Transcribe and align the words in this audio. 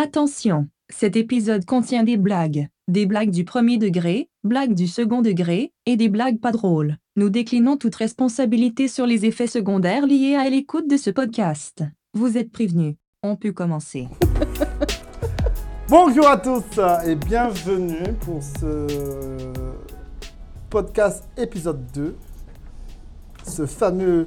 Attention, 0.00 0.68
cet 0.90 1.16
épisode 1.16 1.64
contient 1.64 2.04
des 2.04 2.16
blagues. 2.16 2.68
Des 2.86 3.04
blagues 3.04 3.32
du 3.32 3.44
premier 3.44 3.78
degré, 3.78 4.30
blagues 4.44 4.74
du 4.74 4.86
second 4.86 5.22
degré, 5.22 5.72
et 5.86 5.96
des 5.96 6.08
blagues 6.08 6.38
pas 6.38 6.52
drôles. 6.52 6.98
Nous 7.16 7.30
déclinons 7.30 7.76
toute 7.76 7.96
responsabilité 7.96 8.86
sur 8.86 9.08
les 9.08 9.26
effets 9.26 9.48
secondaires 9.48 10.06
liés 10.06 10.36
à 10.36 10.48
l'écoute 10.48 10.88
de 10.88 10.96
ce 10.96 11.10
podcast. 11.10 11.82
Vous 12.14 12.38
êtes 12.38 12.52
prévenus. 12.52 12.94
On 13.24 13.34
peut 13.34 13.50
commencer. 13.50 14.06
Bonjour 15.88 16.28
à 16.28 16.36
tous 16.36 16.78
et 17.04 17.16
bienvenue 17.16 18.12
pour 18.20 18.40
ce 18.40 18.86
podcast 20.70 21.24
épisode 21.36 21.84
2. 21.92 22.14
Ce 23.42 23.66
fameux 23.66 24.26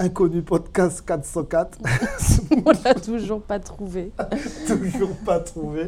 inconnu 0.00 0.42
podcast 0.42 1.02
404. 1.06 1.78
On 2.66 2.70
l'a 2.84 2.94
toujours 2.94 3.42
pas 3.42 3.58
trouvé. 3.60 4.12
toujours 4.66 5.14
pas 5.24 5.38
trouvé. 5.40 5.82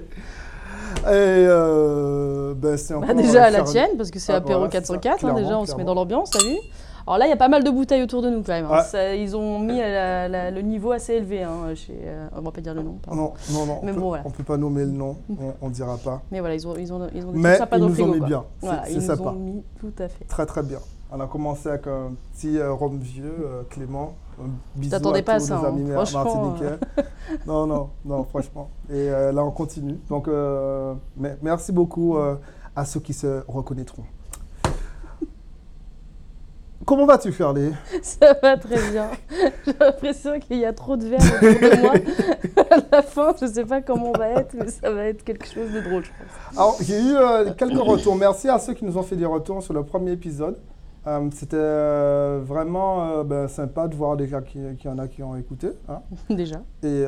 Et 1.05 1.09
euh, 1.09 2.55
ben, 2.55 2.77
c'est 2.77 2.95
Bah, 2.95 3.15
déjà 3.15 3.45
à 3.45 3.51
la 3.51 3.63
tienne, 3.63 3.91
parce 3.97 4.11
que 4.11 4.19
c'est 4.19 4.33
Ah, 4.33 4.37
apéro 4.37 4.61
voilà, 4.61 4.71
c'est 4.73 4.87
ça, 4.87 4.99
404, 4.99 5.25
hein, 5.25 5.35
déjà 5.35 5.43
clairement, 5.45 5.63
on 5.63 5.67
se 5.67 5.75
met 5.77 5.85
dans 5.85 5.95
l'ambiance, 5.95 6.31
t'as 6.31 6.39
vu? 6.45 6.57
Alors 7.05 7.19
là, 7.19 7.27
il 7.27 7.31
y 7.31 7.33
a 7.33 7.37
pas 7.37 7.49
mal 7.49 7.65
de 7.65 7.71
bouteilles 7.71 8.03
autour 8.03 8.23
de 8.23 8.31
nous 8.31 8.43
quand 8.45 8.53
même. 8.53 8.67
hein. 8.67 8.77
Ouais. 8.77 8.83
Ça- 8.85 9.15
ils 9.15 9.35
ont 9.37 9.59
mis 9.59 9.79
la- 9.79 10.29
la- 10.29 10.51
le 10.53 10.61
niveau 10.61 10.93
assez 10.93 11.15
élevé 11.15 11.43
hein, 11.43 11.75
chez. 11.75 11.99
euh, 12.05 12.29
on 12.37 12.43
va 12.43 12.53
pas 12.53 12.61
dire 12.61 12.75
le 12.75 12.83
nom, 12.83 12.99
pardon. 13.05 13.33
Non, 13.51 13.59
non, 13.59 13.67
non. 13.67 13.81
Mais 13.83 13.91
on, 13.91 13.95
peut, 13.95 14.01
bon, 14.01 14.09
voilà. 14.09 14.23
on 14.27 14.31
peut 14.31 14.45
pas 14.45 14.57
nommer 14.57 14.83
le 14.83 14.93
nom, 14.93 15.17
on, 15.31 15.55
on 15.67 15.69
dira 15.71 15.97
pas. 15.97 16.23
Mais 16.31 16.39
voilà, 16.39 16.55
ils 16.55 16.69
ont, 16.69 16.77
ils 16.77 16.93
ont, 16.93 17.09
ils 17.13 17.27
ont 17.27 17.33
des 17.33 17.39
Mais 17.39 17.49
trucs 17.57 17.59
sympas 17.59 17.77
ils 17.79 17.81
dans 17.81 17.89
nous 17.89 18.01
ont 18.03 18.07
mis 18.13 18.19
quoi. 18.19 18.27
bien. 18.29 18.45
Voilà, 18.61 18.89
ils 18.89 18.95
nous 18.97 19.01
sympa. 19.07 19.31
ont 19.31 19.33
mis 19.33 19.65
tout 19.81 19.93
à 19.99 20.07
fait. 20.09 20.25
Très 20.27 20.47
très 20.47 20.63
bien. 20.63 20.79
On 21.15 21.21
a 21.21 21.27
commencé 21.27 21.69
avec 21.69 21.87
un 21.89 22.15
petit 22.33 22.57
euh, 22.59 22.73
rhum 22.73 22.99
vieux, 22.99 23.35
euh, 23.45 23.63
Clément. 23.69 24.15
Un 24.43 24.49
bisou 24.77 24.93
t'attendais 24.93 25.19
à 25.19 25.23
pas 25.23 25.35
à 25.35 25.39
tous 25.41 25.47
ça, 25.47 25.59
nos 25.59 25.65
hein. 25.67 25.69
amis 25.69 25.91
Franchement, 25.91 26.25
martiniquais. 26.25 26.79
non, 27.47 27.67
non, 27.67 27.91
non, 28.07 28.25
franchement. 28.25 28.71
Et 28.89 29.11
euh, 29.11 29.31
là, 29.31 29.45
on 29.45 29.51
continue. 29.51 29.99
Donc, 30.09 30.27
euh, 30.27 30.95
mais- 31.19 31.37
merci 31.43 31.71
beaucoup 31.71 32.17
euh, 32.17 32.37
à 32.75 32.87
ceux 32.87 33.01
qui 33.01 33.13
se 33.13 33.43
reconnaîtront. 33.47 34.05
Comment 36.87 37.05
vas-tu, 37.05 37.31
Charlie? 37.31 37.73
Ça 38.03 38.35
va 38.43 38.57
très 38.57 38.91
bien. 38.91 39.11
J'ai 39.67 39.75
l'impression 39.79 40.41
qu'il 40.41 40.59
y 40.59 40.65
a 40.65 40.73
trop 40.73 40.97
de 40.97 41.05
verre 41.05 41.21
autour 41.21 41.41
de 41.41 41.81
moi. 41.83 41.93
à 42.71 42.77
la 42.91 43.03
fin, 43.03 43.35
je 43.39 43.47
sais 43.47 43.67
pas 43.67 43.83
comment 43.83 44.13
on 44.15 44.19
va 44.19 44.31
être, 44.31 44.55
mais 44.55 44.69
ça 44.69 44.91
va 44.91 45.05
être 45.05 45.23
quelque 45.23 45.47
chose 45.47 45.71
de 45.73 45.81
drôle, 45.81 46.05
je 46.05 46.11
pense. 46.11 46.57
Alors, 46.57 46.77
j'ai 46.81 46.99
eu 46.99 47.15
euh, 47.17 47.53
quelques 47.53 47.79
retours. 47.79 48.17
Merci 48.17 48.49
à 48.49 48.59
ceux 48.59 48.73
qui 48.73 48.87
nous 48.87 48.97
ont 48.97 49.03
fait 49.03 49.17
des 49.17 49.27
retours 49.27 49.63
sur 49.63 49.75
le 49.75 49.85
premier 49.85 50.13
épisode. 50.13 50.59
Euh, 51.07 51.29
C'était 51.33 51.57
euh, 51.59 52.41
vraiment 52.45 53.03
euh, 53.09 53.25
ben, 53.25 53.49
sympa 53.49 53.89
de 53.89 53.97
voir 53.97 54.17
déjà 54.17 54.41
qu'il 54.41 54.77
y 54.85 54.89
en 54.89 54.99
a 54.99 55.09
qui 55.09 55.23
ont 55.23 55.35
écouté. 55.37 55.69
hein. 55.89 56.01
Déjà. 56.31 56.63
et 56.83 57.05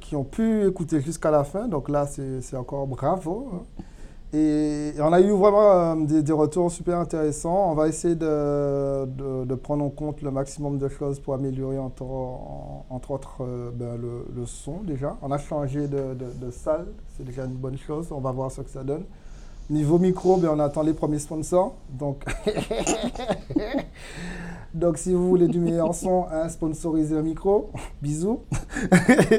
qui 0.00 0.14
ont 0.16 0.24
pu 0.24 0.66
écouter 0.66 1.00
jusqu'à 1.00 1.30
la 1.30 1.44
fin. 1.44 1.66
Donc 1.68 1.88
là, 1.88 2.06
c'est 2.06 2.56
encore 2.56 2.86
bravo. 2.86 3.48
hein. 3.54 3.62
Et, 4.32 4.92
et 4.96 5.00
on 5.00 5.12
a 5.12 5.20
eu 5.20 5.32
vraiment 5.32 5.96
des, 5.96 6.22
des 6.22 6.32
retours 6.32 6.70
super 6.70 6.98
intéressants. 6.98 7.72
On 7.72 7.74
va 7.74 7.88
essayer 7.88 8.14
de, 8.14 9.04
de- 9.06 9.44
de 9.44 9.54
prendre 9.56 9.84
en 9.84 9.88
compte 9.90 10.22
le 10.22 10.30
maximum 10.30 10.78
de 10.78 10.88
choses 10.88 11.18
pour 11.18 11.34
améliorer 11.34 11.78
entre, 11.80 12.04
en- 12.04 12.84
entre 12.90 13.10
autres 13.10 13.38
ben, 13.74 13.96
le, 14.00 14.26
le 14.36 14.46
son 14.46 14.82
déjà. 14.84 15.16
On 15.22 15.32
a 15.32 15.38
changé 15.38 15.88
de 15.88 16.50
salle, 16.52 16.86
c'est 17.16 17.24
déjà 17.24 17.44
une 17.44 17.54
bonne 17.56 17.78
chose. 17.78 18.12
On 18.12 18.20
va 18.20 18.30
voir 18.30 18.52
ce 18.52 18.60
que 18.60 18.70
ça 18.70 18.84
donne. 18.84 19.02
Niveau 19.70 20.00
micro, 20.00 20.36
ben, 20.36 20.50
on 20.52 20.58
attend 20.58 20.82
les 20.82 20.94
premiers 20.94 21.20
sponsors. 21.20 21.76
Donc, 21.90 22.24
donc 24.74 24.98
si 24.98 25.14
vous 25.14 25.28
voulez 25.28 25.46
du 25.46 25.60
meilleur 25.60 25.94
son, 25.94 26.26
hein, 26.28 26.48
sponsorisez 26.48 27.16
un 27.16 27.22
micro. 27.22 27.70
Bisous. 28.02 28.40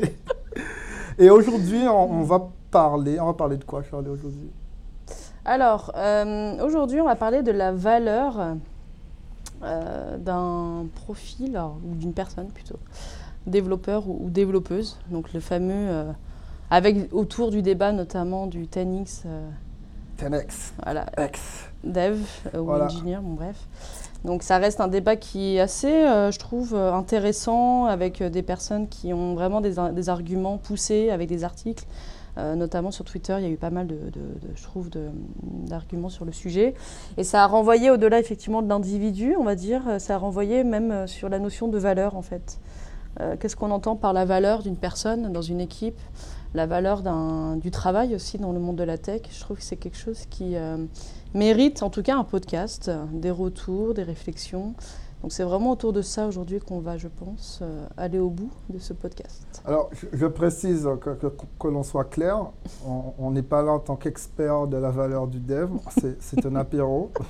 Et 1.20 1.30
aujourd'hui, 1.30 1.86
on, 1.86 2.24
va 2.24 2.48
parler. 2.72 3.20
On 3.20 3.26
va 3.26 3.34
parler 3.34 3.58
de 3.58 3.66
quoi, 3.66 3.84
Charlie, 3.84 4.08
aujourd'hui? 4.08 4.50
Alors, 5.44 5.92
euh, 5.98 6.66
aujourd'hui, 6.66 7.02
on 7.02 7.06
va 7.06 7.18
parler 7.18 7.44
de 7.44 7.52
la 7.52 7.74
valeur 7.74 8.56
euh, 9.64 10.18
d'un 10.18 10.86
profil, 10.96 11.62
ou 11.86 11.96
d'une 11.96 12.14
personne 12.14 12.48
plutôt, 12.48 12.80
développeur 13.48 14.08
ou, 14.08 14.26
ou 14.26 14.30
développeuse. 14.30 14.98
Donc, 15.10 15.34
le 15.34 15.42
fameux, 15.42 15.90
euh, 15.90 16.12
avec 16.70 17.14
autour 17.14 17.52
du 17.52 17.62
débat 17.62 17.92
notamment 17.92 18.48
du 18.48 18.64
10x, 18.64 19.26
10X. 20.30 20.72
voilà, 20.84 21.06
X. 21.18 21.40
dev 21.84 22.20
euh, 22.54 22.60
ou 22.60 22.66
Voilà. 22.66 22.86
engineer, 22.86 23.20
bon, 23.22 23.34
bref. 23.34 23.56
Donc 24.24 24.44
ça 24.44 24.58
reste 24.60 24.80
un 24.82 24.88
débat 24.88 25.16
qui 25.16 25.56
est 25.56 25.60
assez, 25.60 25.92
euh, 25.92 26.32
je 26.32 26.38
trouve, 26.38 26.76
euh, 26.76 26.94
intéressant 26.94 27.86
avec 27.86 28.22
des 28.22 28.44
personnes 28.44 28.88
qui 28.88 29.14
ont 29.14 29.34
vraiment 29.34 29.62
des, 29.62 29.80
ar- 29.80 29.92
des 29.94 30.10
arguments 30.10 30.58
poussés 30.58 31.10
avec 31.10 31.28
des 31.28 31.44
articles. 31.44 31.86
Euh, 32.38 32.56
notamment 32.56 32.92
sur 32.92 33.04
Twitter, 33.04 33.36
il 33.40 33.44
y 33.44 33.48
a 33.48 33.50
eu 33.50 33.58
pas 33.58 33.72
mal 33.72 33.88
de, 33.88 33.96
de- 33.96 34.10
de- 34.12 34.56
je 34.56 34.64
trouve, 34.64 34.90
d'arguments 35.42 36.08
sur 36.10 36.24
le 36.24 36.32
sujet. 36.32 36.76
Et 37.18 37.24
ça 37.26 37.44
a 37.44 37.48
renvoyé 37.48 37.90
au-delà 37.92 38.20
effectivement 38.20 38.62
de 38.62 38.70
l'individu, 38.70 39.36
on 39.38 39.44
va 39.44 39.56
dire, 39.56 39.82
ça 39.98 40.16
a 40.16 40.18
renvoyé 40.18 40.64
même 40.64 41.08
sur 41.08 41.28
la 41.28 41.40
notion 41.40 41.68
de 41.68 41.78
valeur 41.78 42.16
en 42.16 42.22
fait. 42.22 42.60
Qu'est-ce 43.42 43.58
qu'on 43.58 43.72
entend 43.72 43.98
par 43.98 44.14
la 44.14 44.24
valeur 44.24 44.64
d'une 44.64 44.78
personne 44.78 45.34
dans 45.34 45.42
une 45.42 45.60
équipe? 45.60 46.00
La 46.54 46.66
valeur 46.66 47.02
du 47.58 47.72
travail 47.72 48.14
aussi 48.16 48.38
dans 48.38 48.52
le 48.52 48.60
monde 48.60 48.76
de 48.76 48.84
la 48.84 48.98
tech. 48.98 49.22
Je 49.32 49.40
trouve 49.40 49.58
que 49.58 49.64
c'est 49.64 49.78
quelque 49.78 49.98
chose 49.98 50.26
qui, 50.30 50.56
euh, 50.58 50.78
mérite 51.34 51.82
en 51.82 51.90
tout 51.90 52.04
cas 52.04 52.18
un 52.18 52.26
podcast, 52.26 52.90
euh, 52.90 53.06
des 53.14 53.32
retours, 53.32 53.94
des 53.94 54.04
réflexions. 54.04 54.74
Donc 55.22 55.32
c'est 55.32 55.44
vraiment 55.44 55.72
autour 55.72 55.94
de 55.94 56.02
ça 56.02 56.28
aujourd'hui 56.28 56.60
qu'on 56.60 56.80
va, 56.80 56.98
je 56.98 57.08
pense, 57.08 57.60
euh, 57.62 57.86
aller 57.96 58.20
au 58.20 58.30
bout 58.30 58.50
de 58.70 58.80
ce 58.80 58.92
podcast. 58.92 59.62
Alors, 59.66 59.90
je, 59.94 60.08
je 60.12 60.26
précise 60.26 60.90
que, 61.00 61.12
que- 61.12 61.32
que 61.60 61.68
l'on 61.68 61.84
soit 61.84 62.06
clair, 62.06 62.48
on 63.20 63.32
n'est 63.32 63.44
pas 63.44 63.62
là 63.62 63.72
en 63.74 63.80
tant 63.80 63.96
qu'expert 63.96 64.68
de 64.68 64.78
la 64.78 64.90
valeur 64.90 65.28
du 65.28 65.40
dev, 65.40 65.70
c'est 66.20 66.46
un 66.46 66.56
apéro. 66.56 67.12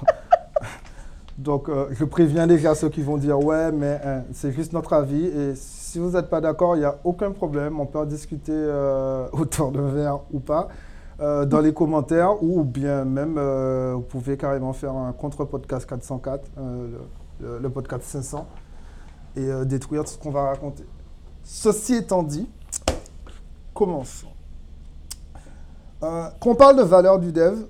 Donc, 1.41 1.69
euh, 1.69 1.87
je 1.91 2.05
préviens 2.05 2.45
déjà 2.45 2.75
ceux 2.75 2.89
qui 2.89 3.01
vont 3.01 3.17
dire 3.17 3.39
ouais, 3.43 3.71
mais 3.71 3.99
hein, 4.05 4.23
c'est 4.31 4.51
juste 4.51 4.73
notre 4.73 4.93
avis. 4.93 5.25
Et 5.25 5.55
si 5.55 5.97
vous 5.97 6.11
n'êtes 6.11 6.29
pas 6.29 6.39
d'accord, 6.39 6.75
il 6.75 6.79
n'y 6.79 6.85
a 6.85 6.97
aucun 7.03 7.31
problème. 7.31 7.79
On 7.79 7.87
peut 7.87 7.97
en 7.97 8.05
discuter 8.05 8.51
euh, 8.53 9.27
autour 9.31 9.71
de 9.71 9.81
verre 9.81 10.19
ou 10.31 10.39
pas 10.39 10.67
euh, 11.19 11.45
dans 11.45 11.59
les 11.59 11.73
commentaires 11.73 12.43
ou 12.43 12.63
bien 12.63 13.05
même 13.05 13.39
vous 13.93 14.01
pouvez 14.01 14.37
carrément 14.37 14.71
faire 14.73 14.93
un 14.95 15.13
contre-podcast 15.13 15.89
404, 15.89 16.47
euh, 16.59 16.87
le, 17.41 17.57
le- 17.59 17.69
podcast 17.69 18.03
500 18.03 18.47
et 19.35 19.49
détruire 19.65 20.03
tout 20.03 20.11
ce 20.11 20.17
qu'on 20.19 20.29
va 20.31 20.43
raconter. 20.43 20.85
Ceci 21.43 21.95
étant 21.95 22.21
dit, 22.21 22.47
commençons. 23.73 24.27
Euh, 26.03 26.27
quand 26.39 26.51
on 26.51 26.55
parle 26.55 26.77
de 26.77 26.83
valeur 26.83 27.17
du 27.17 27.31
dev, 27.31 27.63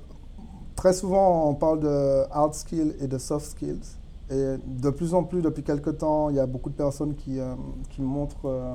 très 0.82 0.94
souvent 0.94 1.48
on 1.48 1.54
parle 1.54 1.80
de 1.82 2.24
hard 2.32 2.56
skills 2.56 2.96
et 3.00 3.06
de 3.08 3.20
soft 3.20 3.52
skills. 3.52 3.86
Et 4.32 4.56
de 4.66 4.90
plus 4.90 5.14
en 5.14 5.24
plus, 5.24 5.42
depuis 5.44 5.62
quelques 5.62 6.00
temps, 6.00 6.30
il 6.32 6.38
y 6.38 6.40
a 6.40 6.48
beaucoup 6.48 6.72
de 6.72 6.76
personnes 6.76 7.14
qui, 7.14 7.40
euh, 7.40 7.54
qui 7.92 8.02
montrent, 8.02 8.46
euh, 8.48 8.74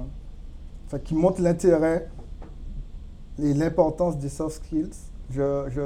enfin, 0.87 1.01
qui 1.01 1.17
montrent 1.17 1.43
l'intérêt 1.43 2.09
et 3.43 3.53
l'importance 3.55 4.19
des 4.19 4.29
soft 4.29 4.57
skills. 4.65 4.95
Je, 5.31 5.65
je- 5.69 5.81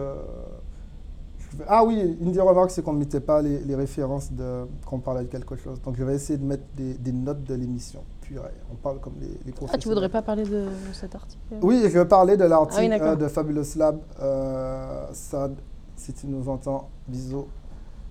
je- 1.38 1.64
ah 1.66 1.84
oui, 1.86 2.18
une 2.20 2.32
des 2.32 2.40
remarques, 2.40 2.70
c'est 2.72 2.82
qu'on 2.82 2.92
ne 2.92 2.98
mettait 2.98 3.20
pas 3.20 3.40
les, 3.40 3.60
les 3.60 3.74
références 3.74 4.30
de, 4.30 4.66
quand 4.84 4.96
on 4.96 4.98
parlait 4.98 5.22
de 5.24 5.28
quelque 5.30 5.56
chose. 5.56 5.80
Donc 5.80 5.96
je 5.96 6.04
vais 6.04 6.16
essayer 6.16 6.38
de 6.38 6.44
mettre 6.44 6.64
des, 6.76 6.92
des 6.94 7.12
notes 7.12 7.44
de 7.44 7.54
l'émission. 7.54 8.02
Puis 8.20 8.38
ouais, 8.38 8.54
on 8.70 8.74
parle 8.74 8.98
comme 9.00 9.14
les, 9.20 9.28
les 9.46 9.54
Ah, 9.72 9.78
tu 9.78 9.88
voudrais 9.88 10.10
pas 10.10 10.20
parler 10.20 10.44
de 10.44 10.66
cet 10.92 11.14
article? 11.14 11.54
Oui, 11.62 11.80
je 11.84 11.98
vais 11.98 12.04
parler 12.04 12.36
de 12.36 12.44
Ah 12.44 12.48
l'article 12.48 12.92
oui, 12.92 13.00
euh, 13.00 13.16
de 13.16 13.26
Fabulous 13.28 13.76
Lab, 13.76 13.98
euh, 14.20 15.06
Sad, 15.12 15.54
si 16.00 16.14
tu 16.14 16.26
nous 16.26 16.48
entends, 16.48 16.88
bisous, 17.06 17.46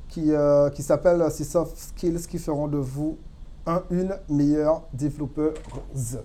qui, 0.07 0.31
euh, 0.31 0.69
qui 0.69 0.83
s'appelle 0.83 1.25
Ces 1.31 1.43
soft 1.43 1.75
skills 1.75 2.27
qui 2.27 2.37
feront 2.37 2.67
de 2.67 2.77
vous 2.77 3.17
un, 3.65 3.81
une 3.89 4.15
meilleure 4.29 4.83
développeuse. 4.93 6.19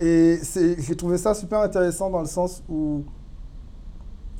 Et 0.00 0.40
j'ai 0.78 0.96
trouvé 0.96 1.18
ça 1.18 1.34
super 1.34 1.60
intéressant 1.60 2.10
dans 2.10 2.20
le 2.20 2.26
sens 2.26 2.62
où, 2.68 3.04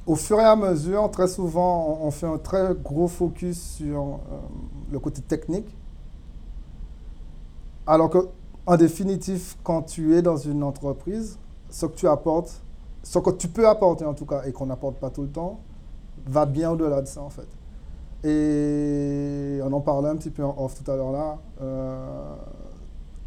au 0.07 0.17
fur 0.17 0.41
et 0.41 0.45
à 0.45 0.57
mesure, 0.57 1.11
très 1.11 1.29
souvent, 1.29 1.99
on, 2.01 2.07
on 2.07 2.11
fait 2.11 2.27
un 2.27 2.39
très 2.39 2.75
gros 2.75 3.07
focus 3.07 3.61
sur 3.61 4.03
euh, 4.03 4.39
le 4.91 4.99
côté 4.99 5.21
technique. 5.21 5.77
Alors 7.87 8.09
que, 8.09 8.29
en 8.65 8.77
définitive, 8.77 9.57
quand 9.63 9.83
tu 9.83 10.17
es 10.17 10.23
dans 10.23 10.39
une 10.39 10.63
entreprise, 10.63 11.39
ce 11.69 11.87
que 11.87 11.95
tu 11.95 12.09
apportes, 12.09 12.63
ce 13.03 13.19
que 13.19 13.31
tu 13.31 13.49
peux 13.49 13.69
apporter 13.69 14.05
en 14.05 14.15
tout 14.15 14.27
cas, 14.27 14.43
et 14.45 14.53
qu'on 14.53 14.67
n'apporte 14.67 14.97
pas 14.97 15.11
tout 15.11 15.23
le 15.23 15.29
temps, 15.29 15.61
va 16.27 16.47
bien 16.47 16.71
au-delà 16.71 17.03
de 17.03 17.07
ça 17.07 17.23
en 17.23 17.31
fait. 17.31 17.49
Et 18.25 19.61
on 19.63 19.73
en 19.73 19.81
parlait 19.81 20.09
un 20.09 20.17
petit 20.17 20.31
peu 20.31 20.45
en 20.45 20.55
off 20.59 20.81
tout 20.83 20.89
à 20.91 20.97
l'heure 20.97 21.13
là. 21.13 21.39
euh, 21.61 22.37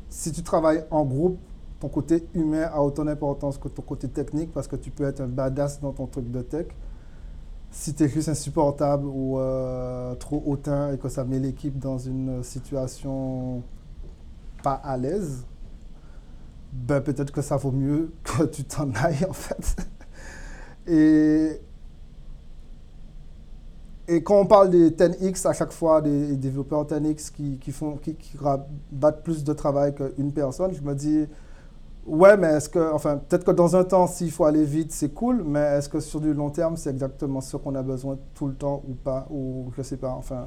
si 0.09 0.31
tu 0.31 0.43
travailles 0.43 0.85
en 0.91 1.03
groupe, 1.03 1.37
ton 1.79 1.89
côté 1.89 2.25
humain 2.33 2.69
a 2.73 2.81
autant 2.81 3.03
d'importance 3.03 3.57
que 3.57 3.67
ton 3.67 3.81
côté 3.81 4.07
technique 4.07 4.53
parce 4.53 4.67
que 4.67 4.77
tu 4.77 4.91
peux 4.91 5.03
être 5.03 5.19
un 5.19 5.27
badass 5.27 5.81
dans 5.81 5.91
ton 5.91 6.07
truc 6.07 6.31
de 6.31 6.41
tech. 6.41 6.67
Si 7.71 7.93
tu 7.93 8.03
es 8.03 8.07
juste 8.07 8.29
insupportable 8.29 9.05
ou 9.05 9.37
euh, 9.37 10.15
trop 10.15 10.41
hautain 10.45 10.93
et 10.93 10.97
que 10.97 11.09
ça 11.09 11.25
met 11.25 11.39
l'équipe 11.39 11.77
dans 11.77 11.97
une 11.97 12.41
situation 12.43 13.61
pas 14.63 14.75
à 14.75 14.95
l'aise, 14.95 15.45
ben 16.71 17.01
peut-être 17.01 17.31
que 17.31 17.41
ça 17.41 17.57
vaut 17.57 17.71
mieux 17.71 18.13
que 18.23 18.43
tu 18.43 18.63
t'en 18.63 18.91
ailles 18.93 19.25
en 19.29 19.33
fait. 19.33 19.75
Et, 20.87 21.59
et 24.07 24.21
quand 24.21 24.39
on 24.39 24.45
parle 24.45 24.69
des 24.69 24.91
10X, 24.91 25.47
à 25.47 25.53
chaque 25.53 25.71
fois, 25.71 26.01
des 26.01 26.35
développeurs 26.37 26.85
10X 26.85 27.31
qui, 27.31 27.57
qui 27.57 27.71
font, 27.71 27.97
qui, 27.97 28.15
qui 28.15 28.37
battent 28.91 29.23
plus 29.23 29.43
de 29.43 29.53
travail 29.53 29.95
qu'une 29.95 30.31
personne, 30.31 30.73
je 30.73 30.81
me 30.81 30.93
dis, 30.93 31.27
ouais, 32.05 32.37
mais 32.37 32.47
est-ce 32.47 32.69
que, 32.69 32.93
enfin, 32.93 33.17
peut-être 33.17 33.43
que 33.43 33.51
dans 33.51 33.75
un 33.75 33.83
temps, 33.83 34.05
s'il 34.05 34.31
faut 34.31 34.45
aller 34.45 34.63
vite, 34.63 34.91
c'est 34.91 35.09
cool, 35.09 35.43
mais 35.43 35.77
est-ce 35.77 35.89
que 35.89 35.99
sur 35.99 36.21
du 36.21 36.33
long 36.33 36.51
terme, 36.51 36.77
c'est 36.77 36.91
exactement 36.91 37.41
ce 37.41 37.57
qu'on 37.57 37.73
a 37.73 37.81
besoin 37.81 38.17
tout 38.35 38.47
le 38.47 38.53
temps 38.53 38.83
ou 38.87 38.93
pas, 38.93 39.25
ou 39.31 39.71
je 39.75 39.81
sais 39.81 39.97
pas, 39.97 40.11
enfin. 40.11 40.45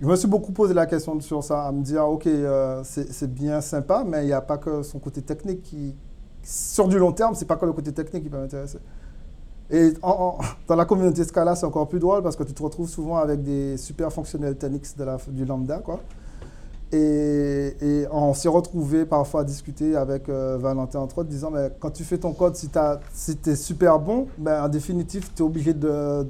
Je 0.00 0.06
me 0.08 0.16
suis 0.16 0.26
beaucoup 0.26 0.50
posé 0.50 0.74
la 0.74 0.86
question 0.86 1.20
sur 1.20 1.44
ça, 1.44 1.64
à 1.64 1.70
me 1.70 1.82
dire, 1.82 2.08
ok, 2.08 2.26
euh, 2.26 2.82
c'est 2.82 3.32
bien 3.32 3.60
sympa, 3.60 4.02
mais 4.04 4.24
il 4.24 4.26
n'y 4.26 4.32
a 4.32 4.40
pas 4.40 4.58
que 4.58 4.82
son 4.82 4.98
côté 4.98 5.22
technique 5.22 5.62
qui, 5.62 5.94
sur 6.42 6.88
du 6.88 6.98
long 6.98 7.12
terme, 7.12 7.36
c'est 7.36 7.44
pas 7.44 7.54
que 7.54 7.66
le 7.66 7.72
côté 7.72 7.92
technique 7.92 8.24
qui 8.24 8.28
peut 8.28 8.38
m'intéresser. 8.38 8.78
Et 9.72 9.94
dans 10.02 10.76
la 10.76 10.84
communauté 10.84 11.24
Scala, 11.24 11.56
c'est 11.56 11.64
encore 11.64 11.88
plus 11.88 11.98
drôle 11.98 12.22
parce 12.22 12.36
que 12.36 12.42
tu 12.42 12.52
te 12.52 12.62
retrouves 12.62 12.90
souvent 12.90 13.16
avec 13.16 13.42
des 13.42 13.78
super 13.78 14.12
fonctionnels 14.12 14.56
Tenix 14.56 14.94
de 14.94 15.02
la, 15.02 15.16
du 15.28 15.46
lambda. 15.46 15.78
Quoi. 15.78 15.98
Et, 16.92 18.06
on 18.10 18.34
s'est 18.34 18.50
retrouvé 18.50 19.06
parfois 19.06 19.40
à 19.40 19.44
discuter 19.44 19.96
avec 19.96 20.28
euh, 20.28 20.58
Valentin, 20.60 21.00
entre 21.00 21.18
autres, 21.18 21.30
disant 21.30 21.50
mais 21.50 21.72
quand 21.80 21.90
tu 21.90 22.04
fais 22.04 22.18
ton 22.18 22.34
code, 22.34 22.54
si 22.54 22.68
tu 22.68 23.50
es 23.50 23.56
super 23.56 23.98
bon, 23.98 24.26
ben, 24.36 24.62
en 24.62 24.68
définitive, 24.68 25.30
tu 25.34 25.42
es 25.42 25.46
obligé 25.46 25.72
de, 25.72 26.26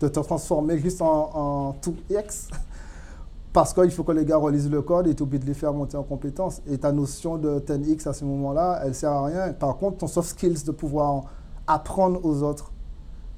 de, 0.00 0.08
te 0.08 0.18
transformer 0.18 0.76
juste 0.78 1.00
en, 1.02 1.30
en 1.32 1.76
2x. 2.10 2.48
Parce 3.52 3.72
qu'il 3.72 3.90
faut 3.92 4.02
que 4.02 4.12
les 4.12 4.24
gars 4.24 4.36
relisent 4.36 4.70
le 4.70 4.82
code 4.82 5.06
et 5.06 5.14
tu 5.14 5.18
es 5.18 5.22
obligé 5.22 5.42
de 5.42 5.46
les 5.46 5.54
faire 5.54 5.72
monter 5.72 5.96
en 5.96 6.02
compétences. 6.02 6.62
Et 6.68 6.78
ta 6.78 6.90
notion 6.90 7.36
de 7.36 7.60
10x 7.60 8.08
à 8.08 8.12
ce 8.12 8.24
moment-là, 8.24 8.80
elle 8.84 8.94
sert 8.94 9.10
à 9.12 9.24
rien. 9.24 9.52
Par 9.52 9.76
contre, 9.76 9.98
ton 9.98 10.08
soft 10.08 10.30
skills 10.30 10.64
de 10.64 10.72
pouvoir 10.72 11.24
apprendre 11.72 12.24
aux 12.24 12.42
autres, 12.42 12.72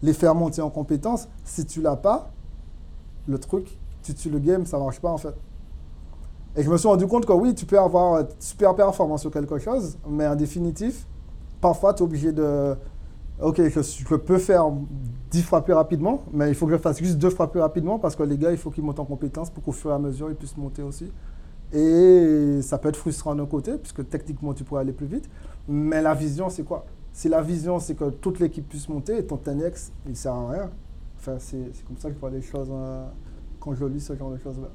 les 0.02 0.12
faire 0.12 0.34
monter 0.34 0.62
en 0.62 0.70
compétences. 0.70 1.28
Si 1.44 1.64
tu 1.66 1.80
l'as 1.80 1.96
pas, 1.96 2.30
le 3.26 3.38
truc, 3.38 3.78
tu 4.02 4.14
tues 4.14 4.30
le 4.30 4.38
game, 4.38 4.66
ça 4.66 4.78
marche 4.78 5.00
pas 5.00 5.10
en 5.10 5.18
fait. 5.18 5.34
Et 6.56 6.62
je 6.62 6.70
me 6.70 6.76
suis 6.76 6.88
rendu 6.88 7.06
compte 7.06 7.24
que 7.24 7.32
oui, 7.32 7.54
tu 7.54 7.64
peux 7.64 7.78
avoir 7.78 8.24
super 8.38 8.74
performance 8.74 9.22
sur 9.22 9.30
quelque 9.30 9.58
chose, 9.58 9.96
mais 10.08 10.26
en 10.26 10.36
définitif, 10.36 11.06
parfois 11.60 11.94
tu 11.94 12.02
es 12.02 12.04
obligé 12.04 12.32
de. 12.32 12.76
Ok, 13.40 13.60
je, 13.60 14.14
peux 14.14 14.38
faire 14.38 14.66
10 15.30 15.42
fois 15.42 15.64
plus 15.64 15.72
rapidement, 15.72 16.22
mais 16.32 16.48
il 16.50 16.54
faut 16.54 16.66
que 16.66 16.72
je 16.72 16.78
fasse 16.78 16.98
juste 16.98 17.16
deux 17.16 17.30
fois 17.30 17.50
plus 17.50 17.60
rapidement 17.60 17.98
parce 17.98 18.14
que 18.14 18.22
les 18.22 18.36
gars, 18.36 18.52
il 18.52 18.58
faut 18.58 18.70
qu'ils 18.70 18.84
montent 18.84 19.00
en 19.00 19.04
compétences 19.04 19.50
pour 19.50 19.64
qu'au 19.64 19.72
fur 19.72 19.90
et 19.90 19.94
à 19.94 19.98
mesure, 19.98 20.28
ils 20.28 20.36
puissent 20.36 20.56
monter 20.56 20.82
aussi. 20.82 21.10
Et 21.72 22.60
ça 22.60 22.76
peut 22.76 22.90
être 22.90 22.96
frustrant 22.96 23.34
d'un 23.34 23.46
côté, 23.46 23.78
puisque 23.78 24.06
techniquement, 24.08 24.52
tu 24.52 24.62
pourrais 24.62 24.82
aller 24.82 24.92
plus 24.92 25.06
vite. 25.06 25.28
Mais 25.66 26.02
la 26.02 26.12
vision, 26.12 26.50
c'est 26.50 26.62
quoi? 26.62 26.84
Si 27.12 27.28
la 27.28 27.42
vision, 27.42 27.78
c'est 27.78 27.94
que 27.94 28.08
toute 28.10 28.40
l'équipe 28.40 28.66
puisse 28.68 28.88
monter, 28.88 29.18
et 29.18 29.26
ton 29.26 29.36
Tenex, 29.36 29.92
il 30.06 30.12
ne 30.12 30.16
sert 30.16 30.32
à 30.32 30.50
rien. 30.50 30.70
Enfin, 31.18 31.36
c'est 31.38 31.70
comme 31.86 31.96
ça 31.98 32.08
que 32.08 32.14
je 32.14 32.20
vois 32.20 32.30
les 32.30 32.42
choses 32.42 32.68
euh, 32.70 33.04
quand 33.60 33.74
je 33.74 33.84
lis 33.84 34.00
ce 34.00 34.16
genre 34.16 34.30
de 34.30 34.38
choses-là. 34.38 34.68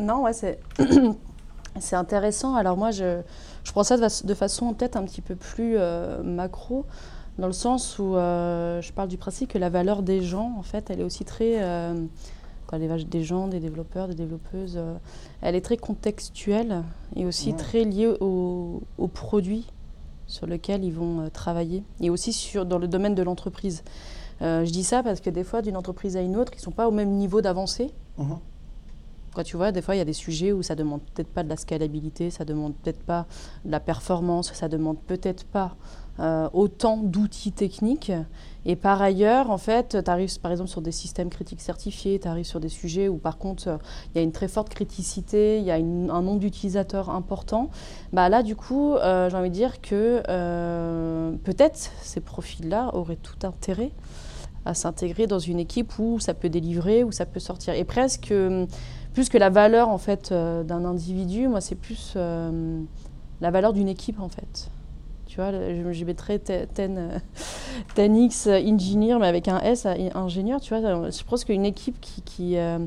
Non, 0.00 0.22
ouais, 0.22 0.32
c'est. 0.32 0.60
c'est 1.80 1.96
intéressant. 1.96 2.54
Alors 2.54 2.76
moi, 2.76 2.90
je, 2.90 3.20
je 3.64 3.72
prends 3.72 3.84
ça 3.84 3.96
de, 3.96 4.34
façon 4.34 4.74
peut-être 4.74 4.96
un 4.96 5.04
petit 5.04 5.22
peu 5.22 5.34
plus 5.34 5.76
euh, 5.76 6.22
macro, 6.22 6.84
dans 7.38 7.46
le 7.46 7.52
sens 7.52 7.98
où 7.98 8.16
euh, 8.16 8.80
je 8.80 8.92
parle 8.92 9.08
du 9.08 9.18
principe 9.18 9.50
que 9.50 9.58
la 9.58 9.70
valeur 9.70 10.02
des 10.02 10.22
gens, 10.22 10.54
en 10.58 10.62
fait, 10.62 10.90
elle 10.90 11.00
est 11.00 11.04
aussi 11.04 11.24
très... 11.24 11.60
Quand 12.66 12.78
les 12.78 13.04
des 13.04 13.22
gens, 13.22 13.46
des 13.46 13.60
développeurs, 13.60 14.08
des 14.08 14.16
développeuses, 14.16 14.80
elle 15.40 15.54
est 15.54 15.60
très 15.60 15.76
contextuelle 15.76 16.82
et 17.14 17.24
aussi 17.24 17.54
très 17.54 17.84
liée 17.84 18.12
au, 18.20 18.82
au 18.98 19.06
produit 19.06 19.68
sur 20.26 20.46
lequel 20.46 20.84
ils 20.84 20.92
vont 20.92 21.20
euh, 21.20 21.28
travailler, 21.30 21.82
et 22.00 22.10
aussi 22.10 22.32
sur, 22.32 22.66
dans 22.66 22.78
le 22.78 22.88
domaine 22.88 23.14
de 23.14 23.22
l'entreprise. 23.22 23.82
Euh, 24.42 24.64
je 24.64 24.70
dis 24.70 24.84
ça 24.84 25.02
parce 25.02 25.20
que 25.20 25.30
des 25.30 25.44
fois, 25.44 25.62
d'une 25.62 25.76
entreprise 25.76 26.16
à 26.16 26.20
une 26.20 26.36
autre, 26.36 26.52
ils 26.54 26.58
ne 26.58 26.62
sont 26.62 26.72
pas 26.72 26.88
au 26.88 26.90
même 26.90 27.10
niveau 27.10 27.40
d'avancée. 27.40 27.90
Mhm. 28.18 28.38
Quand 29.34 29.42
tu 29.42 29.56
vois, 29.56 29.70
des 29.70 29.82
fois, 29.82 29.94
il 29.94 29.98
y 29.98 30.02
a 30.02 30.06
des 30.06 30.14
sujets 30.14 30.52
où 30.52 30.62
ça 30.62 30.74
ne 30.74 30.78
demande 30.78 31.02
peut-être 31.02 31.28
pas 31.28 31.42
de 31.42 31.48
la 31.48 31.56
scalabilité, 31.56 32.30
ça 32.30 32.44
ne 32.44 32.48
demande 32.48 32.74
peut-être 32.74 33.02
pas 33.02 33.26
de 33.64 33.70
la 33.70 33.80
performance, 33.80 34.52
ça 34.52 34.66
ne 34.66 34.72
demande 34.72 34.98
peut-être 35.06 35.44
pas 35.44 35.76
autant 36.18 36.98
d'outils 36.98 37.52
techniques. 37.52 38.12
Et 38.68 38.74
par 38.74 39.00
ailleurs, 39.00 39.50
en 39.50 39.58
fait, 39.58 39.96
tu 40.04 40.10
arrives 40.10 40.40
par 40.40 40.50
exemple 40.50 40.68
sur 40.68 40.82
des 40.82 40.90
systèmes 40.90 41.30
critiques 41.30 41.60
certifiés, 41.60 42.18
tu 42.18 42.26
arrives 42.26 42.44
sur 42.44 42.58
des 42.58 42.68
sujets 42.68 43.08
où 43.08 43.16
par 43.16 43.38
contre 43.38 43.68
euh, 43.68 43.78
il 44.12 44.18
y 44.18 44.20
a 44.20 44.24
une 44.24 44.32
très 44.32 44.48
forte 44.48 44.70
criticité, 44.70 45.58
il 45.58 45.64
y 45.64 45.70
a 45.70 45.76
un 45.76 46.22
nombre 46.22 46.40
d'utilisateurs 46.40 47.10
important. 47.10 47.70
Bah 48.12 48.28
là, 48.28 48.42
du 48.42 48.56
coup, 48.56 48.94
euh, 48.94 49.30
j'ai 49.30 49.36
envie 49.36 49.50
de 49.50 49.54
dire 49.54 49.80
que 49.80 50.20
peut-être 51.44 51.92
ces 52.02 52.20
profils-là 52.20 52.90
auraient 52.94 53.18
tout 53.22 53.46
intérêt 53.46 53.92
à 54.64 54.74
s'intégrer 54.74 55.28
dans 55.28 55.38
une 55.38 55.60
équipe 55.60 55.96
où 56.00 56.18
ça 56.18 56.34
peut 56.34 56.48
délivrer, 56.48 57.04
où 57.04 57.12
ça 57.12 57.24
peut 57.24 57.38
sortir. 57.38 57.74
Et 57.74 57.84
presque, 57.84 58.34
plus 59.12 59.28
que 59.28 59.38
la 59.38 59.48
valeur 59.48 59.90
en 59.90 59.98
fait 59.98 60.32
d'un 60.32 60.84
individu, 60.84 61.46
moi 61.46 61.60
c'est 61.60 61.76
plus 61.76 62.16
la 62.16 63.50
valeur 63.52 63.72
d'une 63.72 63.88
équipe 63.88 64.18
en 64.18 64.28
fait. 64.28 64.70
Tu 65.36 65.42
vois, 65.42 65.52
je, 65.92 66.04
mettrais 66.06 66.38
10x 66.38 68.74
engineer, 68.74 69.18
mais 69.18 69.26
avec 69.26 69.48
un 69.48 69.60
S, 69.60 69.86
ingénieur. 70.14 70.62
Tu 70.62 70.74
vois, 70.74 71.10
je 71.10 71.22
pense 71.24 71.44
qu'une 71.44 71.66
équipe 71.66 72.00
qui, 72.00 72.56
euh, 72.56 72.78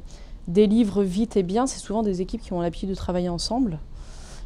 délivre 0.47 1.03
vite 1.03 1.37
et 1.37 1.43
bien, 1.43 1.67
c'est 1.67 1.77
souvent 1.77 2.01
des 2.01 2.21
équipes 2.21 2.41
qui 2.41 2.53
ont 2.53 2.61
l'habitude 2.61 2.89
de 2.89 2.95
travailler 2.95 3.29
ensemble. 3.29 3.77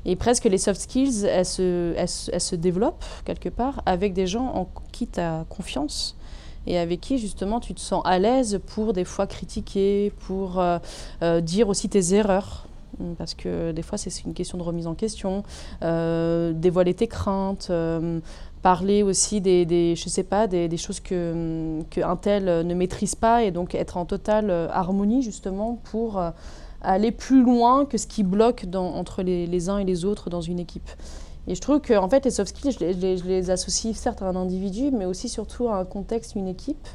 Et 0.03 0.17
presque 0.17 0.43
les 0.43 0.57
soft 0.57 0.81
skills, 0.81 1.23
elles 1.23 1.45
se, 1.45 1.93
elles, 1.95 2.41
se 2.41 2.55
développent 2.57 3.05
quelque 3.23 3.47
part 3.47 3.81
avec 3.85 4.11
des 4.11 4.27
gens 4.27 4.51
en 4.53 4.67
qui 4.91 5.07
tu 5.07 5.21
as 5.21 5.45
confiance 5.47 6.17
et 6.67 6.77
avec 6.77 6.99
qui 6.99 7.19
justement 7.19 7.61
tu 7.61 7.73
te 7.73 7.79
sens 7.79 8.01
à 8.03 8.19
l'aise 8.19 8.59
pour 8.67 8.91
des 8.91 9.05
fois 9.05 9.27
critiquer, 9.27 10.11
pour 10.27 10.59
euh, 10.59 10.77
euh, 11.21 11.39
dire 11.39 11.69
aussi 11.69 11.87
tes 11.87 12.15
erreurs. 12.15 12.67
Mm, 12.99 13.13
parce 13.17 13.33
que 13.33 13.71
des 13.71 13.81
fois 13.81 13.97
c'est 13.97 14.23
une 14.23 14.33
question 14.33 14.57
de 14.57 14.63
remise 14.63 14.87
en 14.87 14.95
question, 14.95 15.43
euh, 15.83 16.53
dévoiler 16.53 16.93
tes 16.93 17.07
craintes, 17.07 17.67
euh, 17.69 18.19
parler 18.61 19.03
aussi 19.03 19.41
des, 19.41 19.65
des, 19.65 19.95
je 19.95 20.07
sais 20.09 20.23
pas, 20.23 20.47
des, 20.47 20.77
choses 20.77 20.99
que, 20.99 21.81
que 21.89 22.01
un 22.01 22.15
tel 22.15 22.65
ne 22.65 22.73
maîtrise 22.73 23.15
pas 23.15 23.43
et 23.43 23.51
donc 23.51 23.75
être 23.75 23.97
en 23.97 24.05
totale 24.05 24.49
harmonie 24.71 25.21
justement 25.21 25.79
pour 25.83 26.17
euh, 26.17 26.31
aller 26.81 27.11
plus 27.11 27.43
loin 27.43 27.85
que 27.85 27.97
ce 27.97 28.07
qui 28.07 28.23
bloque 28.23 28.65
entre 28.73 29.21
les, 29.21 29.69
uns 29.69 29.79
et 29.79 29.85
les 29.85 30.05
autres 30.05 30.29
dans 30.29 30.41
une 30.41 30.59
équipe. 30.59 30.89
Et 31.45 31.55
je 31.55 31.61
trouve 31.61 31.81
que 31.81 31.93
en 31.93 32.07
fait 32.07 32.23
les 32.23 32.31
soft 32.31 32.55
skills, 32.55 32.71
je 32.71 33.27
les 33.27 33.49
associe 33.49 33.95
certes 33.97 34.21
à 34.21 34.27
un 34.27 34.35
individu, 34.35 34.91
mais 34.91 35.05
aussi 35.05 35.27
surtout 35.27 35.67
à 35.67 35.77
un 35.77 35.85
contexte, 35.85 36.35
une 36.35 36.47
équipe. 36.47 36.87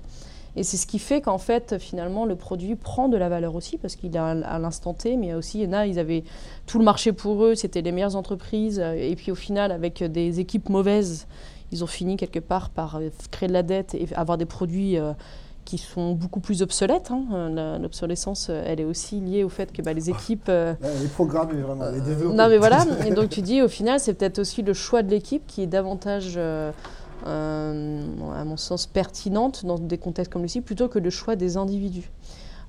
Et 0.56 0.62
c'est 0.62 0.76
ce 0.76 0.86
qui 0.86 0.98
fait 0.98 1.20
qu'en 1.20 1.38
fait, 1.38 1.78
finalement, 1.78 2.24
le 2.24 2.36
produit 2.36 2.74
prend 2.74 3.08
de 3.08 3.16
la 3.16 3.28
valeur 3.28 3.54
aussi, 3.54 3.78
parce 3.78 3.96
qu'il 3.96 4.14
est 4.14 4.18
à 4.18 4.58
l'instant 4.58 4.94
T, 4.94 5.16
mais 5.16 5.34
aussi, 5.34 5.60
il 5.60 5.64
y 5.64 5.68
en 5.68 5.72
a, 5.72 5.86
ils 5.86 5.98
avaient 5.98 6.24
tout 6.66 6.78
le 6.78 6.84
marché 6.84 7.12
pour 7.12 7.44
eux, 7.44 7.54
c'était 7.54 7.82
les 7.82 7.92
meilleures 7.92 8.16
entreprises, 8.16 8.78
et 8.78 9.14
puis 9.16 9.30
au 9.30 9.36
final, 9.36 9.70
avec 9.70 10.02
des 10.02 10.40
équipes 10.40 10.68
mauvaises, 10.68 11.26
ils 11.72 11.84
ont 11.84 11.88
fini 11.88 12.16
quelque 12.16 12.38
part 12.38 12.70
par 12.70 12.96
euh, 12.96 13.10
créer 13.30 13.48
de 13.48 13.52
la 13.52 13.62
dette 13.62 13.94
et 13.94 14.08
avoir 14.14 14.38
des 14.38 14.46
produits 14.46 14.98
euh, 14.98 15.12
qui 15.64 15.76
sont 15.76 16.12
beaucoup 16.12 16.40
plus 16.40 16.62
obsolètes. 16.62 17.10
Hein. 17.10 17.78
L'obsolescence, 17.80 18.48
euh, 18.48 18.64
elle 18.66 18.80
est 18.80 18.84
aussi 18.84 19.20
liée 19.20 19.44
au 19.44 19.48
fait 19.48 19.70
que 19.72 19.82
bah, 19.82 19.92
les 19.92 20.08
équipes... 20.08 20.48
les 20.48 21.08
programmes, 21.08 21.50
vraiment, 21.60 21.90
les 21.90 22.00
développeurs. 22.00 22.34
Non, 22.34 22.48
mais 22.48 22.58
voilà, 22.58 22.84
et 23.06 23.10
donc 23.10 23.28
tu 23.28 23.42
dis, 23.42 23.60
au 23.60 23.68
final, 23.68 24.00
c'est 24.00 24.14
peut-être 24.14 24.38
aussi 24.38 24.62
le 24.62 24.72
choix 24.72 25.02
de 25.02 25.10
l'équipe 25.10 25.46
qui 25.46 25.62
est 25.62 25.66
davantage... 25.66 26.38
Euh, 27.26 28.02
à 28.34 28.44
mon 28.44 28.56
sens, 28.56 28.86
pertinente 28.86 29.66
dans 29.66 29.78
des 29.78 29.98
contextes 29.98 30.32
comme 30.32 30.42
celui-ci, 30.42 30.60
plutôt 30.60 30.88
que 30.88 30.98
le 30.98 31.10
choix 31.10 31.36
des 31.36 31.56
individus. 31.56 32.10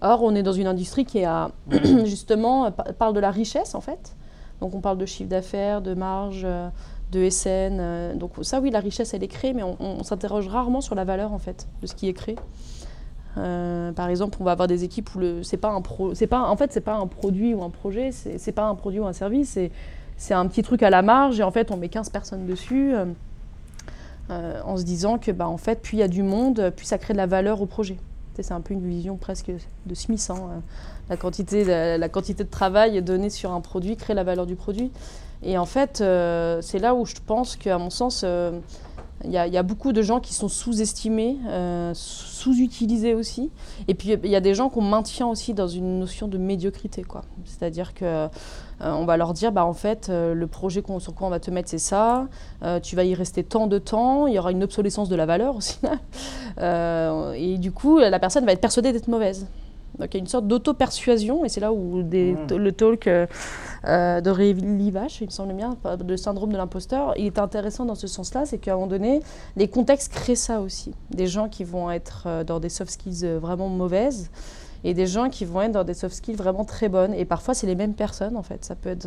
Or, 0.01 0.23
on 0.23 0.33
est 0.33 0.43
dans 0.43 0.53
une 0.53 0.67
industrie 0.67 1.05
qui 1.05 1.23
a, 1.23 1.51
justement 2.05 2.71
parle 2.71 3.13
de 3.13 3.19
la 3.19 3.31
richesse, 3.31 3.75
en 3.75 3.81
fait. 3.81 4.15
Donc, 4.61 4.73
on 4.73 4.81
parle 4.81 4.97
de 4.97 5.05
chiffre 5.05 5.29
d'affaires, 5.29 5.81
de 5.81 5.93
marge, 5.93 6.41
euh, 6.45 6.69
de 7.11 7.29
SN. 7.29 7.77
Euh, 7.79 8.15
donc, 8.15 8.31
ça, 8.41 8.59
oui, 8.59 8.71
la 8.71 8.79
richesse, 8.79 9.13
elle 9.13 9.23
est 9.23 9.27
créée, 9.27 9.53
mais 9.53 9.63
on, 9.63 10.03
s'interroge 10.03 10.47
rarement 10.47 10.81
sur 10.81 10.95
la 10.95 11.03
valeur, 11.03 11.31
en 11.31 11.39
fait, 11.39 11.67
de 11.81 11.87
ce 11.87 11.93
qui 11.93 12.07
est 12.07 12.13
créé. 12.13 12.35
par 13.35 14.09
exemple, 14.09 14.37
on 14.41 14.43
va 14.43 14.53
avoir 14.53 14.67
des 14.67 14.83
équipes 14.83 15.13
où 15.15 15.43
c'est 15.43 15.57
pas 15.57 15.69
un 15.69 15.81
pro, 15.81 16.15
c'est 16.15 16.27
pas, 16.27 16.41
en 16.41 16.57
fait, 16.57 16.73
c'est 16.73 16.81
pas 16.81 16.95
un 16.95 17.07
produit 17.07 17.53
ou 17.53 17.63
un 17.63 17.69
projet, 17.69 18.11
c'est, 18.11 18.37
c'est 18.37 18.51
pas 18.51 18.65
un 18.65 18.75
produit 18.75 18.99
ou 18.99 19.05
un 19.05 19.13
service, 19.13 19.51
c'est, 19.51 19.71
c'est 20.17 20.33
un 20.33 20.45
petit 20.47 20.63
truc 20.63 20.83
à 20.83 20.89
la 20.89 21.01
marge 21.01 21.39
et 21.39 21.43
en 21.43 21.51
fait, 21.51 21.71
on 21.71 21.77
met 21.77 21.87
15 21.87 22.09
personnes 22.09 22.45
dessus. 22.45 22.93
Euh, 24.31 24.61
en 24.63 24.77
se 24.77 24.83
disant 24.83 25.17
que 25.17 25.31
bah, 25.31 25.47
en 25.47 25.57
fait, 25.57 25.81
plus 25.81 25.97
il 25.97 25.99
y 26.01 26.03
a 26.03 26.07
du 26.07 26.21
monde, 26.21 26.71
plus 26.75 26.85
ça 26.85 26.99
crée 26.99 27.13
de 27.13 27.17
la 27.17 27.25
valeur 27.25 27.61
au 27.61 27.65
projet. 27.65 27.97
C'est 28.35 28.53
un 28.53 28.61
peu 28.61 28.73
une 28.73 28.87
vision 28.87 29.17
presque 29.17 29.51
de 29.85 29.95
Smith. 29.95 30.25
Hein, 30.29 30.37
euh, 30.51 30.59
la, 31.09 31.17
quantité, 31.17 32.43
de 32.43 32.49
travail 32.49 33.01
donnée 33.01 33.29
sur 33.29 33.51
un 33.51 33.59
produit 33.59 33.97
crée 33.97 34.13
la 34.13 34.23
valeur 34.23 34.45
du 34.45 34.55
produit. 34.55 34.91
Et 35.43 35.57
en 35.57 35.65
fait, 35.65 35.99
euh, 35.99 36.61
c'est 36.61 36.79
là 36.79 36.95
où 36.95 37.05
je 37.05 37.15
pense 37.25 37.55
qu'à 37.57 37.77
mon 37.77 37.89
sens, 37.89 38.23
Il 39.25 39.31
y, 39.31 39.37
a, 39.37 39.63
beaucoup 39.63 39.91
de 39.91 40.01
gens 40.01 40.21
qui 40.21 40.33
sont 40.33 40.47
sous-estimés, 40.47 41.37
euh, 41.49 41.91
sous-utilisés 41.93 43.13
aussi. 43.13 43.51
Et 43.89 43.93
puis 43.93 44.13
il 44.23 44.29
y 44.29 44.35
a 44.35 44.39
des 44.39 44.53
gens 44.53 44.69
qu'on 44.69 44.81
maintient 44.81 45.27
aussi 45.27 45.53
dans 45.53 45.67
une 45.67 45.99
notion 45.99 46.29
de 46.29 46.37
médiocrité. 46.37 47.03
quoi. 47.03 47.23
C'est-à-dire 47.43 47.93
que 47.93 48.05
euh, 48.05 48.27
on 48.79 49.03
va 49.03 49.17
leur 49.17 49.33
dire, 49.33 49.51
bah, 49.51 49.65
en 49.65 49.73
fait, 49.73 50.07
euh, 50.09 50.33
le 50.33 50.47
projet 50.47 50.81
sur 50.99 51.13
quoi 51.13 51.27
on 51.27 51.29
va 51.29 51.41
te 51.41 51.51
mettre, 51.51 51.69
c'est 51.69 51.79
ça. 51.79 52.27
Tu 52.81 52.95
vas 52.95 53.03
y 53.03 53.13
rester 53.13 53.43
tant 53.43 53.67
de 53.67 53.77
temps. 53.77 54.25
Il 54.27 54.35
y 54.35 54.39
aura 54.39 54.51
une 54.51 54.63
obsolescence 54.63 55.09
de 55.09 55.15
la 55.17 55.25
valeur 55.25 55.57
aussi. 55.57 55.79
Et 56.57 57.57
du 57.57 57.71
coup, 57.73 57.99
la 57.99 58.19
personne 58.19 58.45
va 58.45 58.53
être 58.53 58.61
persuadée 58.61 58.93
d'être 58.93 59.09
mauvaise. 59.09 59.47
Donc 59.97 60.13
il 60.13 60.17
y 60.17 60.19
a 60.19 60.21
une 60.21 60.27
sorte 60.27 60.47
d'auto-persuasion, 60.47 61.43
et 61.43 61.49
c'est 61.49 61.59
là 61.59 61.73
où 61.73 62.03
des- 62.03 62.33
Mhm. 62.33 62.57
le 62.57 62.71
talk 62.71 63.07
euh, 63.07 63.25
euh, 63.85 64.21
de 64.21 64.29
Ray 64.29 64.53
Livache, 64.53 65.21
il 65.21 65.25
me 65.27 65.31
semble 65.31 65.53
bien, 65.53 65.75
le 66.07 66.17
syndrome 66.17 66.51
de 66.51 66.57
l'imposteur, 66.57 67.13
il 67.17 67.25
est 67.25 67.39
intéressant 67.39 67.85
dans 67.85 67.95
ce 67.95 68.07
sens-là, 68.07 68.45
c'est 68.45 68.59
qu'à 68.59 68.71
un 68.73 68.75
moment 68.75 68.87
donné, 68.87 69.21
les 69.57 69.67
contextes 69.67 70.13
créent 70.13 70.35
ça 70.35 70.61
aussi. 70.61 70.93
Des 71.09 71.27
gens 71.27 71.49
qui 71.49 71.63
vont 71.63 71.89
être 71.91 72.23
euh, 72.27 72.43
dans 72.43 72.59
des 72.59 72.69
soft 72.69 72.91
skills 72.91 73.25
vraiment 73.41 73.67
mauvaises, 73.67 74.29
et 74.85 74.93
des 74.93 75.07
gens 75.07 75.29
qui 75.29 75.43
vont 75.43 75.61
être 75.63 75.73
dans 75.73 75.83
des 75.83 75.93
soft 75.93 76.15
skills 76.15 76.37
vraiment 76.37 76.63
très 76.63 76.87
bonnes. 76.87 77.13
Et 77.13 77.25
parfois, 77.25 77.53
c'est 77.53 77.67
les 77.67 77.75
mêmes 77.75 77.95
personnes, 77.95 78.37
en 78.37 78.43
fait. 78.43 78.63
Ça 78.63 78.75
peut 78.75 78.87
être 78.87 79.05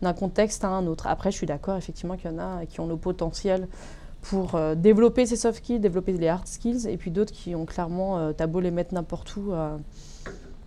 d'un 0.00 0.12
contexte 0.14 0.64
à 0.64 0.68
un 0.68 0.86
autre. 0.86 1.06
Après, 1.06 1.30
je 1.30 1.36
suis 1.36 1.46
d'accord, 1.46 1.76
effectivement, 1.76 2.16
qu'il 2.16 2.30
y 2.30 2.34
en 2.34 2.38
a 2.38 2.64
qui 2.64 2.80
ont 2.80 2.86
le 2.86 2.96
potentiel 2.96 3.68
pour 4.22 4.54
euh, 4.54 4.74
développer 4.74 5.26
ces 5.26 5.36
soft 5.36 5.58
skills, 5.58 5.80
développer 5.80 6.12
les 6.12 6.28
hard 6.28 6.46
skills, 6.46 6.88
et 6.88 6.96
puis 6.96 7.10
d'autres 7.10 7.32
qui 7.32 7.54
ont 7.54 7.66
clairement, 7.66 8.18
euh, 8.18 8.32
les 8.60 8.70
mettre 8.70 8.94
n'importe 8.94 9.36
où, 9.36 9.52
euh, 9.52 9.76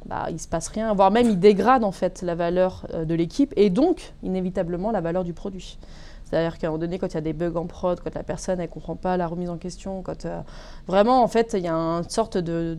bah, 0.05 0.27
il 0.31 0.39
se 0.39 0.47
passe 0.47 0.67
rien, 0.67 0.93
voire 0.93 1.11
même 1.11 1.29
ils 1.29 1.39
dégradent 1.39 1.83
en 1.83 1.91
fait 1.91 2.21
la 2.21 2.33
valeur 2.33 2.87
euh, 2.93 3.05
de 3.05 3.13
l'équipe 3.13 3.53
et 3.55 3.69
donc 3.69 4.13
inévitablement 4.23 4.91
la 4.91 5.01
valeur 5.01 5.23
du 5.23 5.33
produit. 5.33 5.77
C'est-à-dire 6.25 6.57
qu'à 6.57 6.67
un 6.67 6.69
moment 6.71 6.79
donné, 6.79 6.97
quand 6.97 7.07
il 7.07 7.15
y 7.15 7.17
a 7.17 7.21
des 7.21 7.33
bugs 7.33 7.55
en 7.55 7.65
prod, 7.67 7.99
quand 7.99 8.15
la 8.15 8.23
personne 8.23 8.59
ne 8.59 8.65
comprend 8.65 8.95
pas 8.95 9.17
la 9.17 9.27
remise 9.27 9.49
en 9.49 9.57
question, 9.57 10.01
quand 10.01 10.25
euh, 10.25 10.39
vraiment 10.87 11.23
en 11.23 11.27
fait 11.27 11.53
il 11.53 11.63
y 11.63 11.67
a 11.67 11.73
une 11.73 12.09
sorte 12.09 12.37
de 12.37 12.75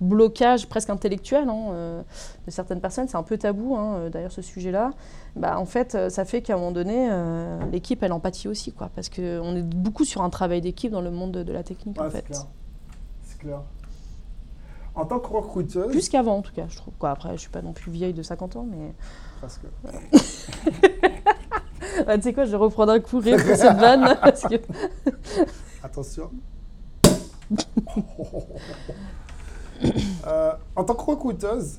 blocage 0.00 0.68
presque 0.68 0.90
intellectuel 0.90 1.48
hein, 1.48 1.66
euh, 1.72 2.02
de 2.46 2.50
certaines 2.50 2.80
personnes, 2.80 3.08
c'est 3.08 3.16
un 3.16 3.22
peu 3.22 3.36
tabou 3.36 3.76
hein, 3.76 3.94
euh, 3.96 4.10
d'ailleurs 4.10 4.32
ce 4.32 4.42
sujet-là, 4.42 4.90
bah, 5.36 5.58
en 5.58 5.64
fait 5.64 5.94
euh, 5.94 6.08
ça 6.08 6.24
fait 6.24 6.40
qu'à 6.42 6.54
un 6.54 6.56
moment 6.56 6.72
donné 6.72 7.08
euh, 7.10 7.58
l'équipe 7.72 8.02
elle 8.02 8.12
empathie 8.12 8.48
aussi 8.48 8.72
quoi, 8.72 8.90
parce 8.94 9.08
qu'on 9.08 9.56
est 9.56 9.62
beaucoup 9.62 10.04
sur 10.04 10.22
un 10.22 10.30
travail 10.30 10.60
d'équipe 10.60 10.92
dans 10.92 11.00
le 11.00 11.10
monde 11.10 11.32
de, 11.32 11.42
de 11.42 11.52
la 11.52 11.62
technique 11.64 11.98
Ouais, 12.00 12.06
en 12.06 12.10
fait. 12.10 12.22
clair. 12.22 12.42
C'est 13.22 13.38
clair. 13.38 13.60
En 14.94 15.04
tant 15.04 15.18
que 15.20 15.28
recruteuse, 15.28 15.90
Plus 15.90 16.08
qu'avant 16.08 16.36
en 16.38 16.42
tout 16.42 16.52
cas 16.52 16.66
je 16.68 16.76
trouve. 16.76 16.94
Quoi, 16.98 17.10
après 17.10 17.32
je 17.32 17.38
suis 17.40 17.50
pas 17.50 17.62
non 17.62 17.72
plus 17.72 17.90
vieille 17.90 18.14
de 18.14 18.22
50 18.22 18.56
ans 18.56 18.66
mais... 18.70 18.92
parce 19.40 19.58
que 19.58 19.66
Ah, 22.06 22.16
tu 22.16 22.22
sais 22.22 22.32
quoi, 22.32 22.44
je 22.44 22.50
vais 22.52 22.56
reprendre 22.56 22.92
un 22.92 23.00
coup 23.00 23.18
rire 23.18 23.36
pour 23.44 23.56
cette 23.56 23.76
vanne. 23.76 24.16
parce 24.20 24.42
que... 24.42 24.54
Attention. 25.82 26.30
Euh, 30.26 30.52
en 30.76 30.84
tant 30.84 30.94
que 30.94 31.02
recruteuse, 31.02 31.78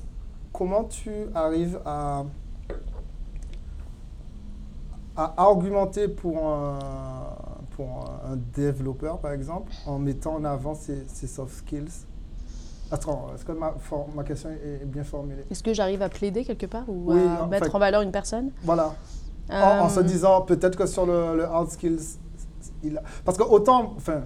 comment 0.52 0.84
tu 0.84 1.10
arrives 1.34 1.78
à, 1.84 2.24
à 5.16 5.34
argumenter 5.36 6.08
pour 6.08 6.46
un, 6.48 6.78
pour 7.76 8.04
un 8.24 8.36
développeur, 8.54 9.18
par 9.18 9.32
exemple, 9.32 9.72
en 9.86 9.98
mettant 9.98 10.34
en 10.34 10.44
avant 10.44 10.74
ses, 10.74 11.04
ses 11.06 11.26
soft 11.26 11.54
skills? 11.58 12.06
Attends, 12.92 13.28
est-ce 13.34 13.44
que 13.44 13.52
ma, 13.52 13.72
for- 13.78 14.08
ma 14.14 14.24
question 14.24 14.48
est, 14.50 14.84
bien 14.84 15.04
formulée? 15.04 15.44
Est-ce 15.50 15.62
que 15.62 15.72
j'arrive 15.72 16.02
à 16.02 16.08
plaider 16.08 16.44
quelque 16.44 16.66
part 16.66 16.88
ou 16.88 17.12
Oui, 17.12 17.20
à 17.20 17.44
en 17.44 17.46
mettre 17.46 17.66
fait- 17.66 17.74
en 17.74 17.78
valeur 17.78 18.02
une 18.02 18.10
personne? 18.10 18.50
Voilà. 18.64 18.94
En, 19.48 19.84
en 19.84 19.88
se 19.88 20.00
Euh, 20.00 20.02
disant 20.02 20.40
peut-être 20.42 20.76
que 20.76 20.86
sur 20.86 21.06
le, 21.06 21.36
le 21.36 21.44
hard 21.44 21.70
skills, 21.70 22.18
il 22.82 22.98
a... 22.98 23.02
parce 23.24 23.36
que 23.38 23.42
autant, 23.44 23.94
enfin, 23.96 24.22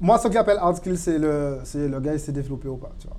moi 0.00 0.18
ce 0.18 0.28
que 0.28 0.34
j'appelle 0.34 0.58
hard 0.60 0.76
skills, 0.76 0.96
c'est 0.98 1.18
le, 1.18 1.58
le 1.74 2.00
gars 2.00 2.12
il 2.14 2.20
s'est 2.20 2.32
développé 2.32 2.68
ou 2.68 2.76
pas, 2.76 2.92
tu 2.98 3.06
vois. 3.08 3.16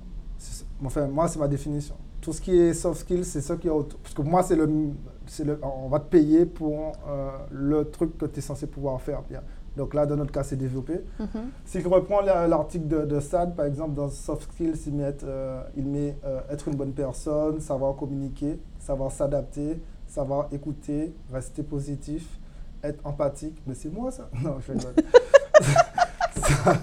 Enfin, 0.84 1.06
moi 1.08 1.26
c'est 1.28 1.38
ma 1.38 1.48
définition. 1.48 1.96
Tout 2.20 2.32
ce 2.32 2.40
qui 2.40 2.56
est 2.58 2.74
soft 2.74 3.00
skills, 3.00 3.24
c'est 3.24 3.40
ce 3.40 3.52
qui 3.54 3.66
est 3.68 3.70
autour. 3.70 3.98
Parce 4.00 4.14
que 4.14 4.22
moi 4.22 4.42
c'est 4.42 4.56
le, 4.56 4.66
le, 4.66 5.60
on 5.62 5.88
va 5.88 5.98
te 6.00 6.08
payer 6.08 6.46
pour 6.46 6.92
euh, 7.08 7.30
le 7.50 7.90
truc 7.90 8.16
que 8.18 8.26
tu 8.26 8.38
es 8.38 8.42
censé 8.42 8.66
pouvoir 8.66 9.00
faire 9.00 9.22
bien. 9.22 9.40
Donc 9.76 9.94
là, 9.94 10.06
dans 10.06 10.16
notre 10.16 10.32
cas, 10.32 10.42
c'est 10.42 10.56
développé. 10.56 11.00
mhm. 11.20 11.50
Si 11.64 11.80
je 11.80 11.88
reprends 11.88 12.20
la- 12.20 12.48
l'article 12.48 12.88
de, 12.88 13.04
de 13.04 13.20
SAD, 13.20 13.54
par 13.54 13.66
exemple, 13.66 13.94
dans 13.94 14.08
Soft 14.10 14.50
Skills, 14.52 14.74
il 14.88 14.94
met, 14.94 15.14
euh, 15.22 15.62
il 15.76 15.86
met 15.86 16.16
euh, 16.24 16.40
être 16.50 16.66
une 16.66 16.74
bonne 16.74 16.92
personne, 16.92 17.60
savoir 17.60 17.94
communiquer, 17.94 18.58
savoir 18.80 19.12
s'adapter, 19.12 19.80
savoir 20.08 20.48
écouter, 20.50 21.14
rester 21.32 21.62
positif, 21.62 22.40
être 22.82 23.06
empathique. 23.06 23.62
Mais 23.68 23.74
c'est 23.74 23.92
moi 23.92 24.10
ça 24.10 24.28
Non, 24.42 24.56
je 24.60 24.72
rigole. 24.72 24.94
Ça- 26.64 26.76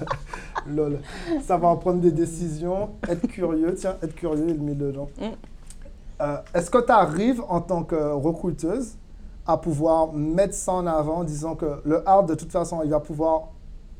Lol. 0.67 0.99
Savoir 1.43 1.79
prendre 1.79 2.01
des 2.01 2.11
décisions, 2.11 2.91
être 3.07 3.27
curieux. 3.27 3.75
Tiens, 3.75 3.95
être 4.01 4.15
curieux, 4.15 4.47
il 4.49 4.61
met 4.61 4.73
dedans. 4.73 5.09
Mm. 5.19 5.25
Euh, 6.21 6.37
Est-ce 6.53 6.71
que 6.71 6.83
tu 6.83 6.91
arrives 6.91 7.41
en 7.49 7.61
tant 7.61 7.83
que 7.83 7.95
recruteuse 8.13 8.93
à 9.45 9.57
pouvoir 9.57 10.11
mettre 10.13 10.55
ça 10.55 10.71
en 10.73 10.87
avant 10.87 11.23
disant 11.23 11.55
que 11.55 11.81
le 11.83 12.07
hard, 12.07 12.27
de 12.29 12.35
toute 12.35 12.51
façon, 12.51 12.81
il 12.83 12.89
va 12.89 12.99
pouvoir 12.99 13.49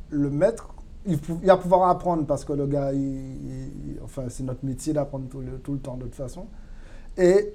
le 0.10 0.30
mettre, 0.32 0.70
il, 1.06 1.20
va 1.46 1.58
pouvoir 1.58 1.88
apprendre 1.90 2.26
parce 2.26 2.44
que 2.46 2.54
le 2.54 2.66
gars, 2.66 2.92
il- 2.94 3.00
il- 3.00 4.00
enfin, 4.04 4.24
c'est 4.30 4.44
notre 4.44 4.66
métier 4.66 4.92
d'apprendre 4.94 5.26
tout 5.30 5.42
le, 5.42 5.60
tout 5.60 5.74
le 5.74 5.80
temps 5.80 5.98
de 5.98 6.04
toute 6.04 6.16
façon. 6.16 6.48
Et 7.18 7.54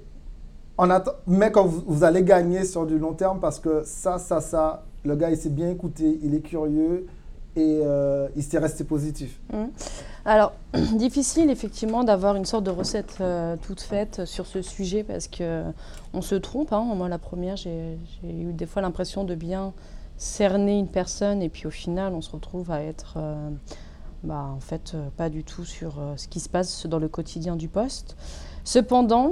mais 1.27 1.51
quand 1.51 1.65
vous, 1.65 1.83
vous 1.85 2.03
allez 2.03 2.23
gagner 2.23 2.65
sur 2.65 2.85
du 2.85 2.97
long 2.97 3.13
terme 3.13 3.39
parce 3.39 3.59
que 3.59 3.83
ça, 3.83 4.17
ça, 4.17 4.41
ça, 4.41 4.83
le 5.05 5.15
gars, 5.15 5.29
il 5.29 5.37
s'est 5.37 5.49
bien 5.49 5.69
écouté, 5.69 6.19
il 6.23 6.33
est 6.33 6.39
curieux 6.41 7.05
et 7.55 7.81
euh, 7.83 8.27
il 8.35 8.43
s'est 8.43 8.57
resté 8.59 8.83
positif. 8.83 9.39
Alors, 10.25 10.53
difficile 10.93 11.49
effectivement 11.49 12.03
d'avoir 12.03 12.35
une 12.35 12.45
sorte 12.45 12.63
de 12.63 12.71
recette 12.71 13.17
euh, 13.21 13.55
toute 13.61 13.81
faite 13.81 14.25
sur 14.25 14.45
ce 14.45 14.61
sujet 14.61 15.03
parce 15.03 15.27
que 15.27 15.63
on 16.13 16.21
se 16.21 16.35
trompe. 16.35 16.71
hein. 16.73 16.83
Moi, 16.95 17.09
la 17.09 17.17
première, 17.17 17.57
j'ai 17.57 17.97
eu 18.23 18.53
des 18.53 18.65
fois 18.65 18.81
l'impression 18.81 19.23
de 19.23 19.35
bien 19.35 19.73
cerner 20.17 20.77
une 20.77 20.87
personne 20.87 21.41
et 21.41 21.49
puis 21.49 21.65
au 21.65 21.71
final, 21.71 22.13
on 22.13 22.21
se 22.21 22.29
retrouve 22.29 22.71
à 22.71 22.83
être, 22.83 23.15
euh, 23.17 23.49
bah, 24.23 24.49
en 24.55 24.59
fait, 24.59 24.91
euh, 24.93 25.07
pas 25.17 25.29
du 25.29 25.43
tout 25.43 25.65
sur 25.65 25.99
euh, 25.99 26.13
ce 26.17 26.27
qui 26.27 26.39
se 26.39 26.47
passe 26.47 26.85
dans 26.85 26.99
le 26.99 27.07
quotidien 27.07 27.55
du 27.55 27.67
poste. 27.67 28.15
Cependant, 28.63 29.31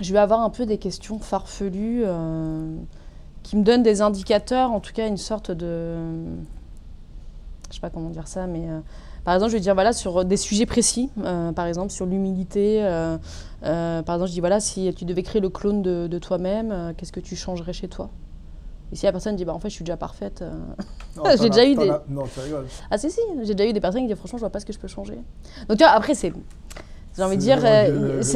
je 0.00 0.12
vais 0.14 0.18
avoir 0.18 0.40
un 0.40 0.50
peu 0.50 0.64
des 0.64 0.78
questions 0.78 1.18
farfelues 1.18 2.02
euh, 2.04 2.74
qui 3.42 3.56
me 3.56 3.62
donnent 3.62 3.82
des 3.82 4.00
indicateurs, 4.00 4.72
en 4.72 4.80
tout 4.80 4.92
cas 4.94 5.06
une 5.06 5.18
sorte 5.18 5.50
de, 5.50 5.96
je 7.70 7.74
sais 7.76 7.80
pas 7.80 7.90
comment 7.90 8.10
dire 8.10 8.28
ça, 8.28 8.46
mais 8.46 8.68
euh, 8.68 8.80
par 9.24 9.34
exemple, 9.34 9.50
je 9.52 9.56
vais 9.56 9.60
dire 9.62 9.74
voilà 9.74 9.92
sur 9.92 10.24
des 10.24 10.36
sujets 10.36 10.66
précis, 10.66 11.10
euh, 11.22 11.52
par 11.52 11.66
exemple 11.66 11.90
sur 11.90 12.06
l'humilité. 12.06 12.80
euh, 12.82 13.16
par 13.62 14.14
exemple, 14.16 14.28
je 14.28 14.32
dis 14.34 14.40
voilà 14.40 14.60
si 14.60 14.92
tu 14.94 15.04
devais 15.04 15.22
créer 15.22 15.40
le 15.40 15.48
clone 15.48 15.82
de, 15.82 16.06
de 16.06 16.18
toi-même, 16.18 16.94
qu'est-ce 16.96 17.12
que 17.12 17.20
tu 17.20 17.36
changerais 17.36 17.72
chez 17.72 17.88
toi? 17.88 18.10
Et 18.92 18.96
si 18.96 19.04
la 19.04 19.10
personne 19.12 19.34
dit 19.34 19.44
bah 19.44 19.52
en 19.52 19.58
fait 19.58 19.68
je 19.68 19.74
suis 19.74 19.84
déjà 19.84 19.96
parfaite. 19.96 20.44
Non, 21.16 21.24
J'ai 21.40 21.48
déjà 21.50 21.66
eu 21.66 21.74
des- 21.74 21.90
as- 21.90 22.04
Non, 22.08 22.22
tu 22.32 22.38
rigoles. 22.38 22.66
Ah 22.90 22.98
si 22.98 23.10
si, 23.10 23.20
j'ai 23.42 23.54
déjà 23.54 23.68
eu 23.68 23.72
des 23.72 23.80
personnes 23.80 24.02
qui 24.02 24.06
disent 24.06 24.16
franchement 24.16 24.38
je 24.38 24.42
vois 24.42 24.50
pas 24.50 24.60
ce 24.60 24.66
que 24.66 24.72
je 24.72 24.78
peux 24.78 24.86
changer. 24.88 25.18
Donc 25.68 25.78
tu 25.78 25.84
vois 25.84 25.88
après 25.92 26.14
c'est 26.14 26.32
j'ai 27.16 27.22
envie 27.22 27.36
de 27.38 27.40
dire, 27.40 27.58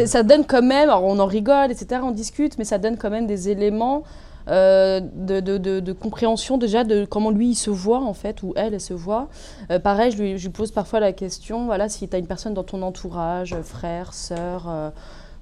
ça 0.06 0.22
donne 0.22 0.46
quand 0.46 0.62
même, 0.62 0.88
alors 0.88 1.04
on 1.04 1.18
en 1.18 1.26
rigole, 1.26 1.70
etc., 1.70 2.00
on 2.02 2.12
discute, 2.12 2.56
mais 2.56 2.64
ça 2.64 2.78
donne 2.78 2.96
quand 2.96 3.10
même 3.10 3.26
des 3.26 3.50
éléments 3.50 4.04
euh, 4.50 5.00
de, 5.00 5.92
compréhension 5.92 6.58
déjà 6.58 6.84
de 6.84 7.04
comment 7.04 7.30
lui 7.30 7.50
il 7.50 7.54
se 7.54 7.70
voit 7.70 8.02
en 8.02 8.14
fait, 8.14 8.42
ou 8.42 8.52
elle, 8.56 8.74
elle 8.74 8.80
se 8.80 8.94
voit. 8.94 9.28
Euh, 9.70 9.78
pareil, 9.78 10.10
je 10.10 10.18
lui, 10.22 10.38
je 10.38 10.46
lui 10.46 10.52
pose 10.52 10.72
parfois 10.72 11.00
la 11.00 11.12
question, 11.12 11.66
voilà, 11.66 11.88
si 11.88 12.08
tu 12.08 12.16
as 12.16 12.18
une 12.18 12.26
personne 12.26 12.54
dans 12.54 12.64
ton 12.64 12.82
entourage, 12.82 13.56
frère, 13.62 14.12
sœur, 14.12 14.68
euh, 14.68 14.90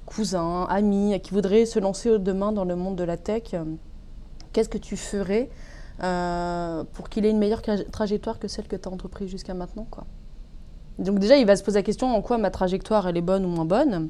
cousin, 0.06 0.66
ami, 0.70 1.18
qui 1.22 1.32
voudrait 1.32 1.66
se 1.66 1.78
lancer 1.78 2.18
demain 2.18 2.52
dans 2.52 2.64
le 2.64 2.76
monde 2.76 2.96
de 2.96 3.04
la 3.04 3.16
tech, 3.16 3.54
qu'est-ce 4.52 4.68
que 4.68 4.78
tu 4.78 4.96
ferais 4.96 5.50
pour 6.92 7.08
qu'il 7.08 7.26
ait 7.26 7.30
une 7.30 7.38
meilleure 7.38 7.60
tra- 7.60 7.90
trajectoire 7.90 8.38
que 8.38 8.46
celle 8.46 8.68
que 8.68 8.76
tu 8.76 8.88
as 8.88 8.92
entreprise 8.92 9.28
jusqu'à 9.28 9.54
maintenant 9.54 9.86
quoi? 9.90 10.04
Donc 10.98 11.18
déjà, 11.18 11.36
il 11.36 11.46
va 11.46 11.56
se 11.56 11.62
poser 11.62 11.78
la 11.78 11.82
question 11.82 12.14
en 12.14 12.22
quoi 12.22 12.38
ma 12.38 12.50
trajectoire 12.50 13.06
elle 13.08 13.16
est 13.16 13.20
bonne 13.22 13.44
ou 13.44 13.48
moins 13.48 13.64
bonne? 13.64 14.08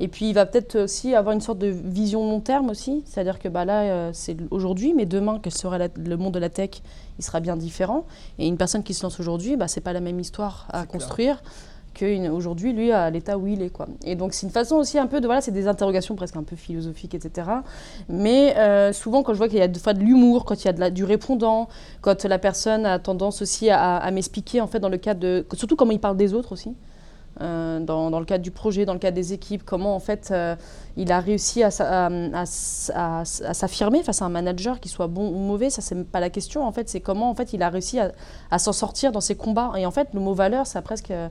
Et 0.00 0.08
puis 0.08 0.28
il 0.28 0.32
va 0.34 0.44
peut-être 0.44 0.76
aussi 0.76 1.14
avoir 1.14 1.34
une 1.34 1.40
sorte 1.40 1.58
de 1.58 1.68
vision 1.68 2.28
long 2.28 2.40
terme 2.40 2.68
aussi, 2.70 3.02
c'est-à-dire 3.06 3.38
que 3.38 3.48
bah 3.48 3.64
là 3.64 3.82
euh, 3.82 4.10
c'est 4.12 4.36
aujourd'hui, 4.50 4.92
mais 4.92 5.06
demain 5.06 5.38
quel 5.40 5.52
sera 5.54 5.78
la- 5.78 5.88
le 5.96 6.16
monde 6.16 6.34
de 6.34 6.40
la 6.40 6.48
tech, 6.50 6.70
il 7.18 7.24
sera 7.24 7.38
bien 7.40 7.56
différent. 7.56 8.04
Et 8.40 8.48
une 8.48 8.56
personne 8.56 8.82
qui 8.82 8.92
se 8.92 9.04
lance 9.04 9.20
aujourd'hui, 9.20 9.56
bah, 9.56 9.68
c'est 9.68 9.80
pas 9.80 9.92
la 9.92 10.00
même 10.00 10.18
histoire 10.18 10.66
à 10.72 10.84
construire 10.86 11.42
qu'aujourd'hui 11.96 12.72
lui 12.72 12.90
à 12.90 13.08
l'état 13.08 13.38
où 13.38 13.46
il 13.46 13.62
est 13.62 13.70
quoi. 13.70 13.86
Et 14.04 14.16
donc 14.16 14.34
c'est 14.34 14.46
une 14.46 14.52
façon 14.52 14.74
aussi 14.74 14.98
un 14.98 15.06
peu 15.06 15.20
de 15.20 15.26
voilà, 15.26 15.40
c'est 15.40 15.52
des 15.52 15.68
interrogations 15.68 16.16
presque 16.16 16.34
un 16.34 16.42
peu 16.42 16.56
philosophiques 16.56 17.14
etc. 17.14 17.48
Mais 18.08 18.56
euh, 18.56 18.92
souvent 18.92 19.22
quand 19.22 19.32
je 19.32 19.38
vois 19.38 19.48
qu'il 19.48 19.58
y 19.58 19.62
a 19.62 19.68
des 19.68 19.78
fois 19.78 19.92
de 19.94 20.00
l'humour, 20.00 20.44
quand 20.44 20.60
il 20.60 20.64
y 20.66 20.68
a 20.68 20.72
de 20.72 20.80
la- 20.80 20.90
du 20.90 21.04
répondant, 21.04 21.68
quand 22.00 22.24
la 22.24 22.38
personne 22.40 22.84
a 22.84 22.98
tendance 22.98 23.42
aussi 23.42 23.70
à, 23.70 23.96
à 23.98 24.10
m'expliquer 24.10 24.60
en 24.60 24.66
fait 24.66 24.80
dans 24.80 24.88
le 24.88 24.98
cadre 24.98 25.20
de 25.20 25.46
surtout 25.54 25.76
comment 25.76 25.92
il 25.92 26.00
parle 26.00 26.16
des 26.16 26.34
autres 26.34 26.50
aussi. 26.52 26.74
Euh, 27.40 27.80
dans, 27.80 28.10
dans 28.10 28.20
le 28.20 28.24
cadre 28.24 28.42
du 28.44 28.50
projet, 28.50 28.84
dans 28.84 28.92
le 28.92 28.98
cadre 28.98 29.14
des 29.14 29.32
équipes, 29.32 29.64
comment 29.64 29.94
en 29.96 30.00
fait 30.00 30.30
euh, 30.30 30.54
il 30.96 31.10
a 31.10 31.20
réussi 31.20 31.62
à, 31.62 31.68
à- 31.68 33.24
s'affirmer 33.24 34.02
face 34.02 34.22
à 34.22 34.26
un 34.26 34.28
manager 34.28 34.78
qui 34.80 34.88
soit 34.88 35.08
bon 35.08 35.28
ou 35.28 35.38
mauvais, 35.38 35.70
ça 35.70 35.82
c'est 35.82 36.04
pas 36.04 36.20
la 36.20 36.30
question 36.30 36.64
en 36.64 36.72
fait, 36.72 36.88
c'est 36.88 37.00
comment 37.00 37.30
en 37.30 37.34
fait 37.34 37.52
il 37.52 37.62
a 37.62 37.68
réussi 37.70 37.98
à, 37.98 38.58
s'en 38.58 38.72
sortir 38.72 39.10
dans 39.12 39.20
ses 39.20 39.34
combats. 39.34 39.72
Et 39.76 39.86
en 39.86 39.90
fait 39.90 40.08
le 40.14 40.20
mot 40.20 40.34
valeur, 40.34 40.66
ça 40.66 40.78
a 40.78 40.82
presque 40.82 41.10
euh, 41.10 41.28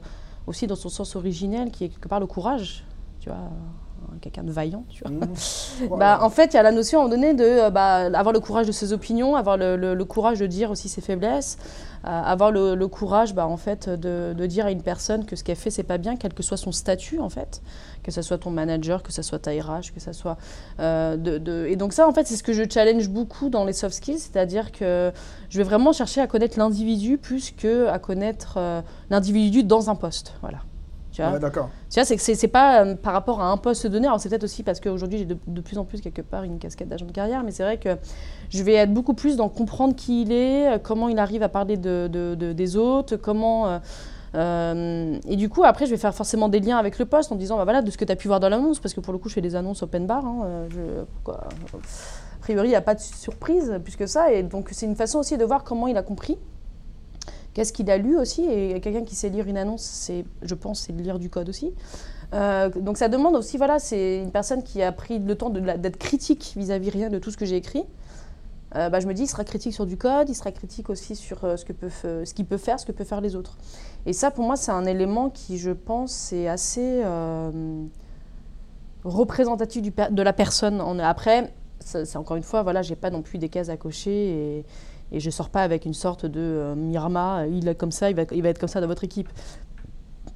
aussi 0.48 0.68
dans 0.68 0.76
son 0.76 0.90
sens 0.90 1.16
originel 1.16 1.72
qui 1.72 1.86
est 1.86 1.90
quelque 1.90 2.08
part 2.08 2.20
le 2.20 2.28
courage, 2.28 2.84
tu 3.20 3.30
vois, 3.30 3.38
quelqu'un 4.22 4.44
de 4.44 4.52
vaillant, 4.52 4.84
tu 4.90 5.04
vois. 5.04 5.12
Mhm. 5.90 5.98
Bah, 5.98 6.20
en 6.22 6.30
fait, 6.30 6.54
il 6.54 6.54
y 6.56 6.60
a 6.60 6.64
la 6.64 6.72
notion 6.72 7.00
à 7.00 7.02
un 7.04 7.08
moment 7.08 7.16
donné 7.22 7.34
de 7.34 7.44
euh, 7.44 7.70
bah, 7.70 8.06
avoir 8.18 8.32
le 8.34 8.40
courage 8.40 8.68
de 8.68 8.72
ses 8.72 8.94
opinions, 8.94 9.36
avoir 9.36 9.58
le, 9.58 9.76
le- 9.76 9.94
le 9.96 10.06
courage 10.06 10.40
de 10.40 10.46
dire 10.48 10.70
aussi 10.72 10.90
ses 10.90 11.02
faiblesses, 11.02 11.58
euh, 12.06 12.10
avoir 12.10 12.52
le, 12.52 12.76
le 12.76 12.88
courage 12.88 13.34
bah, 13.34 13.48
en 13.48 13.58
fait, 13.58 13.90
de, 13.90 14.34
de 14.38 14.46
dire 14.46 14.66
à 14.66 14.72
une 14.72 14.82
personne 14.82 15.26
que 15.26 15.36
ce 15.36 15.44
qu'elle 15.44 15.56
fait, 15.56 15.70
c'est 15.72 15.84
pas 15.84 15.98
bien, 15.98 16.16
quel 16.18 16.34
que 16.34 16.44
soit 16.44 16.58
son 16.58 16.72
statut, 16.72 17.20
en 17.20 17.30
fait, 17.30 17.62
que 18.04 18.12
ce 18.12 18.22
soit 18.22 18.38
ton 18.38 18.50
manager, 18.52 19.04
que 19.04 19.12
ce 19.14 19.22
soit 19.22 19.40
ta 19.40 19.52
RH, 19.52 19.94
que 19.94 20.00
ce 20.02 20.12
soit. 20.14 20.38
euh, 20.80 21.16
de, 21.18 21.38
de- 21.38 21.66
Et 21.70 21.76
donc, 21.76 21.94
ça, 21.94 22.08
en 22.08 22.14
fait, 22.14 22.28
c'est 22.28 22.36
ce 22.36 22.44
que 22.44 22.54
je 22.54 22.64
challenge 22.70 23.10
beaucoup 23.10 23.50
dans 23.50 23.64
les 23.66 23.74
soft 23.74 23.96
skills, 23.96 24.20
c'est-à-dire 24.20 24.72
que 24.72 25.12
je 25.50 25.58
vais 25.58 25.64
vraiment 25.64 25.92
chercher 25.94 26.22
à 26.22 26.28
connaître 26.28 26.58
l'individu 26.60 27.18
plus 27.18 27.52
que 27.52 27.88
à 27.88 28.00
connaître 28.00 28.56
euh, 28.58 28.82
l'individu 29.10 29.64
dans 29.64 29.90
un 29.90 29.96
poste. 29.96 30.34
Voilà. 30.42 30.60
Tu 31.14 31.22
vois 31.22 31.32
Ouais, 31.32 31.40
d'accord. 31.40 31.70
tu 31.90 32.00
vois, 32.00 32.06
c'est 32.06 32.18
que 32.18 32.22
c'est 32.22 32.48
pas 32.48 32.84
euh, 32.84 32.96
par 32.96 33.14
rapport 33.14 33.40
à 33.40 33.46
un 33.50 33.58
poste 33.58 33.86
donné. 33.88 34.08
Alors, 34.08 34.20
c'est 34.20 34.28
peut-être 34.30 34.44
aussi 34.44 34.64
parce 34.64 34.80
qu'aujourd'hui, 34.80 35.20
j'ai 35.20 35.26
de, 35.26 35.38
de 35.46 35.62
plus 35.62 35.78
en 35.78 35.86
plus, 35.86 36.02
quelque 36.02 36.24
part, 36.24 36.44
une 36.44 36.58
casquette 36.60 36.90
d'agent 36.90 37.06
de 37.06 37.12
carrière. 37.12 37.44
Mais 37.44 37.52
c'est 37.52 37.64
vrai 37.64 37.78
que 37.78 37.90
je 38.50 38.64
vais 38.64 38.74
être 38.74 38.92
beaucoup 38.94 39.14
plus 39.14 39.38
dans 39.38 39.48
comprendre 39.48 39.96
qui 39.96 40.24
il 40.24 40.32
est, 40.32 40.74
euh, 40.74 40.78
comment 40.82 41.08
il 41.10 41.20
arrive 41.20 41.44
à 41.44 41.50
parler 41.50 41.78
de, 41.78 42.08
de- 42.12 42.36
de- 42.36 42.52
des 42.52 42.76
autres, 42.78 43.16
comment. 43.16 43.68
euh, 43.68 43.80
euh, 44.36 45.20
et 45.28 45.36
du 45.36 45.48
coup, 45.50 45.64
après, 45.64 45.86
je 45.86 45.92
vais 45.92 45.98
faire 45.98 46.16
forcément 46.16 46.50
des 46.50 46.60
liens 46.60 46.78
avec 46.78 46.98
le 46.98 47.06
poste 47.06 47.32
en 47.32 47.36
disant, 47.36 47.58
bah 47.58 47.64
voilà, 47.66 47.84
de 47.84 47.92
ce 47.92 47.98
que 47.98 48.06
tu 48.06 48.12
as 48.12 48.16
pu 48.16 48.28
voir 48.28 48.40
dans 48.40 48.50
l'annonce, 48.50 48.80
parce 48.80 48.96
que 48.96 49.00
pour 49.00 49.14
le 49.14 49.20
coup, 49.20 49.30
je 49.30 49.36
fais 49.36 49.42
des 49.42 49.56
annonces 49.56 49.84
open 49.84 50.08
bar. 50.08 50.26
hein, 50.26 50.66
je- 50.70 51.32
a 51.32 51.38
priori, 52.42 52.68
il 52.68 52.72
n'y 52.72 52.76
a 52.76 52.82
pas 52.82 52.96
de 52.96 53.00
surprise 53.00 53.72
plus 53.84 53.96
que 53.96 54.08
ça. 54.08 54.32
Et 54.34 54.42
donc, 54.44 54.70
c'est 54.72 54.88
une 54.88 54.96
façon 54.96 55.20
aussi 55.20 55.38
de 55.38 55.46
voir 55.46 55.64
comment 55.64 55.88
il 55.88 55.96
a 55.98 56.02
compris. 56.04 56.38
Qu'est-ce 57.54 57.72
qu'il 57.72 57.90
a 57.92 57.98
lu 57.98 58.18
aussi? 58.18 58.44
Et 58.46 58.80
quelqu'un 58.82 59.04
qui 59.04 59.16
sait 59.16 59.30
lire 59.30 59.48
une 59.48 59.58
annonce, 59.58 59.84
c'est, 59.84 60.26
je 60.42 60.56
pense, 60.56 60.82
c'est 60.82 60.94
lire 60.94 61.20
du 61.20 61.30
code 61.30 61.50
aussi. 61.50 61.72
Euh, 62.34 62.70
donc 62.70 62.98
ça 62.98 63.10
demande 63.10 63.36
aussi, 63.36 63.58
voilà, 63.58 63.78
c'est 63.78 64.22
une 64.22 64.32
personne 64.32 64.64
qui 64.64 64.82
a 64.82 64.92
pris 64.92 65.20
le 65.20 65.36
temps 65.36 65.50
d'être 65.50 65.98
critique 65.98 66.54
vis-à-vis 66.58 66.90
rien 66.90 67.10
de 67.10 67.20
tout 67.20 67.30
ce 67.30 67.38
que 67.38 67.46
j'ai 67.46 67.58
écrit. 67.58 67.84
Euh, 68.76 68.90
bah, 68.90 69.00
je 69.00 69.06
me 69.06 69.14
dis, 69.14 69.24
il 69.24 69.28
sera 69.28 69.44
critique 69.44 69.74
sur 69.74 69.86
du 69.86 69.98
code, 69.98 70.30
il 70.30 70.34
sera 70.34 70.52
critique 70.52 70.90
aussi 70.90 71.16
sur 71.16 71.44
euh, 71.44 71.58
ce 71.58 71.64
qu'il 71.64 72.46
peut 72.46 72.58
faire, 72.58 72.80
ce 72.80 72.86
que 72.88 72.92
peuvent 72.92 73.06
faire 73.06 73.22
les 73.22 73.36
autres. 73.36 73.56
Et 74.08 74.14
ça, 74.14 74.32
pour 74.32 74.46
moi, 74.46 74.56
c'est 74.56 74.72
un 74.72 74.86
élément 74.86 75.30
qui, 75.30 75.60
je 75.60 75.70
pense, 75.70 76.34
est 76.34 76.48
assez 76.48 77.04
représentatif 79.04 79.84
de 79.84 80.24
la 80.24 80.34
personne. 80.34 80.82
Après, 81.02 81.54
c'est 81.80 82.16
encore 82.16 82.38
une 82.38 82.44
fois, 82.44 82.64
voilà, 82.64 82.82
j'ai 82.82 82.96
pas 82.96 83.12
non 83.12 83.22
plus 83.22 83.38
des 83.38 83.50
cases 83.50 83.70
à 83.70 83.78
cocher 83.78 84.66
et 85.14 85.20
je 85.20 85.30
sors 85.30 85.50
pas 85.50 85.62
avec 85.64 85.86
une 85.86 85.94
sorte 85.94 86.26
de 86.26 86.40
euh, 86.42 86.76
Mirama, 86.76 87.46
il 87.48 87.68
est 87.68 87.76
comme 87.76 87.92
ça, 87.92 88.10
il 88.10 88.16
va, 88.16 88.24
être 88.24 88.60
comme 88.60 88.68
ça 88.70 88.82
dans 88.82 88.88
votre 88.88 89.04
équipe. 89.04 89.30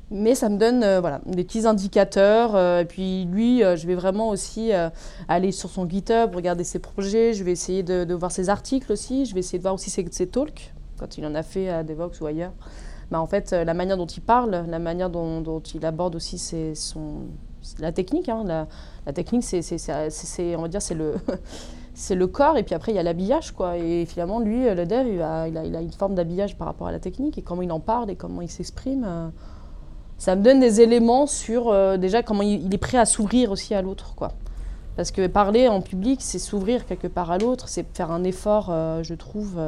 Mais 0.10 0.36
ça 0.36 0.48
me 0.48 0.58
donne 0.58 0.84
euh, 0.84 1.02
voilà, 1.02 1.20
des 1.26 1.44
petits 1.44 1.68
indicateurs. 1.68 2.56
euh, 2.56 2.82
et 2.82 2.86
puis 2.86 3.26
lui, 3.26 3.64
euh, 3.64 3.76
je 3.76 3.88
vais 3.88 3.96
vraiment 3.96 4.30
aussi 4.30 4.72
aller 5.28 5.52
sur 5.52 5.70
son 5.70 5.88
GitHub, 5.90 6.34
regarder 6.34 6.64
ses 6.64 6.80
projets. 6.80 7.34
Je 7.34 7.44
vais 7.44 7.52
essayer 7.52 7.84
de, 7.84 8.14
voir 8.14 8.32
ses 8.32 8.50
articles 8.50 8.92
aussi. 8.92 9.26
Je 9.26 9.34
vais 9.34 9.42
essayer 9.42 9.58
de 9.58 9.64
voir 9.64 9.74
aussi 9.74 9.90
ses, 9.90 10.28
talks, 10.28 10.74
quand 10.98 11.18
il 11.18 11.26
en 11.26 11.36
a 11.36 11.44
fait 11.44 11.70
à 11.70 11.84
Devox 11.84 12.22
ou 12.22 12.26
ailleurs. 12.26 12.54
Bah, 13.12 13.20
en 13.20 13.28
fait, 13.28 13.52
la 13.52 13.74
manière 13.74 13.98
dont 13.98 14.06
il 14.06 14.22
parle, 14.22 14.66
la 14.68 14.80
manière 14.80 15.10
dont, 15.10 15.62
il 15.74 15.86
aborde 15.86 16.16
aussi 16.16 16.38
ses, 16.38 16.76
son, 16.76 17.24
la 17.80 17.92
technique. 17.92 18.30
hein. 18.30 18.44
la, 18.46 18.68
la 19.06 19.14
technique, 19.14 19.44
c'est- 19.44 20.56
on 20.56 20.62
va 20.62 20.68
dire, 20.68 20.82
c'est 20.82 20.96
le, 20.96 21.16
c'est 21.98 22.16
le 22.16 22.28
corps. 22.28 22.58
Et 22.58 22.64
puis 22.64 22.76
après, 22.76 22.92
il 22.92 22.96
y 22.96 23.00
a 23.00 23.04
l'habillage. 23.04 23.52
Quoi. 23.52 23.78
Et 23.78 24.06
finalement, 24.06 24.40
lui, 24.40 24.64
le 24.64 24.86
dev, 24.86 25.08
il 25.08 25.22
a, 25.22 25.48
il 25.48 25.76
a, 25.76 25.82
une 25.82 25.92
forme 25.92 26.14
d'habillage 26.14 26.56
par 26.56 26.68
rapport 26.68 26.88
à 26.88 26.92
la 26.92 27.00
technique 27.00 27.38
et 27.38 27.42
comment 27.42 27.64
il 27.64 27.72
en 27.72 27.80
parle 27.80 28.12
et 28.12 28.16
comment 28.16 28.42
il 28.42 28.50
s'exprime. 28.50 29.04
euh, 29.06 29.30
ça 30.20 30.36
me 30.36 30.42
donne 30.42 30.60
des 30.60 30.82
éléments 30.82 31.28
sur 31.28 31.70
euh, 31.70 31.98
déjà 31.98 32.24
comment 32.24 32.42
il, 32.42 32.74
est 32.74 32.78
prêt 32.80 32.98
à 32.98 33.06
s'ouvrir 33.06 33.52
aussi 33.52 33.74
à 33.74 33.82
l'autre. 33.82 34.14
quoi. 34.16 34.34
Parce 34.96 35.12
que 35.12 35.26
parler 35.28 35.68
en 35.68 35.82
public, 35.82 36.22
c'est 36.22 36.40
s'ouvrir 36.40 36.86
quelque 36.86 37.08
part 37.08 37.32
à 37.32 37.38
l'autre, 37.38 37.68
c'est 37.68 37.86
faire 37.96 38.12
un 38.12 38.24
effort, 38.24 38.70
euh, 38.72 39.04
je 39.04 39.14
trouve, 39.14 39.60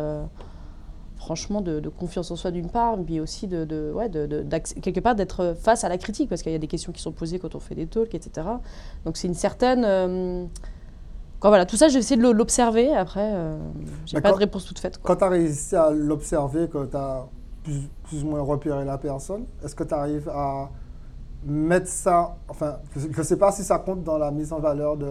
franchement, 1.18 1.62
de, 1.62 1.88
confiance 1.90 2.32
en 2.32 2.36
soi 2.36 2.50
d'une 2.52 2.70
part, 2.70 2.98
mais 2.98 3.20
aussi 3.20 3.48
de, 3.48 3.92
ouais, 3.94 4.10
de, 4.10 4.44
quelque 4.82 5.00
part 5.00 5.16
d'être 5.16 5.56
face 5.60 5.84
à 5.84 5.90
la 5.90 5.98
critique, 5.98 6.30
parce 6.30 6.42
qu'il 6.42 6.52
y 6.52 6.56
a 6.56 6.60
des 6.60 6.68
questions 6.68 6.92
qui 6.92 7.02
sont 7.02 7.12
posées 7.12 7.38
quand 7.38 7.54
on 7.54 7.60
fait 7.60 7.76
des 7.76 7.86
talks, 7.88 8.14
etc. 8.14 8.48
Donc 9.04 9.18
c'est 9.18 9.28
une 9.28 9.34
certaine... 9.36 10.50
quand 11.40 11.50
voilà, 11.50 11.66
tout 11.66 11.78
ça, 11.78 11.88
j'ai 11.88 12.00
essayé 12.00 12.22
de 12.22 12.30
l'observer. 12.30 12.94
Après, 12.96 13.32
euh, 13.34 13.58
j'ai 14.06 14.20
pas 14.22 14.30
quand- 14.30 14.36
de 14.36 14.40
réponse 14.40 14.66
toute 14.66 14.80
faite. 14.80 14.98
quoi. 14.98 15.16
Quand 15.16 15.20
tu 15.20 15.24
as 15.26 15.30
réussi 15.30 15.76
à 15.76 15.90
l'observer, 15.92 16.68
que 16.68 16.86
tu 16.86 16.96
as 16.98 17.26
plus, 17.64 17.90
plus 18.04 18.24
ou 18.24 18.28
moins 18.28 18.42
repéré 18.42 18.84
la 18.86 18.98
personne, 18.98 19.46
est-ce 19.64 19.76
que 19.76 19.84
tu 19.84 19.94
arrives 19.94 20.30
à 20.30 20.70
mettre 21.46 21.88
ça, 21.88 22.36
enfin, 22.50 22.78
je 22.96 23.08
ne 23.18 23.24
sais 23.24 23.38
pas 23.38 23.52
si 23.52 23.64
ça 23.64 23.80
compte 23.80 24.04
dans 24.04 24.18
la 24.18 24.32
mise 24.32 24.52
en 24.52 24.60
valeur 24.60 24.98
de... 24.98 25.08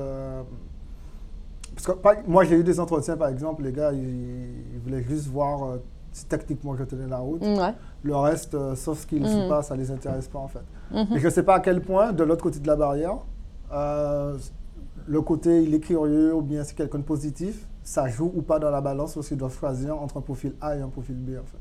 Parce 1.74 1.86
que 1.86 2.28
moi, 2.28 2.44
j'ai 2.44 2.56
eu 2.56 2.64
des 2.64 2.80
entretiens, 2.80 3.16
par 3.16 3.28
exemple, 3.28 3.62
les 3.62 3.72
gars, 3.72 3.92
ils, 3.92 4.74
ils 4.74 4.80
voulaient 4.80 5.02
juste 5.02 5.28
voir 5.28 5.62
euh, 5.64 5.76
si 6.12 6.26
techniquement 6.26 6.74
je 6.76 6.82
tenais 6.84 7.06
la 7.06 7.18
route. 7.18 7.40
Mm, 7.42 7.56
ouais. 7.58 7.74
Le 8.02 8.16
reste, 8.16 8.54
euh, 8.54 8.74
sauf 8.74 8.98
skills 8.98 9.22
ou 9.24 9.42
Mhm. 9.44 9.48
pas, 9.48 9.62
ça 9.62 9.76
les 9.76 9.90
intéresse 9.90 10.26
pas, 10.28 10.40
en 10.40 10.48
fait. 10.48 10.64
Mhm. 10.90 11.16
Et 11.16 11.18
je 11.20 11.24
ne 11.26 11.30
sais 11.30 11.42
pas 11.44 11.54
à 11.56 11.60
quel 11.60 11.80
point, 11.80 12.12
de 12.12 12.24
l'autre 12.24 12.42
côté 12.42 12.58
de 12.58 12.66
la 12.66 12.74
barrière, 12.76 13.18
euh, 13.72 14.36
le 15.08 15.22
côté 15.22 15.62
il 15.62 15.74
est 15.74 15.80
curieux 15.80 16.34
ou 16.34 16.42
bien 16.42 16.64
c'est 16.64 16.76
quelqu'un 16.76 16.98
de 16.98 17.04
positif, 17.04 17.66
ça 17.82 18.08
joue 18.08 18.30
ou 18.34 18.42
pas 18.42 18.58
dans 18.58 18.70
la 18.70 18.80
balance 18.80 19.14
parce 19.14 19.28
qu'ils 19.28 19.36
doivent 19.36 19.58
choisir 19.58 20.00
entre 20.00 20.18
un 20.18 20.20
profil 20.20 20.54
A 20.60 20.76
et 20.76 20.80
un 20.80 20.88
profil 20.88 21.16
B 21.16 21.30
en 21.30 21.44
fait. 21.44 21.58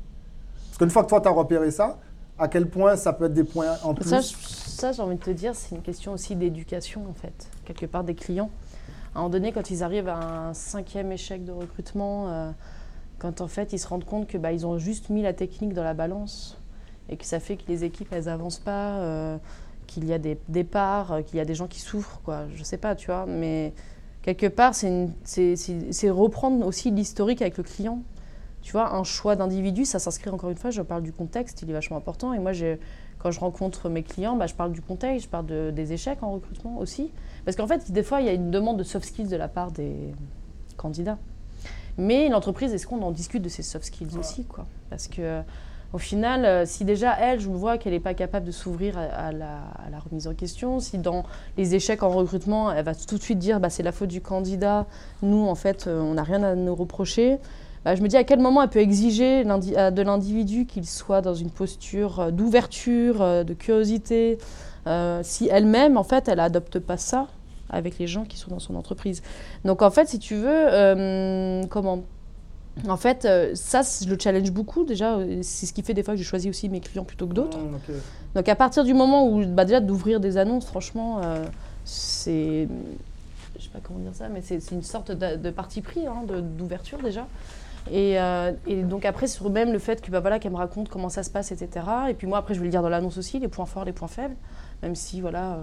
Parce 0.66 0.78
qu'une 0.78 0.90
fois 0.90 1.04
que 1.04 1.08
toi 1.08 1.20
tu 1.20 1.28
as 1.28 1.32
repéré 1.32 1.70
ça, 1.70 1.98
à 2.38 2.48
quel 2.48 2.68
point 2.68 2.96
ça 2.96 3.12
peut 3.12 3.24
être 3.24 3.34
des 3.34 3.44
points 3.44 3.76
en 3.82 3.94
plus? 3.94 4.08
ça, 4.08 4.92
j'ai 4.92 5.02
envie 5.02 5.16
de 5.16 5.22
te 5.22 5.30
dire, 5.30 5.56
c'est 5.56 5.74
une 5.74 5.82
question 5.82 6.12
aussi 6.12 6.36
d'éducation, 6.36 7.04
en 7.10 7.12
fait, 7.12 7.48
quelque 7.64 7.86
part 7.86 8.04
des 8.04 8.14
clients. 8.14 8.50
À 9.14 9.18
un 9.18 9.22
moment 9.22 9.30
donné, 9.30 9.50
quand 9.50 9.70
ils 9.70 9.82
arrivent 9.82 10.08
à 10.08 10.48
un 10.48 10.54
cinquième 10.54 11.10
échec 11.10 11.44
de 11.44 11.50
recrutement, 11.50 12.28
euh, 12.28 12.50
quand 13.18 13.40
en 13.40 13.48
fait 13.48 13.72
ils 13.72 13.78
se 13.78 13.88
rendent 13.88 14.04
compte 14.04 14.28
que 14.28 14.38
bah, 14.38 14.52
ils 14.52 14.66
ont 14.66 14.78
juste 14.78 15.10
mis 15.10 15.22
la 15.22 15.32
technique 15.32 15.74
dans 15.74 15.82
la 15.82 15.94
balance 15.94 16.56
et 17.08 17.16
que 17.16 17.24
ça 17.24 17.40
fait 17.40 17.56
que 17.56 17.64
les 17.66 17.82
équipes 17.82 18.08
elles 18.12 18.28
avancent 18.28 18.60
pas, 18.60 18.98
euh, 18.98 19.38
qu'il 19.88 20.04
y 20.06 20.12
a 20.12 20.18
des 20.18 20.38
départs, 20.48 21.12
euh, 21.12 21.22
qu'il 21.22 21.38
y 21.38 21.40
a 21.40 21.44
des 21.44 21.56
gens 21.56 21.66
qui 21.66 21.80
souffrent, 21.80 22.20
quoi. 22.24 22.44
Je 22.54 22.62
sais 22.62 22.76
pas, 22.78 22.94
tu 22.94 23.06
vois, 23.06 23.26
mais 23.26 23.72
quelque 24.22 24.46
part 24.46 24.74
c'est 24.76 26.10
reprendre 26.10 26.64
aussi 26.64 26.92
l'historique 26.92 27.42
avec 27.42 27.56
le 27.56 27.64
client. 27.64 27.98
Tu 28.62 28.72
vois, 28.72 28.94
un 28.94 29.02
choix 29.04 29.34
d'individu, 29.34 29.84
ça 29.84 29.98
s'inscrit 29.98 30.30
encore 30.30 30.50
une 30.50 30.56
fois, 30.56 30.70
je 30.70 30.82
parle 30.82 31.02
du 31.02 31.12
contexte, 31.12 31.62
il 31.62 31.70
est 31.70 31.72
vachement 31.72 31.96
important. 31.96 32.32
Et 32.34 32.38
moi, 32.38 32.52
quand 33.18 33.30
je 33.30 33.40
rencontre 33.40 33.88
mes 33.88 34.02
clients, 34.02 34.36
bah, 34.36 34.46
je 34.46 34.54
parle 34.54 34.72
du 34.72 34.82
contexte, 34.82 35.24
je 35.26 35.30
parle 35.30 35.46
de- 35.46 35.70
des 35.74 35.92
échecs 35.92 36.22
en 36.22 36.32
recrutement 36.32 36.78
aussi. 36.78 37.10
Parce 37.44 37.56
qu'en 37.56 37.66
fait, 37.66 37.90
des 37.90 38.02
fois, 38.02 38.20
il 38.20 38.26
y 38.26 38.28
a 38.28 38.32
une 38.32 38.50
demande 38.50 38.76
de 38.76 38.82
soft 38.84 39.06
skills 39.06 39.28
de 39.28 39.36
la 39.36 39.48
part 39.48 39.70
des 39.72 40.12
candidats. 40.76 41.18
Mais 41.96 42.28
l'entreprise, 42.28 42.72
est-ce 42.74 42.86
qu'on 42.86 43.02
en 43.02 43.10
discute 43.10 43.42
de 43.42 43.48
ces 43.48 43.62
soft 43.62 43.86
skills 43.86 44.18
aussi 44.18 44.44
quoi? 44.44 44.66
Parce 44.90 45.08
que 45.08 45.40
au 45.92 45.98
final, 45.98 46.44
euh, 46.44 46.66
si 46.66 46.84
déjà 46.84 47.16
elle, 47.18 47.40
je 47.40 47.48
vois 47.48 47.78
qu'elle 47.78 47.94
n'est 47.94 48.00
pas 48.00 48.12
capable 48.12 48.44
de 48.44 48.50
s'ouvrir 48.50 48.98
à, 48.98 49.32
la, 49.32 49.98
remise 50.04 50.28
en 50.28 50.34
question, 50.34 50.80
si 50.80 50.98
dans 50.98 51.24
les 51.56 51.74
échecs 51.74 52.02
en 52.02 52.10
recrutement, 52.10 52.70
elle 52.70 52.84
va 52.84 52.94
tout 52.94 53.16
de 53.16 53.22
suite 53.22 53.38
dire 53.38 53.58
bah, 53.58 53.70
c'est 53.70 53.82
la 53.82 53.92
faute 53.92 54.10
du 54.10 54.20
candidat, 54.20 54.86
nous 55.22 55.46
en 55.46 55.54
fait, 55.54 55.86
euh, 55.86 56.00
on 56.00 56.14
n'a 56.14 56.22
rien 56.24 56.42
à 56.42 56.54
nous 56.54 56.74
reprocher. 56.74 57.38
Bah, 57.84 57.94
je 57.94 58.02
me 58.02 58.08
dis 58.08 58.16
à 58.16 58.24
quel 58.24 58.38
moment 58.38 58.62
elle 58.62 58.68
peut 58.68 58.80
exiger 58.80 59.44
euh, 59.46 59.90
de 59.90 60.02
l'individu 60.02 60.66
qu'il 60.66 60.86
soit 60.86 61.22
dans 61.22 61.34
une 61.34 61.50
posture 61.50 62.32
d'ouverture, 62.32 63.44
de 63.44 63.54
curiosité, 63.54 64.38
si 65.22 65.48
elle-même, 65.48 65.96
en 65.96 66.04
fait, 66.04 66.28
elle 66.28 66.40
adopte 66.40 66.78
pas 66.78 66.96
ça 66.96 67.28
avec 67.70 67.98
les 67.98 68.06
gens 68.06 68.24
qui 68.24 68.38
sont 68.38 68.50
dans 68.50 68.58
son 68.58 68.74
entreprise. 68.74 69.22
Donc, 69.64 69.82
en 69.82 69.90
fait, 69.90 70.08
si 70.08 70.18
tu 70.18 70.34
veux, 70.34 71.66
comment 71.68 72.04
En 72.86 72.96
fait, 72.96 73.24
euh, 73.24 73.52
ça, 73.54 73.80
je 73.82 74.08
le 74.08 74.16
challenge 74.18 74.50
beaucoup 74.52 74.84
déjà. 74.84 75.16
euh, 75.16 75.38
C'est 75.42 75.66
ce 75.66 75.72
qui 75.72 75.82
fait 75.82 75.94
des 75.94 76.02
fois 76.02 76.14
que 76.14 76.20
je 76.20 76.26
choisis 76.26 76.48
aussi 76.50 76.68
mes 76.68 76.80
clients 76.80 77.04
plutôt 77.04 77.26
que 77.26 77.34
d'autres. 77.34 77.58
Mmh, 77.58 77.74
ok. 77.74 77.94
Donc 78.34 78.48
à 78.48 78.54
partir 78.54 78.84
du 78.84 78.94
moment 78.94 79.26
où, 79.28 79.44
bah, 79.46 79.64
déjà 79.64 79.80
d'ouvrir 79.80 80.20
des 80.20 80.36
annonces, 80.36 80.66
franchement, 80.66 81.20
euh, 81.24 81.44
c'est, 81.84 82.68
je 83.58 83.64
sais 83.64 83.70
pas 83.70 83.80
comment 83.82 83.98
dire 83.98 84.14
ça, 84.14 84.28
mais 84.28 84.42
c'est 84.42 84.60
une 84.70 84.82
sorte 84.82 85.10
de, 85.10 85.36
de 85.36 85.50
parti 85.50 85.80
pris, 85.80 86.06
hein, 86.06 86.22
d'ouverture 86.56 86.98
déjà. 87.02 87.26
Et, 87.90 88.20
euh, 88.20 88.52
et 88.66 88.82
donc 88.82 89.06
après 89.06 89.26
sur 89.26 89.48
même 89.48 89.72
le 89.72 89.78
fait 89.78 90.02
que 90.02 90.10
bah 90.10 90.20
voilà 90.20 90.38
qu'elle 90.38 90.52
me 90.52 90.58
raconte 90.58 90.90
comment 90.90 91.08
ça 91.08 91.22
se 91.22 91.30
passe, 91.30 91.52
etc. 91.52 91.86
Et 92.10 92.14
puis 92.14 92.26
moi 92.26 92.36
après 92.38 92.52
je 92.52 92.58
vais 92.60 92.66
le 92.66 92.70
dire 92.70 92.82
dans 92.82 92.90
l'annonce 92.90 93.16
aussi, 93.16 93.38
les 93.38 93.48
points 93.48 93.64
forts, 93.64 93.86
les 93.86 93.92
points 93.92 94.08
faibles, 94.08 94.36
même 94.82 94.94
si 94.94 95.22
voilà. 95.22 95.58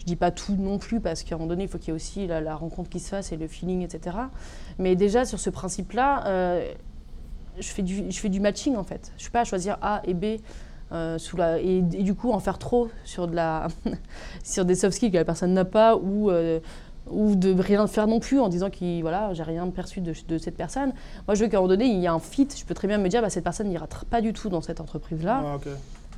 Je 0.00 0.06
dis 0.06 0.16
pas 0.16 0.30
tout 0.30 0.56
non 0.56 0.78
plus 0.78 0.98
parce 0.98 1.22
qu'à 1.22 1.34
un 1.34 1.38
moment 1.38 1.50
donné, 1.50 1.64
il 1.64 1.68
faut 1.68 1.78
qu'il 1.78 1.88
y 1.88 1.90
ait 1.90 1.94
aussi 1.94 2.26
la, 2.26 2.56
rencontre 2.56 2.88
qui 2.88 3.00
se 3.00 3.10
fasse 3.10 3.32
et 3.32 3.36
le 3.36 3.46
feeling, 3.46 3.82
etc. 3.82 4.16
Mais 4.78 4.96
déjà 4.96 5.26
sur 5.26 5.38
ce 5.38 5.50
principe-là, 5.50 6.26
euh, 6.26 6.72
je, 7.58 7.68
fais 7.68 7.82
du, 7.82 8.40
matching 8.40 8.76
en 8.76 8.82
fait. 8.82 9.12
Je 9.18 9.22
suis 9.22 9.30
pas 9.30 9.40
à 9.40 9.44
choisir 9.44 9.76
A 9.82 10.00
et 10.04 10.14
B 10.14 10.40
euh, 10.92 11.18
et, 11.62 11.82
du 11.82 12.14
coup 12.14 12.32
en 12.32 12.40
faire 12.40 12.58
trop 12.58 12.88
sur, 13.04 13.28
de 13.28 13.36
la 13.36 13.68
sur 14.42 14.64
des 14.64 14.74
soft 14.74 14.96
skills 14.96 15.12
que 15.12 15.18
la 15.18 15.24
personne 15.24 15.52
n'a 15.52 15.66
pas 15.66 15.96
ou, 15.96 16.30
euh, 16.30 16.60
ou 17.10 17.36
de 17.36 17.52
rien 17.52 17.86
faire 17.86 18.06
non 18.06 18.20
plus 18.20 18.40
en 18.40 18.48
disant 18.48 18.70
que 18.70 19.02
voilà, 19.02 19.34
j'ai 19.34 19.42
rien 19.42 19.68
perçu 19.68 20.00
de, 20.00 20.38
cette 20.38 20.56
personne. 20.56 20.94
Moi, 21.28 21.34
je 21.34 21.44
veux 21.44 21.50
qu'à 21.50 21.58
un 21.58 21.60
moment 21.60 21.74
donné, 21.74 21.84
il 21.84 22.00
y 22.00 22.06
a 22.06 22.12
un 22.14 22.20
fit. 22.20 22.48
Je 22.56 22.64
peux 22.64 22.74
très 22.74 22.88
bien 22.88 22.96
me 22.96 23.08
dire, 23.08 23.20
bah, 23.20 23.28
cette 23.28 23.44
personne 23.44 23.68
n'ira 23.68 23.86
pas 24.08 24.22
du 24.22 24.32
tout 24.32 24.48
dans 24.48 24.62
cette 24.62 24.80
entreprise-là. 24.80 25.42
Ah. 25.44 25.58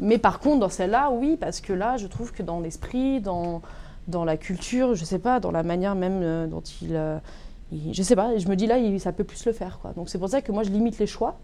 Mais 0.00 0.18
par 0.18 0.40
contre, 0.40 0.60
dans 0.60 0.68
celle-là, 0.68 1.10
oui, 1.12 1.36
parce 1.38 1.60
que 1.60 1.72
là, 1.72 1.96
je 1.96 2.06
trouve 2.06 2.32
que 2.32 2.42
dans 2.42 2.60
l'esprit, 2.60 3.20
dans, 3.20 3.60
dans 4.08 4.24
la 4.24 4.36
culture, 4.36 4.94
je 4.94 5.04
sais 5.04 5.18
pas, 5.18 5.38
dans 5.40 5.50
la 5.50 5.62
manière 5.62 5.94
même 5.94 6.20
euh, 6.22 6.46
dont 6.46 6.62
il, 6.80 6.96
euh, 6.96 7.18
il- 7.70 7.92
Je 7.94 8.02
sais 8.02 8.16
pas, 8.16 8.36
je 8.38 8.48
me 8.48 8.56
dis 8.56 8.66
là, 8.66 8.78
il- 8.78 9.00
ça 9.00 9.12
peut 9.12 9.24
plus 9.24 9.44
le 9.46 9.52
faire. 9.52 9.78
Quoi. 9.80 9.92
Donc 9.92 10.08
c'est 10.08 10.18
pour 10.18 10.28
ça 10.28 10.40
que 10.42 10.50
moi, 10.52 10.62
je 10.62 10.70
limite 10.70 10.98
les 10.98 11.06
choix. 11.06 11.36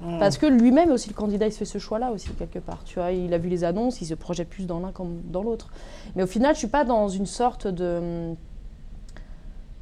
Hmm. 0.00 0.18
Parce 0.18 0.36
que 0.36 0.46
lui-même 0.46 0.90
aussi, 0.90 1.08
le 1.08 1.14
candidat, 1.14 1.46
il 1.46 1.52
se 1.52 1.58
fait 1.58 1.64
ce 1.64 1.78
choix-là 1.78 2.10
aussi, 2.10 2.28
quelque 2.30 2.58
part. 2.58 2.82
Tu 2.84 2.98
vois, 2.98 3.12
il 3.12 3.32
a 3.32 3.38
vu 3.38 3.48
les 3.48 3.62
annonces, 3.64 4.00
il 4.00 4.06
se 4.06 4.14
projette 4.14 4.48
plus 4.48 4.66
dans 4.66 4.80
l'un 4.80 4.90
comme 4.92 5.20
dans 5.30 5.42
l'autre. 5.42 5.68
Mais 6.16 6.24
au 6.24 6.26
final, 6.26 6.54
je 6.54 6.58
suis 6.58 6.66
pas 6.68 6.84
dans 6.84 7.08
une 7.08 7.26
sorte 7.26 7.66
de. 7.68 8.34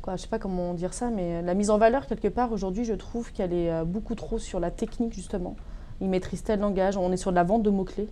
Quoi, 0.03 0.17
je 0.17 0.23
sais 0.23 0.29
pas 0.29 0.39
comment 0.39 0.73
dire 0.75 0.95
ça, 0.95 1.11
mais 1.11 1.43
la 1.43 1.55
mise 1.55 1.71
en 1.71 1.77
valeur, 1.79 2.07
quelque 2.07 2.29
part, 2.29 2.53
aujourd'hui, 2.53 2.85
je 2.85 2.95
trouve 2.95 3.33
qu'elle 3.33 3.53
est 3.53 3.71
euh, 3.71 3.85
beaucoup 3.85 4.15
trop 4.15 4.39
sur 4.39 4.59
la 4.61 4.71
technique, 4.71 5.13
justement. 5.13 5.57
Il 6.01 6.09
maîtrise 6.09 6.43
tel 6.43 6.61
langage, 6.61 6.97
on 6.97 7.13
est 7.13 7.17
sur 7.17 7.31
de 7.31 7.37
la 7.37 7.45
vente 7.45 7.63
de 7.63 7.71
mots-clés. 7.71 8.09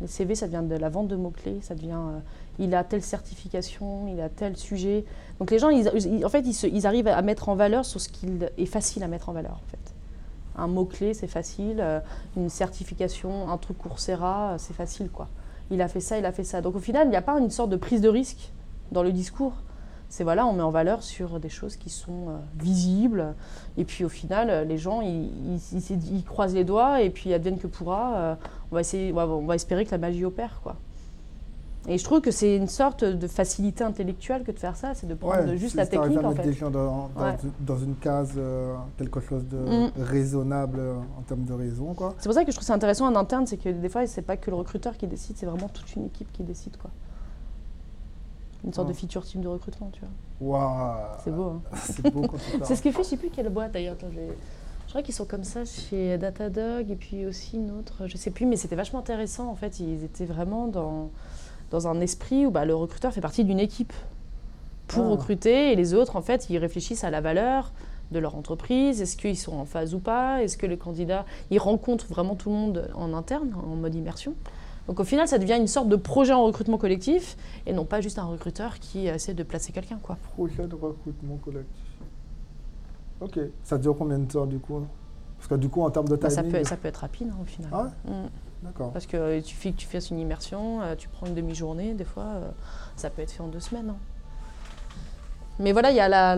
Les 0.00 0.06
CV, 0.06 0.34
ça 0.34 0.46
devient 0.46 0.66
de 0.66 0.76
la 0.76 0.88
vente 0.88 1.08
de 1.08 1.16
mots-clés, 1.16 1.58
ça 1.62 1.74
devient. 1.74 1.92
euh, 1.94 2.18
il 2.58 2.74
a 2.74 2.84
telle 2.84 3.02
certification, 3.02 4.06
il 4.08 4.20
a 4.20 4.28
tel 4.28 4.56
sujet. 4.56 5.04
Donc 5.38 5.50
les 5.50 5.58
gens, 5.58 5.68
ils, 5.70 5.90
ils- 5.94 6.24
en 6.24 6.28
fait, 6.28 6.40
ils, 6.40 6.74
ils 6.74 6.86
arrivent 6.86 7.08
à 7.08 7.20
mettre 7.22 7.48
en 7.48 7.54
valeur 7.54 7.84
sur 7.84 8.00
ce 8.00 8.08
qu'il 8.08 8.50
est 8.56 8.66
facile 8.66 9.02
à 9.02 9.08
mettre 9.08 9.28
en 9.28 9.32
valeur, 9.32 9.52
en 9.54 9.70
fait. 9.70 9.94
Un 10.56 10.66
mot-clé, 10.68 11.12
c'est 11.14 11.26
facile. 11.26 11.80
euh, 11.80 12.00
une 12.36 12.48
certification, 12.48 13.50
un 13.50 13.56
truc 13.58 13.78
Coursera, 13.78 14.52
euh, 14.52 14.54
c'est 14.58 14.74
facile, 14.74 15.10
quoi. 15.10 15.28
Il 15.70 15.80
a 15.82 15.88
fait 15.88 16.00
ça, 16.00 16.18
il 16.18 16.24
a 16.24 16.32
fait 16.32 16.44
ça. 16.44 16.60
Donc 16.60 16.76
au 16.76 16.80
final, 16.80 17.06
il 17.06 17.10
n'y 17.10 17.16
a 17.16 17.22
pas 17.22 17.38
une 17.38 17.50
sorte 17.50 17.70
de 17.70 17.76
prise 17.76 18.00
de 18.00 18.08
risque 18.08 18.52
dans 18.92 19.02
le 19.02 19.12
discours. 19.12 19.52
C'est 20.12 20.24
voilà, 20.24 20.44
on 20.44 20.52
met 20.52 20.62
en 20.62 20.70
valeur 20.72 21.02
sur 21.04 21.38
des 21.40 21.48
choses 21.48 21.76
qui 21.76 21.88
sont 21.88 22.28
euh, 22.28 22.36
visibles. 22.58 23.32
Et 23.78 23.84
puis 23.84 24.04
au 24.04 24.08
final, 24.08 24.50
euh, 24.50 24.64
les 24.64 24.76
gens, 24.76 25.00
ils, 25.00 25.30
ils- 25.54 25.60
ils- 25.90 26.16
ils 26.16 26.24
croisent 26.24 26.52
les 26.54 26.64
doigts 26.64 27.00
et 27.00 27.10
puis 27.10 27.32
advienne 27.32 27.58
que 27.58 27.68
pourra. 27.68 28.16
euh, 28.16 28.34
on, 28.72 28.74
va 28.74 28.80
essayer, 28.80 29.12
on 29.12 29.16
va- 29.16 29.26
on 29.28 29.46
va 29.46 29.54
espérer 29.54 29.84
que 29.86 29.92
la 29.92 29.98
magie 29.98 30.24
opère, 30.24 30.60
quoi. 30.62 30.74
Et 31.88 31.96
je 31.96 32.04
trouve 32.04 32.20
que 32.20 32.30
c'est 32.30 32.56
une 32.56 32.66
sorte 32.68 33.04
de 33.04 33.26
facilité 33.26 33.82
intellectuelle 33.84 34.42
que 34.44 34.52
de 34.52 34.58
faire 34.58 34.76
ça, 34.76 34.92
c'est 34.94 35.06
de 35.06 35.14
prendre 35.14 35.46
Ouais, 35.48 35.56
juste 35.56 35.76
la 35.76 35.86
technique 35.86 36.18
à 36.18 36.20
en 36.26 36.28
mettre 36.30 36.42
fait. 36.42 36.48
des 36.48 36.52
gens 36.54 36.70
dans, 36.70 37.08
dans, 37.16 37.22
Ouais. 37.24 37.36
une, 37.42 37.64
dans 37.64 37.78
une 37.78 37.94
case, 37.94 38.32
euh, 38.36 38.74
quelque 38.98 39.20
chose 39.20 39.44
de 39.48 39.56
Mm. 39.56 39.90
raisonnable 40.02 40.78
euh, 40.78 40.96
en 41.18 41.22
termes 41.22 41.44
de 41.44 41.52
raison. 41.54 41.94
C'est 42.18 42.24
pour 42.24 42.34
ça 42.34 42.44
que 42.44 42.50
je 42.50 42.56
trouve 42.56 42.66
ça 42.66 42.74
intéressant 42.74 43.06
en 43.06 43.16
interne, 43.16 43.46
c'est 43.46 43.56
que 43.56 43.68
des 43.70 43.88
fois, 43.88 44.06
c'est 44.06 44.20
pas 44.22 44.36
que 44.36 44.50
le 44.50 44.56
recruteur 44.56 44.96
qui 44.98 45.06
décide, 45.06 45.36
c'est 45.38 45.46
vraiment 45.46 45.68
toute 45.68 45.94
une 45.96 46.06
équipe 46.06 46.30
qui 46.32 46.42
décide, 46.42 46.76
quoi. 46.76 46.90
Une 48.64 48.72
sorte 48.72 48.88
de 48.88 48.92
feature 48.92 49.24
team 49.24 49.40
de 49.40 49.48
recrutement, 49.48 49.90
tu 49.92 50.00
vois. 50.00 50.58
Waouh 50.58 50.96
C'est 51.24 51.30
beau, 51.30 51.44
hein. 51.44 51.62
C'est 51.76 52.10
beau 52.12 52.22
quand 52.22 52.36
tu 52.36 52.44
C'est 52.52 52.58
parles. 52.58 52.76
ce 52.76 52.82
que 52.82 52.90
fait, 52.92 53.02
je 53.02 53.08
sais 53.08 53.16
plus 53.16 53.30
quelle 53.30 53.48
boîte 53.48 53.72
d'ailleurs. 53.72 53.96
Je, 54.12 54.90
crois 54.90 55.02
qu'ils 55.02 55.14
sont 55.14 55.24
comme 55.24 55.44
ça 55.44 55.64
chez 55.64 56.18
Datadog 56.18 56.90
et 56.90 56.96
puis 56.96 57.24
aussi 57.26 57.56
une 57.56 57.70
autre, 57.70 58.06
je 58.06 58.16
sais 58.16 58.30
plus, 58.30 58.44
mais 58.46 58.56
c'était 58.56 58.76
vachement 58.76 58.98
intéressant 58.98 59.48
en 59.48 59.54
fait. 59.54 59.80
Ils 59.80 60.04
étaient 60.04 60.24
vraiment 60.26 60.66
dans, 60.66 61.10
dans 61.70 61.86
un 61.88 62.00
esprit 62.00 62.44
où 62.46 62.50
bah, 62.50 62.64
le 62.64 62.74
recruteur 62.74 63.12
fait 63.12 63.20
partie 63.20 63.44
d'une 63.44 63.60
équipe 63.60 63.92
pour 64.88 65.04
Ah. 65.04 65.08
recruter 65.10 65.72
et 65.72 65.76
les 65.76 65.94
autres 65.94 66.16
en 66.16 66.22
fait 66.22 66.50
ils 66.50 66.58
réfléchissent 66.58 67.04
à 67.04 67.10
la 67.10 67.20
valeur 67.20 67.72
de 68.10 68.18
leur 68.18 68.34
entreprise. 68.34 69.00
Est-ce 69.00 69.16
qu'ils 69.16 69.38
sont 69.38 69.52
en 69.56 69.64
phase 69.64 69.94
ou 69.94 70.00
pas? 70.00 70.42
Est-ce 70.42 70.58
que 70.58 70.66
le 70.66 70.76
candidat 70.76 71.24
ils 71.50 71.60
rencontrent 71.60 72.06
vraiment 72.08 72.34
tout 72.34 72.50
le 72.50 72.56
monde 72.56 72.90
en 72.96 73.14
interne, 73.14 73.54
en 73.54 73.76
mode 73.76 73.94
immersion? 73.94 74.34
Donc 74.90 74.98
au 74.98 75.04
final, 75.04 75.28
ça 75.28 75.38
devient 75.38 75.56
une 75.56 75.68
sorte 75.68 75.88
de 75.88 75.94
projet 75.94 76.32
en 76.32 76.42
recrutement 76.44 76.76
collectif 76.76 77.36
et 77.64 77.72
non 77.72 77.84
pas 77.84 78.00
juste 78.00 78.18
un 78.18 78.24
recruteur 78.24 78.80
qui 78.80 79.06
essaie 79.06 79.34
de 79.34 79.44
placer 79.44 79.70
quelqu'un. 79.70 80.00
quoi. 80.02 80.16
Projet 80.34 80.66
de 80.66 80.74
recrutement 80.74 81.36
collectif. 81.36 81.84
Ok. 83.20 83.38
Ça 83.62 83.78
dure 83.78 83.94
combien 83.96 84.18
de 84.18 84.24
temps, 84.24 84.46
du 84.46 84.58
coup? 84.58 84.82
Parce 85.38 85.46
que 85.46 85.54
du 85.54 85.68
coup, 85.68 85.82
en 85.82 85.90
termes 85.90 86.08
de 86.08 86.16
Bah, 86.16 86.28
ça, 86.28 86.42
timing... 86.42 86.58
peut, 86.58 86.64
ça 86.64 86.76
peut 86.76 86.88
être 86.88 86.96
rapide 86.96 87.28
hein, 87.30 87.38
au 87.40 87.44
final. 87.44 87.70
Ah 87.72 87.84
ouais? 87.84 88.12
Mm. 88.12 88.28
D'accord. 88.64 88.90
Parce 88.92 89.06
qu'il 89.06 89.44
suffit 89.44 89.72
que 89.72 89.78
tu 89.78 89.86
fasses 89.86 90.10
une 90.10 90.18
immersion, 90.18 90.82
euh, 90.82 90.96
tu 90.96 91.08
prends 91.08 91.26
une 91.26 91.34
demi-journée, 91.36 91.94
des 91.94 92.02
fois, 92.04 92.24
euh, 92.24 92.50
ça 92.96 93.10
peut 93.10 93.22
être 93.22 93.30
fait 93.30 93.44
en 93.44 93.46
deux 93.48 93.60
semaines. 93.60 93.90
hein. 93.90 93.96
Mais 95.60 95.70
voilà, 95.70 95.90
il 95.92 95.96
y, 95.96 96.00
a 96.00 96.08
la- 96.08 96.36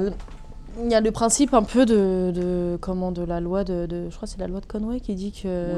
il 0.81 0.91
y 0.91 0.95
a 0.95 1.01
le 1.01 1.11
principe 1.11 1.55
un 1.55 1.63
peu 1.63 1.85
de, 1.87 2.31
de- 2.35 2.79
comment, 2.81 3.13
de 3.13 3.23
la 3.23 3.41
loi 3.41 3.65
de, 3.65 3.87
de- 3.87 4.09
Je 4.11 4.17
crois 4.17 4.27
c'est 4.29 4.39
la 4.41 4.47
loi 4.49 4.61
de 4.61 4.67
Conway 4.67 5.01
qui 5.01 5.15
dit 5.15 5.33
que 5.33 5.75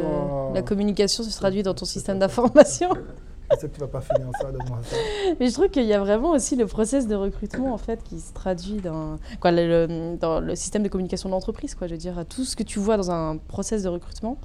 la 0.54 0.62
communication 0.62 1.22
se 1.22 1.36
traduit 1.36 1.62
dans 1.62 1.74
ton 1.74 1.84
système 1.84 2.18
d'information. 2.18 2.90
Je 3.52 3.58
sais 3.60 3.68
que 3.68 3.74
tu 3.74 3.80
vas 3.80 3.86
pas 3.88 4.00
finir 4.00 4.26
ça 4.40 4.50
de 4.50 4.56
moi. 4.68 4.78
ça. 4.82 4.96
Mais 5.38 5.48
je 5.48 5.52
trouve 5.52 5.68
qu'il 5.68 5.84
y 5.84 5.92
a 5.92 6.00
vraiment 6.00 6.30
aussi 6.30 6.56
le 6.56 6.66
process 6.66 7.06
de 7.06 7.14
recrutement 7.14 7.74
en 7.74 7.78
fait 7.78 8.02
qui 8.02 8.18
se 8.18 8.32
traduit 8.32 8.76
dans, 8.80 9.18
quoi, 9.38 9.52
le, 9.52 10.16
dans 10.18 10.40
le 10.40 10.56
système 10.56 10.82
de 10.82 10.88
communication 10.88 11.28
de 11.28 11.34
l'entreprise. 11.34 11.74
Quoi. 11.74 11.86
Je 11.86 11.92
veux 11.92 11.98
dire, 11.98 12.24
tout 12.28 12.42
ce 12.44 12.56
que 12.56 12.62
tu 12.62 12.78
vois 12.78 12.96
dans 12.96 13.10
un 13.10 13.36
process 13.36 13.82
de 13.82 13.88
recrutement, 13.90 14.38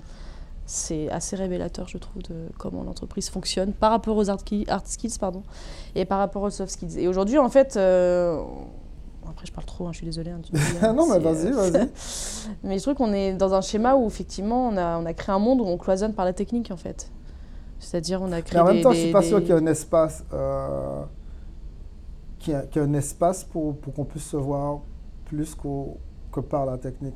c'est 0.65 1.09
assez 1.09 1.37
révélateur, 1.37 1.87
je 1.87 1.97
trouve, 1.97 2.21
de 2.23 2.49
comment 2.59 2.83
l'entreprise 2.83 3.29
fonctionne 3.29 3.71
par 3.71 3.91
rapport 3.91 4.17
aux 4.17 4.29
hard 4.29 4.41
skills 4.85 5.17
pardon, 5.19 5.43
et 5.95 6.03
par 6.05 6.19
rapport 6.19 6.43
aux 6.43 6.49
soft 6.51 6.71
skills. 6.73 6.99
Et 6.99 7.07
aujourd'hui, 7.07 7.37
en 7.39 7.49
fait, 7.49 7.77
euh, 7.77 8.39
après 9.31 9.45
je 9.45 9.51
parle 9.51 9.65
trop, 9.65 9.87
hein, 9.87 9.91
je 9.91 9.97
suis 9.97 10.05
désolée. 10.05 10.31
hein, 10.31 10.39
tu 10.43 10.51
dis, 10.53 10.59
hein, 10.81 10.93
non, 10.93 11.07
mais 11.07 11.19
vas-y, 11.19 11.47
euh, 11.47 11.69
vas-y. 11.69 11.89
mais 12.63 12.77
je 12.77 12.83
trouve 12.83 12.95
qu'on 12.95 13.13
est 13.13 13.33
dans 13.33 13.53
un 13.53 13.61
schéma 13.61 13.95
où 13.95 14.07
effectivement 14.07 14.67
on 14.67 14.77
a, 14.77 14.97
on 14.97 15.05
a 15.05 15.13
créé 15.13 15.33
un 15.33 15.39
monde 15.39 15.61
où 15.61 15.65
on 15.65 15.77
cloisonne 15.77 16.13
par 16.13 16.25
la 16.25 16.33
technique 16.33 16.71
en 16.71 16.77
fait. 16.77 17.11
C'est-à-dire 17.79 18.21
on 18.21 18.31
a 18.31 18.41
créé 18.41 18.57
Mais 18.57 18.61
en 18.61 18.65
même 18.67 18.75
des- 18.77 18.81
temps, 18.81 18.91
je 18.91 18.97
des- 18.97 19.03
suis 19.03 19.11
pas 19.11 19.21
sûr 19.21 19.37
des- 19.39 19.45
qu'il 19.45 19.55
y 19.55 19.57
ait 19.57 19.61
un 19.61 19.65
espace, 19.67 20.23
euh, 20.33 21.01
qu'il 22.39 22.53
y 22.53 22.57
ait 22.57 22.81
un 22.81 22.93
espace 22.93 23.43
pour, 23.43 23.75
pour 23.77 23.93
qu'on 23.93 24.05
puisse 24.05 24.25
se 24.25 24.37
voir 24.37 24.79
plus 25.25 25.55
qu'au- 25.55 25.97
que 26.31 26.39
par 26.39 26.65
la 26.65 26.77
technique. 26.77 27.15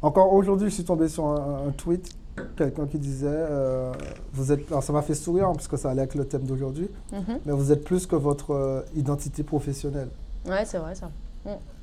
Encore 0.00 0.32
aujourd'hui, 0.32 0.68
je 0.68 0.74
suis 0.74 0.84
tombé 0.84 1.08
sur 1.08 1.26
un, 1.26 1.68
un 1.68 1.70
tweet, 1.70 2.08
quelqu'un 2.56 2.86
qui 2.86 2.98
disait, 2.98 3.26
euh, 3.28 3.92
vous 4.32 4.50
êtes, 4.52 4.66
alors 4.70 4.82
ça 4.82 4.92
m'a 4.92 5.02
fait 5.02 5.14
sourire 5.14 5.48
hein, 5.48 5.52
parce 5.54 5.68
que 5.68 5.76
ça 5.76 5.90
allait 5.90 6.00
avec 6.02 6.14
le 6.14 6.24
thème 6.24 6.42
d'aujourd'hui, 6.42 6.88
Mhm. 7.12 7.38
mais 7.46 7.52
vous 7.52 7.70
êtes 7.72 7.84
plus 7.84 8.06
que 8.06 8.16
votre 8.16 8.52
euh, 8.52 8.82
identité 8.96 9.42
professionnelle. 9.44 10.08
Ouais, 10.46 10.64
c'est 10.64 10.78
vrai 10.78 10.94
ça. 10.94 11.10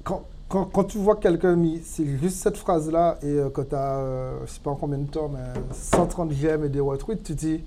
Quand, 0.03 0.23
quand, 0.47 0.65
quand 0.65 0.83
tu 0.85 0.97
vois 0.97 1.17
quelqu'un 1.17 1.57
c'est 1.83 2.05
juste 2.05 2.37
cette 2.37 2.57
phrase-là 2.57 3.17
et 3.21 3.25
euh, 3.27 3.49
que 3.49 3.61
tu 3.61 3.75
as, 3.75 4.01
je 4.45 4.51
sais 4.51 4.59
pas 4.63 4.71
en 4.71 4.75
combien 4.75 4.97
de 4.97 5.07
temps, 5.09 5.29
mais 5.31 5.61
130 5.73 6.31
j'aime 6.31 6.63
et 6.65 6.69
des 6.69 6.79
retweets, 6.79 7.23
tu 7.23 7.35
te 7.35 7.39
dis, 7.39 7.63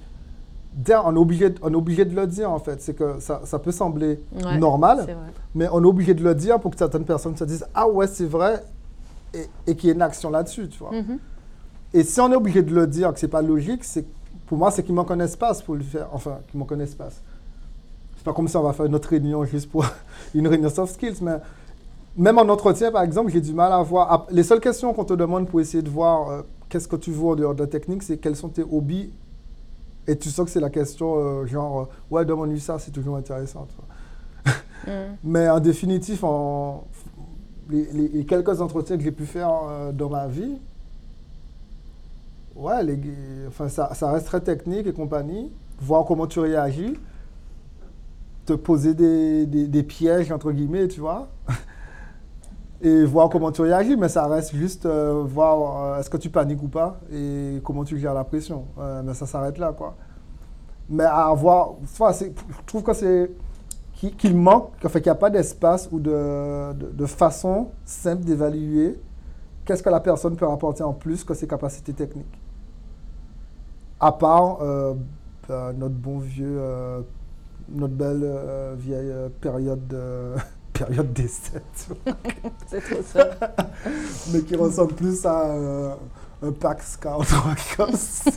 on 1.05 1.15
est, 1.15 1.19
obligé, 1.19 1.51
de- 1.51 1.59
on 1.63 1.71
est 1.71 1.77
obligé 1.77 2.05
de 2.07 2.15
le 2.17 2.27
dire 2.27 2.51
en 2.51 2.59
fait. 2.59 2.81
C'est 2.81 2.95
que 2.95 3.21
ça, 3.21 3.43
ça 3.45 3.59
peut 3.59 3.73
sembler 3.73 4.21
Ouais, 4.35 4.59
normal, 4.59 5.07
mais 5.55 5.69
on 5.71 5.83
est 5.83 5.87
obligé 5.87 6.15
de 6.15 6.25
le 6.25 6.35
dire 6.35 6.59
pour 6.61 6.71
que 6.71 6.79
certaines 6.79 7.05
personnes 7.05 7.37
se 7.37 7.45
disent 7.45 7.67
Ah 7.75 7.87
ouais, 7.89 8.07
c'est 8.07 8.27
vrai, 8.27 8.65
et, 9.35 9.47
et 9.67 9.77
qu'il 9.77 9.89
y 9.89 9.91
ait 9.93 9.95
une 9.95 10.03
action 10.03 10.31
là-dessus, 10.31 10.69
tu 10.69 10.79
vois. 10.79 10.93
Mhm. 10.93 11.19
Et 11.95 12.05
si 12.05 12.21
on 12.23 12.33
est 12.33 12.37
obligé 12.37 12.63
de 12.63 12.75
le 12.75 12.87
dire, 12.87 13.13
que 13.13 13.21
c'est 13.21 13.29
pas 13.29 13.43
logique, 13.43 13.85
c'est 13.85 14.07
pour 14.47 14.57
moi, 14.57 14.71
c'est 14.71 14.83
qu'il 14.83 14.95
manque 14.95 15.11
un 15.11 15.21
espace 15.21 15.61
pour 15.63 15.75
le 15.75 15.83
faire. 15.83 16.09
Enfin, 16.13 16.39
qu'il 16.51 16.59
manque 16.59 16.73
un 16.73 16.81
espace. 16.81 17.21
C'est 18.23 18.27
pas 18.27 18.35
comme 18.35 18.47
ça, 18.47 18.61
on 18.61 18.63
va 18.63 18.73
faire 18.73 18.87
une 18.87 18.95
autre 18.95 19.09
réunion 19.09 19.45
juste 19.45 19.69
pour 19.69 19.85
une 20.35 20.47
réunion 20.47 20.71
soft 20.71 20.95
skills, 20.95 21.17
mais 21.23 21.39
même 22.17 22.39
en 22.39 22.43
entretien, 22.43 22.93
par 22.93 23.03
exemple, 23.03 23.33
j'ai 23.33 23.41
du 23.41 23.53
mal 23.53 23.73
à 23.73 23.83
voir. 23.83 24.29
Les 24.31 24.45
seules 24.45 24.61
questions 24.61 24.93
qu'on 24.95 25.05
te 25.05 25.15
demande 25.15 25.49
pour 25.49 25.61
essayer 25.61 25.83
de 25.83 25.91
voir 25.91 26.31
euh, 26.31 26.43
qu'est-ce 26.69 26.87
que 26.87 26.95
tu 26.95 27.11
veux 27.11 27.25
en 27.25 27.35
dehors 27.35 27.53
de 27.57 27.61
la 27.63 27.67
technique, 27.67 28.05
c'est 28.05 28.19
quels 28.19 28.37
sont 28.37 28.49
tes 28.49 28.63
hobbies? 28.63 29.11
Et 30.07 30.17
tu 30.17 30.29
sens 30.31 30.45
que 30.45 30.53
c'est 30.53 30.61
la 30.61 30.71
question 30.71 31.17
euh, 31.17 31.47
genre, 31.47 31.81
euh, 31.81 32.15
ouais, 32.15 32.25
demande-lui 32.25 32.61
ça, 32.61 32.79
c'est 32.79 32.93
toujours 32.93 33.17
intéressant. 33.17 33.67
Mhm. 34.87 34.93
Mais 35.25 35.49
en 35.51 35.59
définitif, 35.59 36.23
en, 36.23 36.85
les, 37.71 37.87
les- 37.93 38.09
les 38.09 38.25
quelques 38.25 38.61
entretiens 38.61 38.97
que 38.99 39.03
j'ai 39.03 39.11
pu 39.11 39.27
faire 39.27 39.51
dans 39.95 40.11
ma 40.11 40.29
vie, 40.29 40.59
ouais, 42.55 42.85
les, 42.85 42.99
enfin, 43.49 43.69
ça, 43.69 43.93
ça 43.95 44.13
reste 44.13 44.27
très 44.27 44.41
technique 44.41 44.87
et 44.87 44.93
compagnie. 44.93 45.51
Voir 45.81 46.05
comment 46.05 46.29
tu 46.29 46.39
réagis, 46.39 46.95
te 48.45 48.53
poser 48.55 48.95
des, 48.95 49.47
des- 49.47 49.83
pièges, 49.83 50.33
entre 50.33 50.53
guillemets, 50.53 50.89
tu 50.89 51.01
vois. 51.01 51.29
Et 52.83 53.05
voir 53.05 53.29
comment 53.29 53.53
tu 53.53 53.63
réagis, 53.63 53.97
mais 53.97 54.09
ça 54.09 54.27
reste 54.27 54.57
juste 54.57 54.87
euh, 54.87 55.23
voir 55.25 55.95
euh, 55.95 56.01
est-ce 56.01 56.11
que 56.11 56.17
tu 56.17 56.31
paniques 56.31 56.63
ou 56.65 56.69
pas 56.69 56.99
et 57.13 57.61
comment 57.63 57.85
tu 57.85 57.97
gères 57.97 58.15
la 58.15 58.25
pression. 58.25 58.65
Euh, 58.77 59.03
mais 59.05 59.15
ça 59.15 59.25
s'arrête 59.25 59.57
là, 59.59 59.73
quoi. 59.73 59.95
Mais 60.89 61.05
à 61.05 61.27
avoir, 61.27 61.75
enfin, 61.85 62.11
je 62.13 62.33
trouve 62.67 62.83
que 62.83 62.93
c'est 62.93 63.31
qu'il 64.19 64.37
manque, 64.37 64.73
qu'il 64.81 65.03
n'y 65.03 65.09
a 65.09 65.15
pas 65.15 65.31
d'espace 65.31 65.89
ou 65.93 66.01
de, 66.01 66.73
de, 66.73 67.07
façon 67.07 67.69
simple 67.85 68.25
d'évaluer 68.25 69.01
qu'est-ce 69.65 69.81
que 69.81 69.91
la 69.91 70.01
personne 70.01 70.35
peut 70.35 70.49
apporter 70.49 70.83
en 70.83 70.93
plus 70.93 71.23
que 71.23 71.35
ses 71.35 71.47
capacités 71.47 71.93
techniques. 71.93 72.41
À 74.01 74.11
part 74.11 74.59
ben, 75.49 75.73
notre 75.75 75.95
bon 75.95 76.19
vieux, 76.19 76.59
notre 77.69 77.95
belle 77.95 78.23
euh, 78.23 78.75
vieille 78.79 79.11
euh, 79.11 79.29
période 79.41 79.87
de 79.89 80.35
période 80.73 81.13
d'essai, 81.13 81.63
C'est 82.67 82.81
trop 82.81 83.03
ça. 83.03 83.31
mais 84.33 84.41
qui 84.43 84.57
ressemble 84.57 84.95
plus 84.95 85.25
à 85.27 85.51
euh, 85.51 85.95
un 86.43 86.53
pack 86.53 86.83
scout 86.83 87.27
comme 87.77 87.95
ça. 87.95 88.31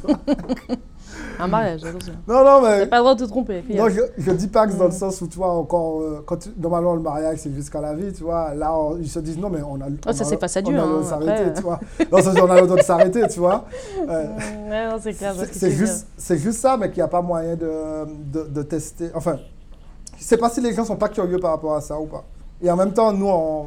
Un 1.40 1.48
mariage, 1.48 1.84
attention. 1.84 2.14
Non, 2.28 2.44
non, 2.44 2.62
T'as 2.62 2.78
mais. 2.80 2.86
pas 2.88 2.96
le 2.98 3.02
droit 3.02 3.16
de 3.16 3.24
te 3.26 3.30
tromper. 3.30 3.64
Non, 3.76 3.90
je, 3.90 4.02
je 4.18 4.32
dis 4.32 4.48
pax 4.48 4.76
dans 4.76 4.86
le 4.86 4.90
Mm. 4.90 4.94
sens 4.94 5.22
où, 5.22 5.28
tu 5.28 5.38
vois, 5.38 5.52
encore. 5.52 6.02
euh, 6.02 6.24
quand 6.26 6.38
tu- 6.38 6.50
normalement, 6.58 6.96
le 6.96 7.02
mariage, 7.02 7.40
c'est 7.42 7.54
jusqu'à 7.54 7.82
la 7.82 7.94
vie, 7.94 8.14
tu 8.14 8.24
vois. 8.24 8.54
Là, 8.54 8.74
on- 8.78 8.98
ils 8.98 9.10
se 9.10 9.20
disent, 9.20 9.38
non, 9.38 9.50
mais 9.50 9.62
on 9.62 9.76
a. 9.76 9.86
Oh, 10.08 10.12
ça, 10.14 10.24
on 10.26 10.28
a- 10.34 10.64
on 10.64 10.72
le 10.72 10.80
hein, 10.80 10.86
droit 10.88 11.00
de 11.02 11.06
s'arrêter, 11.06 11.54
tu 11.56 11.62
vois. 11.62 11.80
Non, 12.12 12.22
ça, 12.22 12.32
on 12.44 12.50
a 12.50 12.62
le 12.62 12.68
droit 12.68 12.78
de 12.78 12.84
s'arrêter, 12.84 13.28
tu 13.28 13.40
vois. 13.40 13.66
Euh, 14.10 14.26
Ouais, 14.70 14.90
non, 14.90 14.98
c'est 15.02 15.14
clair. 15.14 15.34
c'est 15.52 15.70
que 15.70 15.76
juste, 15.76 16.08
juste 16.30 16.60
ça, 16.60 16.78
mais 16.78 16.90
qu'il 16.90 16.98
n'y 16.98 17.04
a 17.04 17.08
pas 17.08 17.22
moyen 17.22 17.56
de, 17.56 18.06
de, 18.32 18.44
de 18.44 18.62
tester. 18.64 19.10
Enfin, 19.16 19.38
je 20.16 20.22
ne 20.22 20.26
sais 20.28 20.38
pas 20.38 20.50
si 20.50 20.62
les 20.62 20.74
gens 20.74 20.86
sont 20.86 20.96
pas 20.96 21.10
curieux 21.10 21.40
par 21.40 21.52
rapport 21.52 21.76
à 21.76 21.82
ça 21.82 22.00
ou 22.00 22.06
pas. 22.06 22.24
Et 22.62 22.70
en 22.72 22.76
même 22.76 22.94
temps, 22.94 23.12
nous, 23.12 23.28
en, 23.28 23.66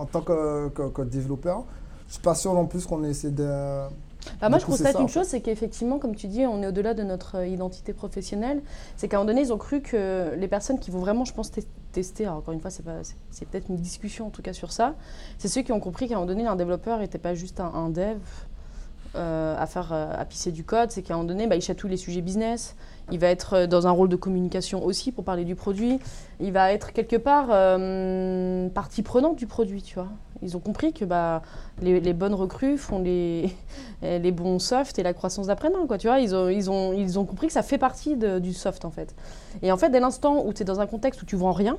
en 0.00 0.04
tant 0.06 0.20
que, 0.22 0.68
que, 0.70 0.88
que 0.88 1.02
développeurs, 1.02 1.62
je 2.06 2.10
ne 2.10 2.12
suis 2.14 2.22
pas 2.22 2.34
sûr 2.34 2.52
non 2.54 2.66
plus 2.66 2.84
qu'on 2.86 3.02
essaie 3.04 3.30
de. 3.30 3.46
Bah, 4.40 4.48
moi, 4.48 4.58
je 4.58 4.66
constate 4.66 4.94
ça, 4.94 5.00
une 5.00 5.08
chose, 5.08 5.26
c'est 5.26 5.40
qu'effectivement, 5.40 5.98
comme 5.98 6.14
tu 6.14 6.26
dis, 6.28 6.46
on 6.46 6.62
est 6.62 6.66
au-delà 6.66 6.94
de 6.94 7.02
notre 7.02 7.38
euh, 7.38 7.46
identité 7.46 7.92
professionnelle. 7.92 8.62
C'est 8.96 9.08
qu'à 9.08 9.16
un 9.16 9.20
moment 9.20 9.28
donné, 9.28 9.42
ils 9.42 9.52
ont 9.52 9.58
cru 9.58 9.80
que 9.80 10.34
les 10.36 10.48
personnes 10.48 10.78
qui 10.78 10.90
vont 10.90 11.00
vraiment, 11.00 11.24
je 11.24 11.32
pense, 11.34 11.50
tes- 11.50 11.66
tester, 11.92 12.24
alors 12.24 12.38
encore 12.38 12.52
une 12.54 12.60
fois, 12.60 12.70
c'est 12.70 12.82
peut-être 13.46 13.68
une 13.68 13.76
discussion 13.76 14.26
en 14.26 14.30
tout 14.30 14.42
cas 14.42 14.52
sur 14.52 14.72
ça, 14.72 14.94
c'est 15.38 15.48
ceux 15.48 15.62
qui 15.62 15.70
ont 15.72 15.80
compris 15.80 16.08
qu'à 16.08 16.14
un 16.14 16.18
moment 16.18 16.26
donné, 16.26 16.46
un 16.46 16.56
développeur 16.56 16.98
n'était 16.98 17.18
pas 17.18 17.34
juste 17.34 17.60
un, 17.60 17.72
un 17.72 17.88
dev 17.88 18.18
euh, 19.14 19.54
à 19.56 19.66
faire 19.66 19.92
euh, 19.92 20.12
à 20.18 20.24
pisser 20.24 20.50
du 20.50 20.64
code, 20.64 20.90
c'est 20.90 21.02
qu'à 21.02 21.14
un 21.14 21.18
moment 21.18 21.28
donné, 21.28 21.46
bah, 21.46 21.54
il 21.54 21.62
chatouille 21.62 21.90
les 21.90 21.96
sujets 21.96 22.20
business, 22.20 22.74
il 23.12 23.20
va 23.20 23.28
être 23.28 23.66
dans 23.66 23.86
un 23.86 23.92
rôle 23.92 24.08
de 24.08 24.16
communication 24.16 24.84
aussi 24.84 25.12
pour 25.12 25.22
parler 25.22 25.44
du 25.44 25.54
produit, 25.54 26.00
il 26.40 26.50
va 26.50 26.72
être 26.72 26.92
quelque 26.92 27.14
part 27.16 27.46
euh, 27.50 28.68
partie 28.70 29.02
prenante 29.02 29.36
du 29.36 29.46
produit, 29.46 29.82
tu 29.82 29.94
vois. 29.94 30.08
Ils 30.44 30.56
ont 30.56 30.60
compris 30.60 30.92
que 30.92 31.04
bah, 31.04 31.42
les, 31.82 31.98
les 32.00 32.12
bonnes 32.12 32.34
recrues 32.34 32.76
font 32.78 33.00
les, 33.00 33.50
les 34.02 34.30
bons 34.30 34.58
softs 34.60 34.98
et 34.98 35.02
la 35.02 35.14
croissance 35.14 35.46
d'après-demain, 35.48 35.86
quoi, 35.86 35.98
tu 35.98 36.06
vois. 36.06 36.20
Ils 36.20 36.34
ont, 36.34 36.48
ils, 36.48 36.70
ont, 36.70 36.92
ils 36.92 37.18
ont 37.18 37.24
compris 37.24 37.46
que 37.48 37.52
ça 37.54 37.62
fait 37.62 37.78
partie 37.78 38.16
de- 38.16 38.38
du 38.38 38.52
soft, 38.52 38.84
en 38.84 38.90
fait. 38.90 39.14
Et 39.62 39.72
en 39.72 39.76
fait, 39.76 39.90
dès 39.90 40.00
l'instant 40.00 40.44
où 40.46 40.52
tu 40.52 40.62
es 40.62 40.64
dans 40.64 40.80
un 40.80 40.86
contexte 40.86 41.22
où 41.22 41.26
tu 41.26 41.36
vends 41.36 41.52
rien, 41.52 41.76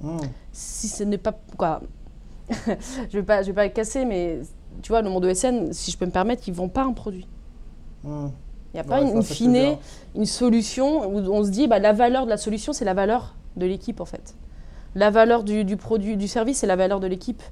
Hmm. 0.00 0.18
si 0.52 0.86
ce 0.86 1.02
n'est 1.02 1.18
pas... 1.18 1.34
Quoi, 1.56 1.80
je 2.50 3.18
vais 3.18 3.22
pas, 3.24 3.42
je 3.42 3.48
vais 3.48 3.52
pas 3.52 3.64
le 3.64 3.70
casser, 3.72 4.04
mais 4.04 4.38
tu 4.80 4.90
vois, 4.90 5.02
le 5.02 5.10
monde 5.10 5.24
ESN, 5.24 5.72
si 5.72 5.90
je 5.90 5.98
peux 5.98 6.06
me 6.06 6.12
permettre, 6.12 6.46
ils 6.46 6.52
ne 6.52 6.56
vendent 6.56 6.72
pas 6.72 6.84
un 6.84 6.92
produit. 6.92 7.26
Hmm. 8.04 8.28
Il 8.72 8.76
n'y 8.76 8.80
a 8.80 8.84
pas 8.84 9.02
Ouais, 9.02 9.10
une, 9.10 9.22
fine 9.24 9.76
une 10.14 10.24
solution 10.26 11.08
où 11.08 11.18
on 11.18 11.42
se 11.42 11.50
dit 11.50 11.66
bah, 11.66 11.78
la 11.80 11.92
valeur 11.92 12.26
de 12.26 12.30
la 12.30 12.36
solution, 12.36 12.72
c'est 12.72 12.84
la 12.84 12.94
valeur 12.94 13.34
de 13.56 13.66
l'équipe 13.66 14.00
en 14.00 14.04
fait. 14.04 14.34
La 14.94 15.10
valeur 15.10 15.44
du, 15.44 15.64
du 15.64 15.76
produit, 15.76 16.16
du 16.16 16.28
service, 16.28 16.58
c'est 16.58 16.66
la 16.66 16.76
valeur 16.76 17.00
de 17.00 17.06
l'équipe. 17.06 17.42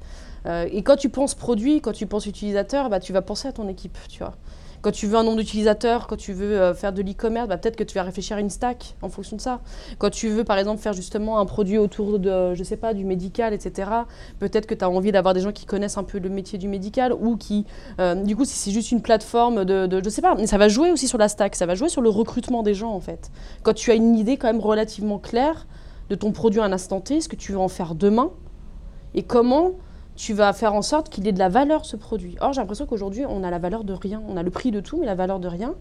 Euh, 0.47 0.69
et 0.71 0.83
quand 0.83 0.97
tu 0.97 1.09
penses 1.09 1.35
produit, 1.35 1.81
quand 1.81 1.93
tu 1.93 2.07
penses 2.07 2.27
utilisateur, 2.27 2.89
bah, 2.89 3.01
tu 3.01 3.13
vas 3.13 3.23
penser 3.23 3.49
à 3.49 3.53
ton 3.53 3.69
équipe, 3.69 3.99
tu 4.09 4.19
vois. 4.19 4.35
Quand 4.83 4.93
tu 4.93 5.09
veux 5.09 5.17
un 5.17 5.25
nombre 5.25 5.39
d'utilisateurs, 5.39 6.07
quand 6.07 6.17
tu 6.17 6.33
veux 6.33 6.61
euh, 6.61 6.73
faire 6.75 6.93
de 6.93 7.03
l'e-commerce, 7.03 7.49
bah, 7.49 7.57
peut-être 7.57 7.75
que 7.75 7.83
tu 7.83 7.95
vas 7.97 8.05
réfléchir 8.05 8.37
à 8.37 8.41
une 8.41 8.51
stack 8.51 8.95
en 9.03 9.09
fonction 9.09 9.37
de 9.37 9.41
ça. 9.41 9.61
Quand 9.99 10.11
tu 10.11 10.29
veux, 10.29 10.45
par 10.45 10.59
exemple, 10.59 10.81
faire 10.81 10.93
justement 10.93 11.41
un 11.41 11.47
produit 11.47 11.79
autour 11.79 12.21
de, 12.21 12.55
je 12.55 12.63
sais 12.63 12.77
pas, 12.77 12.95
du 12.95 13.05
médical, 13.05 13.53
etc., 13.53 13.91
peut-être 14.39 14.67
que 14.67 14.75
tu 14.75 14.85
as 14.85 14.91
envie 14.91 15.11
d'avoir 15.11 15.35
des 15.35 15.41
gens 15.41 15.51
qui 15.51 15.67
connaissent 15.67 15.99
un 15.99 16.05
peu 16.05 16.19
le 16.19 16.29
métier 16.29 16.59
du 16.59 16.69
médical 16.69 17.13
ou 17.13 17.37
qui, 17.37 17.65
euh, 17.99 18.15
du 18.15 18.37
coup, 18.37 18.45
si 18.45 18.55
c'est 18.55 18.71
juste 18.71 18.93
une 18.93 19.03
plateforme 19.03 19.65
de, 19.65 19.87
de, 19.87 20.01
je 20.05 20.09
sais 20.09 20.23
pas, 20.23 20.37
mais 20.37 20.47
ça 20.47 20.59
va 20.59 20.69
jouer 20.69 20.93
aussi 20.93 21.09
sur 21.09 21.19
la 21.19 21.29
stack, 21.29 21.57
ça 21.57 21.67
va 21.67 21.75
jouer 21.75 21.89
sur 21.89 22.03
le 22.03 22.09
recrutement 22.09 22.63
des 22.63 22.75
gens, 22.75 22.93
en 22.93 23.01
fait. 23.01 23.31
Quand 23.65 23.75
tu 23.75 23.91
as 23.91 23.95
une 23.95 24.15
idée 24.15 24.37
quand 24.37 24.47
même 24.47 24.61
relativement 24.61 25.19
claire 25.19 25.67
de 26.11 26.15
ton 26.15 26.33
produit 26.33 26.61
à 26.61 26.65
un 26.65 27.01
T, 27.01 27.21
ce 27.21 27.29
que 27.29 27.37
tu 27.37 27.53
veux 27.53 27.59
en 27.59 27.69
faire 27.69 27.95
demain, 27.95 28.31
et 29.15 29.23
comment 29.23 29.73
tu 30.17 30.33
vas 30.33 30.53
faire 30.55 30.75
en 30.75 30.83
sorte 30.83 31.11
qu'il 31.11 31.29
ait 31.29 31.33
de 31.33 31.39
la 31.39 31.51
valeur 31.51 31.85
ce 31.85 31.95
produit. 31.95 32.37
Or, 32.41 32.53
j'ai 32.55 32.61
l'impression 32.61 32.87
qu'aujourd'hui, 32.87 33.25
on 33.29 33.45
a 33.45 33.51
la 33.51 33.59
valeur 33.59 33.85
de 33.85 33.93
rien. 33.93 34.23
On 34.27 34.37
a 34.37 34.43
le 34.43 34.51
prix 34.51 34.71
de 34.71 34.81
tout, 34.81 34.97
mais 34.99 35.05
la 35.07 35.15
valeur 35.15 35.39
de 35.39 35.47
rien. 35.47 35.75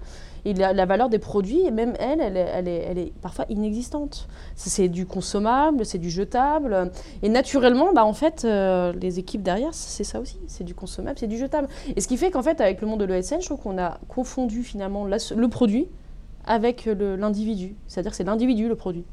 Et 0.44 0.54
la, 0.54 0.74
la 0.74 0.86
valeur 0.86 1.10
des 1.10 1.20
produits, 1.20 1.62
et 1.66 1.72
même 1.72 1.94
elle, 2.00 2.20
elle 2.20 2.38
est, 2.38 2.86
elle 2.86 2.98
est, 2.98 3.14
parfois 3.22 3.46
inexistante. 3.50 4.28
C'est- 4.56 4.90
du 4.90 5.06
consommable, 5.06 5.86
c'est 5.86 5.98
du 5.98 6.10
jetable. 6.10 6.92
Et 7.24 7.30
naturellement, 7.30 7.94
bah, 7.94 8.06
en 8.06 8.14
fait, 8.14 8.44
euh, 8.44 8.94
les 9.02 9.20
équipes 9.20 9.42
derrière, 9.42 9.74
c'est 9.74 10.04
ça 10.04 10.20
aussi. 10.20 10.38
C'est 10.48 10.66
du 10.66 10.76
consommable, 10.76 11.18
c'est 11.18 11.28
du 11.28 11.38
jetable. 11.38 11.70
Et 11.96 12.02
ce 12.02 12.08
qui 12.08 12.18
fait 12.18 12.30
qu'en 12.30 12.44
fait, 12.44 12.60
avec 12.62 12.82
le 12.82 12.88
monde 12.88 13.00
de 13.00 13.06
l'ESN, 13.06 13.40
je 13.40 13.46
trouve 13.46 13.62
qu'on 13.62 13.78
a 13.78 14.00
confondu 14.10 14.64
finalement 14.64 15.06
le 15.06 15.48
produit 15.48 15.88
avec 16.46 16.86
l'individu. 16.86 17.76
C'est-à-dire 17.88 18.12
que 18.12 18.18
c'est 18.18 18.26
l'individu 18.26 18.68
le 18.68 18.76
produit. 18.76 19.06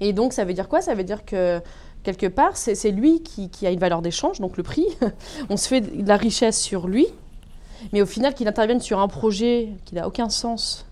Et 0.00 0.12
donc, 0.12 0.32
ça 0.32 0.44
veut 0.44 0.54
dire 0.54 0.68
quoi? 0.68 0.80
Ça 0.80 0.94
veut 0.94 1.04
dire 1.04 1.24
que 1.24 1.60
quelque 2.02 2.26
part, 2.26 2.56
c'est 2.56 2.90
lui 2.90 3.22
qui, 3.22 3.66
a 3.66 3.70
une 3.70 3.78
valeur 3.78 4.02
d'échange, 4.02 4.40
donc 4.40 4.56
le 4.56 4.62
prix. 4.62 4.86
On 5.50 5.56
se 5.56 5.68
fait 5.68 5.80
de 5.80 6.06
la 6.06 6.16
richesse 6.16 6.60
sur 6.60 6.86
lui, 6.86 7.06
mais 7.92 8.02
au 8.02 8.06
final, 8.06 8.34
qu'il 8.34 8.48
intervienne 8.48 8.80
sur 8.80 9.00
un 9.00 9.08
projet 9.08 9.70
qui 9.84 9.94
n'a 9.94 10.06
aucun 10.06 10.28
sens, 10.28 10.86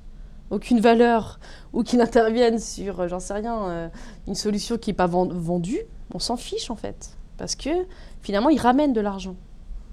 aucune 0.51 0.81
valeur, 0.81 1.38
ou 1.73 1.83
qu'il 1.83 2.01
intervienne 2.01 2.59
sur, 2.59 3.01
euh, 3.01 3.09
j'en 3.09 3.21
sais 3.21 3.35
rien, 3.35 3.69
euh, 3.69 3.88
une 4.27 4.35
solution 4.35 4.79
qui 4.79 4.91
n'est 4.91 4.95
pas 4.95 5.07
ven- 5.07 5.33
vendue, 5.33 5.81
on 6.15 6.19
s'en 6.19 6.37
fiche 6.37 6.71
en 6.71 6.77
fait. 6.77 7.17
Parce 7.38 7.57
que 7.57 7.71
finalement, 8.23 8.51
il 8.51 8.61
ramène 8.61 8.93
de 8.93 9.01
l'argent. 9.01 9.37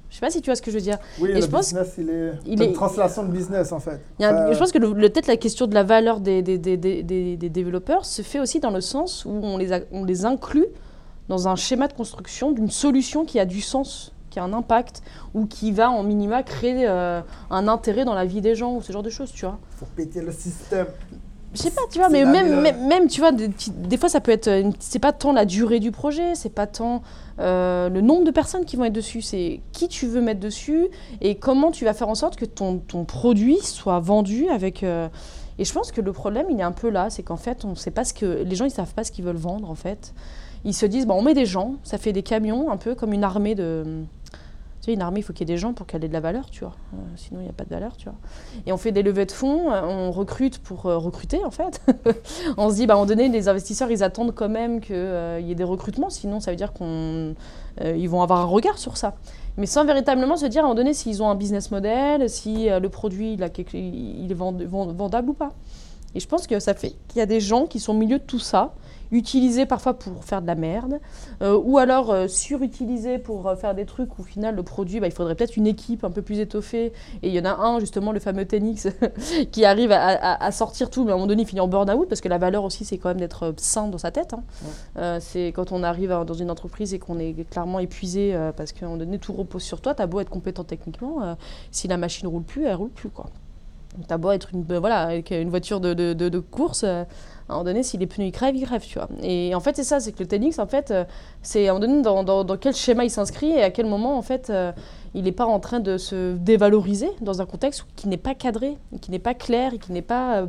Je 0.09 0.15
sais 0.15 0.21
pas 0.21 0.29
si 0.31 0.41
tu 0.41 0.45
vois 0.49 0.55
ce 0.55 0.61
que 0.61 0.71
je 0.71 0.75
veux 0.77 0.81
dire. 0.81 0.97
Oui, 1.19 1.29
Et 1.29 1.33
le 1.35 1.41
je 1.41 1.45
pense- 1.47 1.67
business, 1.73 1.93
il 1.97 2.09
est. 2.09 2.31
il 2.47 2.61
une 2.63 2.73
translation 2.73 3.23
de 3.23 3.31
business, 3.31 3.71
en 3.71 3.79
fait. 3.79 3.99
Il 4.19 4.23
y 4.23 4.25
a 4.25 4.29
un- 4.29 4.47
Euh, 4.49 4.53
je 4.53 4.57
pense 4.59 4.71
que 4.71 4.79
peut-être 4.79 5.27
la 5.27 5.37
question 5.37 5.67
de 5.67 5.73
la 5.75 5.83
valeur 5.83 6.19
des, 6.19 6.41
des, 6.41 6.57
des, 6.57 6.77
des, 6.77 7.03
des- 7.03 7.37
des 7.37 7.49
développeurs 7.49 8.05
se 8.05 8.21
fait 8.23 8.39
aussi 8.39 8.59
dans 8.59 8.71
le 8.71 8.81
sens 8.81 9.23
où 9.25 9.29
on 9.31 9.57
les, 9.57 9.71
a- 9.71 9.81
on 9.91 10.03
les 10.05 10.25
inclut 10.25 10.65
dans 11.27 11.47
un 11.47 11.55
schéma 11.55 11.87
de 11.87 11.93
construction 11.93 12.51
d'une 12.51 12.71
solution 12.71 13.23
qui 13.23 13.39
a 13.39 13.45
du 13.45 13.61
sens, 13.61 14.11
qui 14.31 14.39
a 14.39 14.43
un 14.43 14.51
impact, 14.53 15.03
ou 15.35 15.45
qui 15.45 15.71
va 15.71 15.91
en 15.91 16.01
minima 16.01 16.41
créer 16.41 16.87
euh, 16.87 17.21
un 17.51 17.67
intérêt 17.67 18.03
dans 18.03 18.15
la 18.15 18.25
vie 18.25 18.41
des 18.41 18.55
gens, 18.55 18.73
ou 18.75 18.81
ce 18.81 18.91
genre 18.91 19.03
de 19.03 19.11
choses, 19.11 19.31
tu 19.31 19.45
vois. 19.45 19.59
faut 19.77 19.85
péter 19.95 20.21
le 20.21 20.31
système. 20.31 20.87
Je 21.53 21.61
sais 21.63 21.71
pas, 21.71 21.81
tu 21.91 21.97
vois, 21.97 22.09
mais 22.09 22.25
même, 22.25 22.45
meilleure. 22.47 22.61
même, 22.61 22.87
même, 22.87 23.07
tu 23.07 23.21
vois, 23.21 23.31
des, 23.31 23.97
fois 23.97 24.07
ça 24.07 24.21
peut 24.21 24.31
être. 24.31 24.49
C'est 24.79 24.99
pas 24.99 25.11
tant 25.13 25.31
la 25.33 25.45
durée 25.45 25.79
du 25.79 25.91
projet, 25.91 26.35
c'est 26.35 26.53
pas 26.53 26.67
tant 26.67 27.01
euh, 27.39 27.89
le 27.89 28.01
nombre 28.01 28.23
de 28.23 28.31
personnes 28.31 28.65
qui 28.65 28.75
vont 28.75 28.83
être 28.85 28.93
dessus, 28.93 29.21
c'est 29.21 29.61
qui 29.71 29.87
tu 29.87 30.05
veux 30.05 30.21
mettre 30.21 30.39
dessus 30.39 30.87
et 31.21 31.35
comment 31.35 31.71
tu 31.71 31.85
vas 31.85 31.93
faire 31.93 32.09
en 32.09 32.15
sorte 32.15 32.35
que 32.35 32.45
ton, 32.45 32.77
ton 32.77 33.03
produit 33.03 33.57
soit 33.63 33.99
vendu 33.99 34.47
avec. 34.49 34.83
euh, 34.83 35.07
Et 35.57 35.65
je 35.65 35.73
pense 35.73 35.91
que 35.91 36.01
le 36.01 36.13
problème, 36.13 36.45
il 36.51 36.59
est 36.59 36.63
un 36.63 36.71
peu 36.71 36.89
là, 36.89 37.09
c'est 37.09 37.23
qu'en 37.23 37.37
fait, 37.37 37.65
on 37.65 37.73
sait 37.75 37.91
pas 37.91 38.03
ce 38.03 38.13
que. 38.13 38.43
Les 38.43 38.55
gens, 38.55 38.65
ils 38.65 38.71
savent 38.71 38.93
pas 38.93 39.03
ce 39.03 39.11
qu'ils 39.11 39.25
veulent 39.25 39.35
vendre, 39.35 39.71
en 39.71 39.75
fait. 39.75 40.13
Ils 40.65 40.73
se 40.75 40.85
disent, 40.85 41.07
bon, 41.07 41.15
on 41.15 41.21
met 41.21 41.33
des 41.33 41.45
gens, 41.45 41.75
ça 41.83 41.97
fait 41.97 42.11
des 42.11 42.21
camions, 42.21 42.69
un 42.69 42.77
peu 42.77 42.93
comme 42.93 43.13
une 43.13 43.23
armée 43.23 43.55
de. 43.55 44.03
Tu 44.81 44.85
sais, 44.85 44.93
une 44.93 45.01
armée, 45.01 45.19
il 45.19 45.23
faut 45.23 45.33
qu'il 45.33 45.47
y 45.47 45.51
ait 45.51 45.53
des 45.55 45.59
gens 45.59 45.73
pour 45.73 45.85
qu'elle 45.85 46.03
ait 46.05 46.07
de 46.07 46.13
la 46.13 46.21
valeur, 46.21 46.49
tu 46.49 46.61
vois. 46.61 46.73
Euh, 46.93 46.97
sinon, 47.17 47.41
il 47.41 47.43
n'y 47.43 47.49
a 47.49 47.53
pas 47.53 47.65
de 47.65 47.69
valeur, 47.69 47.97
tu 47.97 48.05
vois. 48.05 48.15
Et 48.65 48.71
on 48.71 48.77
fait 48.77 48.91
des 48.93 49.03
levées 49.03 49.25
de 49.25 49.31
fonds, 49.31 49.71
euh, 49.71 49.81
on 49.83 50.11
recrute 50.11 50.59
pour 50.59 50.85
euh, 50.85 50.97
recruter 50.97 51.43
en 51.43 51.51
fait. 51.51 51.81
on 52.57 52.69
se 52.69 52.75
dit, 52.75 52.87
bah, 52.87 52.93
à 52.93 52.97
un 52.97 52.99
moment 53.01 53.07
donné, 53.07 53.27
les 53.27 53.49
investisseurs, 53.49 53.91
ils 53.91 54.03
attendent 54.03 54.33
quand 54.33 54.47
même 54.49 54.79
qu'il 54.79 54.95
y 54.95 55.51
ait 55.51 55.55
des 55.55 55.63
recrutements, 55.65 56.09
sinon 56.09 56.39
ça 56.39 56.51
veut 56.51 56.57
dire 56.57 56.71
qu'ils 56.73 58.09
vont 58.09 58.21
avoir 58.21 58.39
un 58.39 58.45
regard 58.45 58.77
sur 58.77 58.95
ça. 58.95 59.15
Mais 59.57 59.65
sans 59.65 59.83
véritablement 59.83 60.37
se 60.37 60.45
dire, 60.45 60.61
à 60.61 60.63
un 60.63 60.67
moment 60.69 60.75
donné, 60.75 60.93
s'ils 60.93 61.21
ont 61.21 61.29
un 61.29 61.35
business 61.35 61.71
model, 61.71 62.29
si 62.29 62.69
euh, 62.69 62.79
le 62.79 62.87
produit, 62.87 63.33
il, 63.33 63.41
est 64.31 64.33
vend- 64.33 64.53
vend- 64.53 64.93
vendable 64.93 65.31
ou 65.31 65.33
pas. 65.33 65.51
Et 66.15 66.19
je 66.19 66.27
pense 66.27 66.47
que 66.47 66.59
ça 66.59 66.73
fait 66.73 66.95
qu'il 67.07 67.19
y 67.19 67.21
a 67.21 67.25
des 67.27 67.39
gens 67.39 67.65
qui 67.67 67.79
sont 67.79 67.93
au 67.93 67.97
milieu 67.97 68.17
de 68.17 68.23
tout 68.23 68.39
ça, 68.39 68.73
utilisés 69.11 69.65
parfois 69.65 69.93
pour 69.95 70.23
faire 70.23 70.41
de 70.41 70.47
la 70.47 70.53
merde, 70.55 70.99
euh, 71.41 71.57
ou 71.63 71.77
alors 71.79 72.11
euh, 72.11 72.27
surutilisés 72.27 73.17
pour 73.17 73.47
euh, 73.47 73.55
faire 73.55 73.73
des 73.75 73.85
trucs 73.85 74.17
où 74.17 74.21
au 74.21 74.25
final 74.25 74.55
le 74.55 74.61
produit, 74.63 74.99
bah, 74.99 75.07
il 75.07 75.11
faudrait 75.13 75.33
peut-être 75.35 75.55
une 75.57 75.65
équipe 75.67 76.03
un 76.03 76.11
peu 76.11 76.21
plus 76.21 76.39
étoffée. 76.39 76.93
Et 77.23 77.29
il 77.29 77.33
y 77.33 77.39
en 77.39 77.45
a 77.45 77.53
un, 77.55 77.79
justement, 77.79 78.11
le 78.11 78.19
fameux 78.19 78.45
Tenix, 78.45 78.87
qui 79.51 79.65
arrive 79.65 79.91
à, 79.91 79.99
à- 80.09 80.43
à 80.45 80.51
sortir 80.51 80.89
tout, 80.89 81.03
mais 81.05 81.11
à 81.11 81.13
un 81.13 81.17
moment 81.17 81.27
donné, 81.27 81.43
il 81.43 81.47
finit 81.47 81.61
en 81.61 81.67
burn-out, 81.67 82.07
parce 82.09 82.21
que 82.21 82.27
la 82.29 82.37
valeur 82.39 82.63
aussi, 82.63 82.85
c'est 82.85 82.97
quand 82.97 83.09
même 83.09 83.19
d'être 83.19 83.53
sain 83.57 83.87
dans 83.87 83.97
sa 83.99 84.11
tête. 84.11 84.33
hein. 84.33 85.19
C'est 85.19 85.47
quand 85.47 85.71
on 85.71 85.81
arrive 85.83 86.11
à- 86.11 86.23
dans 86.23 86.33
une 86.33 86.51
entreprise 86.51 86.93
et 86.93 86.99
qu'on 86.99 87.19
est 87.19 87.47
clairement 87.49 87.79
épuisé, 87.79 88.35
parce 88.57 88.71
qu'à 88.73 88.85
un 88.85 88.89
moment 88.89 88.99
donné, 88.99 89.17
tout 89.19 89.33
repose 89.33 89.63
sur 89.63 89.81
toi, 89.81 89.93
t'as 89.95 90.07
beau 90.07 90.19
être 90.19 90.29
compétent 90.29 90.63
techniquement, 90.63 91.35
si 91.71 91.87
la 91.87 91.97
machine 91.97 92.27
roule 92.27 92.43
plus, 92.43 92.65
elle 92.65 92.75
roule 92.75 92.89
plus, 92.89 93.09
quoi. 93.09 93.27
T'as 94.07 94.17
beau 94.17 94.31
être 94.31 94.49
une, 94.53 94.63
voilà, 94.63 95.01
avec 95.01 95.31
une 95.31 95.49
voiture 95.49 95.79
de, 95.79 95.93
de- 95.93 96.13
de- 96.13 96.39
course, 96.39 96.83
euh, 96.83 97.03
à 97.47 97.53
un 97.53 97.55
moment 97.55 97.63
donné, 97.65 97.83
si 97.83 97.97
les 97.97 98.07
pneus 98.07 98.27
ils 98.27 98.31
crèvent, 98.31 98.55
ils 98.55 98.65
crèvent, 98.65 98.85
tu 98.85 98.99
vois. 98.99 99.07
Et 99.23 99.53
en 99.55 99.59
fait, 99.59 99.75
c'est 99.75 99.83
ça, 99.83 99.99
c'est 99.99 100.11
que 100.11 100.19
le 100.19 100.27
Tenix, 100.27 100.59
en 100.59 100.67
fait, 100.67 100.91
euh, 100.91 101.03
c'est 101.41 101.67
à 101.67 101.71
un 101.71 101.73
moment 101.73 101.87
donné 101.87 102.01
dans, 102.01 102.23
dans- 102.23 102.43
dans 102.43 102.57
quel 102.57 102.73
schéma 102.75 103.03
il 103.05 103.09
s'inscrit 103.09 103.49
et 103.51 103.63
à 103.63 103.71
quel 103.71 103.85
moment, 103.87 104.17
en 104.17 104.21
fait, 104.21 104.49
euh, 104.49 104.71
il 105.15 105.23
n'est 105.23 105.31
pas 105.31 105.45
en 105.45 105.59
train 105.59 105.79
de 105.79 105.97
se 105.97 106.35
dévaloriser 106.35 107.09
dans 107.21 107.41
un 107.41 107.45
contexte 107.45 107.85
qui 107.95 108.07
n'est 108.07 108.17
pas 108.17 108.35
cadré, 108.35 108.77
qui 109.01 109.09
n'est 109.11 109.17
pas 109.19 109.33
clair 109.33 109.73
et 109.73 109.79
qui 109.79 109.91
n'est 109.91 110.03
pas. 110.03 110.43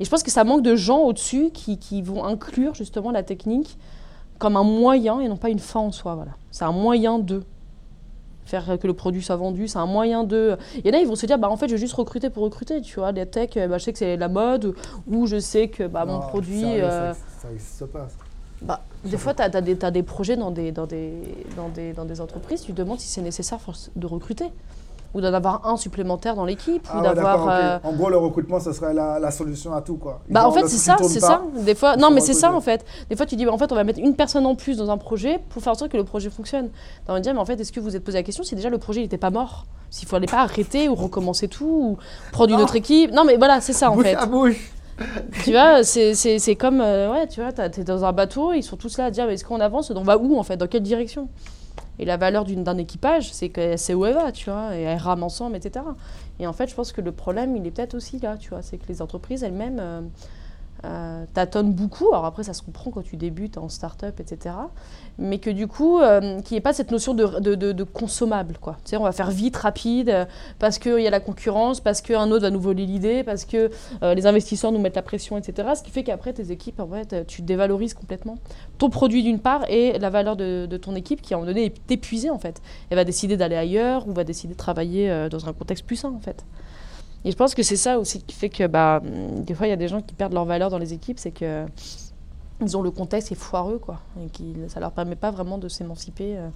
Et 0.00 0.04
je 0.04 0.10
pense 0.10 0.22
que 0.24 0.30
ça 0.32 0.42
manque 0.44 0.62
de 0.62 0.74
gens 0.74 0.98
au-dessus 1.00 1.50
qui, 1.52 1.78
qui 1.78 2.02
vont 2.02 2.24
inclure 2.24 2.74
justement 2.74 3.12
la 3.12 3.22
technique 3.22 3.78
comme 4.38 4.56
un 4.56 4.64
moyen 4.64 5.20
et 5.20 5.28
non 5.28 5.36
pas 5.36 5.50
une 5.50 5.58
fin 5.60 5.80
en 5.80 5.92
soi. 5.92 6.14
Voilà. 6.16 6.32
C'est 6.50 6.64
un 6.64 6.72
moyen 6.72 7.18
de 7.20 7.44
faire 8.50 8.78
que 8.80 8.86
le 8.86 8.94
produit 8.94 9.22
soit 9.22 9.36
vendu, 9.36 9.68
c'est 9.68 9.78
un 9.78 9.86
moyen 9.86 10.24
de... 10.24 10.56
Il 10.76 10.86
y 10.86 10.90
en 10.90 10.98
a, 10.98 11.00
ils 11.00 11.06
vont 11.06 11.14
se 11.16 11.24
dire, 11.26 11.38
bah, 11.38 11.48
en 11.48 11.56
fait, 11.56 11.68
je 11.68 11.72
vais 11.74 11.78
juste 11.80 11.94
recruter 11.94 12.28
pour 12.30 12.42
recruter, 12.42 12.80
tu 12.82 12.96
vois, 12.98 13.12
les 13.12 13.24
tech, 13.26 13.50
euh, 13.56 13.68
bah, 13.68 13.78
je 13.78 13.84
sais 13.84 13.92
que 13.92 13.98
c'est 13.98 14.16
la 14.16 14.28
mode, 14.28 14.74
ou 15.06 15.26
je 15.26 15.38
sais 15.38 15.68
que 15.68 15.86
bah, 15.86 16.04
mon 16.04 16.18
produit... 16.20 16.60
sérieux, 16.60 16.84
euh, 16.84 17.14
Ça 17.14 17.20
ça 17.42 17.52
existe 17.52 17.86
pas. 17.86 18.08
bah, 18.60 18.80
des 19.04 19.16
fois, 19.16 19.32
tu 19.34 19.42
as, 19.42 19.48
des, 19.48 19.76
t'as 19.76 19.90
des 19.90 20.02
projets 20.02 20.36
dans 20.36 20.50
des, 20.50 20.72
dans, 20.72 20.86
des, 20.86 21.12
dans, 21.56 21.68
des, 21.68 21.92
dans 21.92 22.04
des 22.04 22.20
entreprises, 22.20 22.62
tu 22.62 22.72
te 22.72 22.76
demandes 22.76 23.00
si 23.00 23.08
c'est 23.08 23.22
nécessaire 23.22 23.58
de 23.96 24.06
recruter. 24.06 24.46
Ou 25.14 25.20
d'en 25.20 25.32
avoir 25.34 25.66
un 25.66 25.76
supplémentaire 25.76 26.34
dans 26.36 26.44
l'équipe, 26.44 26.86
Ah 26.90 26.98
ou 26.98 27.02
ouais, 27.02 27.14
d'avoir. 27.14 27.48
euh, 27.50 27.78
En 27.82 27.92
gros, 27.92 28.10
le 28.10 28.16
recrutement, 28.16 28.60
ce 28.60 28.72
serait 28.72 28.94
la, 28.94 29.18
la 29.18 29.30
solution 29.30 29.72
à 29.72 29.80
tout, 29.82 29.96
quoi. 29.96 30.20
Bah, 30.28 30.46
en 30.46 30.52
fait, 30.52 30.66
c'est 30.68 30.76
ça, 30.78 30.96
c'est 31.02 31.20
ça. 31.20 31.42
Des 31.64 31.74
fois, 31.74 31.96
non, 31.96 32.10
mais 32.10 32.20
c'est 32.20 32.34
ça 32.34 32.52
en 32.52 32.60
fait. 32.60 32.84
Des 33.08 33.16
fois, 33.16 33.26
tu 33.26 33.36
dis, 33.36 33.44
bah, 33.44 33.52
en 33.52 33.58
fait, 33.58 33.72
on 33.72 33.74
va 33.74 33.84
mettre 33.84 33.98
une 34.00 34.14
personne 34.14 34.46
en 34.46 34.54
plus 34.54 34.76
dans 34.76 34.90
un 34.90 34.98
projet 34.98 35.40
pour 35.50 35.62
faire 35.62 35.72
en 35.72 35.76
sorte 35.76 35.90
que 35.90 35.96
le 35.96 36.04
projet 36.04 36.30
fonctionne. 36.30 36.70
Envie 37.08 37.20
de 37.20 37.24
dire, 37.24 37.34
mais 37.34 37.40
en 37.40 37.44
fait, 37.44 37.60
est-ce 37.60 37.72
que 37.72 37.80
vous 37.80 37.86
vous 37.90 37.96
êtes 37.96 38.04
posé 38.04 38.18
la 38.18 38.22
question 38.22 38.44
si 38.44 38.54
déjà 38.54 38.68
le 38.70 38.78
projet 38.78 39.00
n'était 39.00 39.18
pas 39.18 39.30
mort? 39.30 39.64
S'il 39.90 40.06
fallait 40.06 40.26
pas 40.28 40.42
arrêter 40.42 40.88
ou 40.88 40.94
recommencer 40.94 41.48
tout 41.48 41.64
ou 41.66 41.98
prendre 42.30 42.54
une 42.54 42.60
autre 42.60 42.76
équipe? 42.76 43.10
Non, 43.12 43.24
mais 43.24 43.36
voilà, 43.36 43.60
c'est 43.60 43.72
ça 43.72 43.90
en 43.90 43.94
Bouche 43.96 44.04
fait. 44.04 44.14
à 44.14 44.26
bouche. 44.26 44.70
tu 45.44 45.50
vois, 45.50 45.82
c'est- 45.82 46.56
comme, 46.60 46.80
euh, 46.80 47.10
ouais, 47.10 47.26
tu 47.26 47.40
vois, 47.40 47.50
t'es 47.52 47.82
dans 47.84 48.04
un 48.04 48.12
bateau, 48.12 48.52
ils 48.52 48.62
sont 48.62 48.76
tous 48.76 48.98
là 48.98 49.06
à 49.06 49.10
dire, 49.10 49.26
mais 49.26 49.34
est-ce 49.34 49.44
qu'on 49.44 49.58
avance? 49.60 49.90
On 49.90 50.02
va 50.02 50.16
où 50.18 50.38
en 50.38 50.42
fait? 50.44 50.56
Dans 50.56 50.66
quelle 50.68 50.82
direction? 50.82 51.28
Et 51.98 52.04
la 52.04 52.16
valeur 52.16 52.44
d'un 52.44 52.78
équipage, 52.78 53.32
c'est 53.32 53.50
qu'elle 53.50 53.78
sait 53.78 53.94
où 53.94 54.06
elle 54.06 54.14
va, 54.14 54.32
tu 54.32 54.48
vois, 54.48 54.74
et 54.76 54.82
elle 54.82 54.98
rame 54.98 55.22
ensemble, 55.22 55.56
etc. 55.56 55.84
Et 56.38 56.46
en 56.46 56.52
fait, 56.52 56.68
je 56.68 56.74
pense 56.74 56.92
que 56.92 57.00
le 57.00 57.12
problème, 57.12 57.56
il 57.56 57.66
est 57.66 57.70
peut-être 57.70 57.94
aussi 57.94 58.18
là, 58.18 58.36
tu 58.38 58.50
vois, 58.50 58.62
c'est 58.62 58.78
que 58.78 58.86
les 58.88 59.02
entreprises 59.02 59.42
elles-mêmes 59.42 59.78
euh, 59.80 60.00
euh, 60.84 61.24
tâtonnent 61.34 61.72
beaucoup. 61.72 62.08
Alors 62.08 62.24
après, 62.24 62.42
ça 62.42 62.54
se 62.54 62.62
comprend 62.62 62.90
quand 62.90 63.02
tu 63.02 63.16
débutes 63.16 63.58
en 63.58 63.68
start-up, 63.68 64.20
etc. 64.20 64.54
Mais 65.18 65.38
que 65.38 65.50
du 65.50 65.66
coup, 65.66 66.00
euh, 66.00 66.40
qu'il 66.40 66.54
n'y 66.54 66.58
ait 66.58 66.62
pas 66.62 66.72
cette 66.72 66.90
notion 66.90 67.14
de, 67.14 67.82
consommable, 67.84 68.56
quoi. 68.60 68.76
Tu 68.84 68.96
on 68.96 69.02
va 69.02 69.12
faire 69.12 69.30
vite, 69.30 69.56
rapide, 69.56 70.08
euh, 70.08 70.24
parce 70.58 70.78
qu'il 70.78 71.00
y 71.00 71.06
a 71.06 71.10
la 71.10 71.20
concurrence, 71.20 71.80
parce 71.80 72.00
qu'un 72.00 72.30
autre 72.30 72.42
va 72.42 72.50
nous 72.50 72.60
voler 72.60 72.86
l'idée, 72.86 73.22
parce 73.22 73.44
que 73.44 73.70
euh, 74.02 74.14
les 74.14 74.26
investisseurs 74.26 74.72
nous 74.72 74.78
mettent 74.78 74.96
la 74.96 75.02
pression, 75.02 75.36
etc. 75.36 75.68
Ce 75.76 75.82
qui 75.82 75.90
fait 75.90 76.02
qu'après, 76.02 76.32
tes 76.32 76.50
équipes, 76.50 76.80
en 76.80 76.88
fait, 76.88 77.12
euh, 77.12 77.24
tu 77.26 77.42
dévalorises 77.42 77.94
complètement 77.94 78.38
ton 78.78 78.90
produit 78.90 79.22
d'une 79.22 79.38
part 79.38 79.64
et 79.68 79.98
la 79.98 80.10
valeur 80.10 80.36
de, 80.36 80.66
ton 80.80 80.94
équipe 80.94 81.20
qui, 81.20 81.34
à 81.34 81.36
un 81.36 81.40
moment 81.40 81.52
donné, 81.52 81.66
est 81.66 81.90
épuisée, 81.90 82.30
en 82.30 82.38
fait. 82.38 82.62
Elle 82.88 82.96
va 82.96 83.04
décider 83.04 83.36
d'aller 83.36 83.56
ailleurs 83.56 84.08
ou 84.08 84.12
va 84.12 84.24
décider 84.24 84.54
de 84.54 84.58
travailler 84.58 85.28
dans 85.30 85.46
un 85.46 85.52
contexte 85.52 85.84
plus 85.84 85.96
sain, 85.96 86.12
en 86.14 86.20
fait. 86.20 86.44
Et 87.24 87.30
je 87.30 87.36
pense 87.36 87.54
que 87.54 87.62
c'est 87.62 87.76
ça 87.76 87.98
aussi 87.98 88.22
qui 88.22 88.34
fait 88.34 88.48
que, 88.48 88.66
bah, 88.66 89.00
hum, 89.04 89.44
des 89.44 89.54
fois, 89.54 89.66
il 89.66 89.70
y 89.70 89.72
a 89.72 89.76
des 89.76 89.88
gens 89.88 90.00
qui 90.00 90.14
perdent 90.14 90.32
leur 90.32 90.44
valeur 90.46 90.70
dans 90.70 90.78
les 90.78 90.92
équipes, 90.92 91.18
c'est 91.18 91.30
que 91.32 91.66
ils 92.62 92.76
ont 92.76 92.82
le 92.82 92.90
contexte 92.90 93.32
est 93.32 93.36
foireux, 93.36 93.78
quoi, 93.78 94.00
et 94.22 94.28
qui, 94.28 94.54
ça 94.68 94.80
leur 94.80 94.92
permet 94.92 95.16
pas 95.16 95.30
vraiment 95.30 95.56
de 95.56 95.66
s'émanciper 95.68 96.36
euh, 96.36 96.48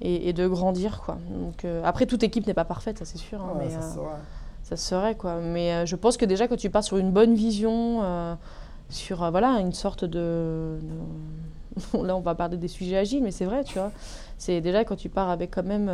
et, 0.00 0.28
et 0.28 0.32
de 0.32 0.46
grandir, 0.46 1.00
quoi. 1.04 1.18
Donc, 1.30 1.64
euh, 1.64 1.82
après, 1.84 2.06
toute 2.06 2.22
équipe 2.22 2.46
n'est 2.46 2.54
pas 2.54 2.64
parfaite, 2.64 2.98
ça 2.98 3.04
c'est 3.04 3.18
sûr, 3.18 3.40
hein, 3.42 3.52
Ouais, 3.56 3.64
mais 3.64 3.70
ça 3.70 3.78
euh, 3.78 3.94
serait. 3.94 4.20
ça 4.62 4.76
serait 4.76 5.14
quoi. 5.16 5.40
Mais 5.40 5.72
euh, 5.72 5.86
je 5.86 5.96
pense 5.96 6.16
que 6.16 6.24
déjà 6.24 6.46
quand 6.46 6.56
tu 6.56 6.70
pars 6.70 6.84
sur 6.84 6.98
une 6.98 7.10
bonne 7.10 7.34
vision, 7.34 8.36
sur 8.90 9.28
voilà 9.30 9.58
une 9.60 9.72
sorte 9.72 10.04
de, 10.04 10.78
de- 11.92 12.02
là 12.06 12.16
on 12.16 12.20
va 12.20 12.36
parler 12.36 12.56
des 12.56 12.68
sujets 12.68 12.96
agiles, 12.96 13.22
mais 13.22 13.32
c'est 13.32 13.44
vrai, 13.46 13.64
tu 13.64 13.74
vois. 13.78 13.90
C'est 14.38 14.60
déjà 14.60 14.84
quand 14.84 14.96
tu 14.96 15.08
pars 15.08 15.30
avec 15.30 15.50
quand 15.52 15.64
même 15.64 15.90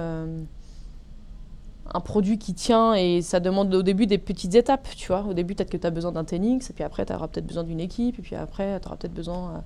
un 1.93 2.01
produit 2.01 2.39
qui 2.39 2.55
tient 2.55 2.95
et 2.95 3.23
ça 3.23 3.41
demande 3.41 3.75
au 3.75 3.83
début 3.83 4.07
des 4.07 4.19
petites 4.19 4.55
étapes, 4.55 4.89
tu 4.97 5.09
vois. 5.09 5.25
Au 5.29 5.35
début 5.35 5.55
peut-être 5.55 5.71
que 5.71 5.77
tu 5.77 5.87
as 5.87 5.91
besoin 5.91 6.13
d'un 6.13 6.25
Tenix 6.25 6.71
et 6.71 6.73
puis 6.73 6.85
après 6.85 7.05
tu 7.07 7.13
auras 7.13 7.29
peut-être 7.29 7.47
besoin 7.47 7.65
d'une 7.65 7.81
équipe 7.81 8.19
et 8.19 8.23
puis 8.23 8.37
après 8.37 8.81
tu 8.81 8.87
auras 8.87 8.97
peut-être 8.97 9.15
besoin 9.15 9.57
euh, 9.57 9.61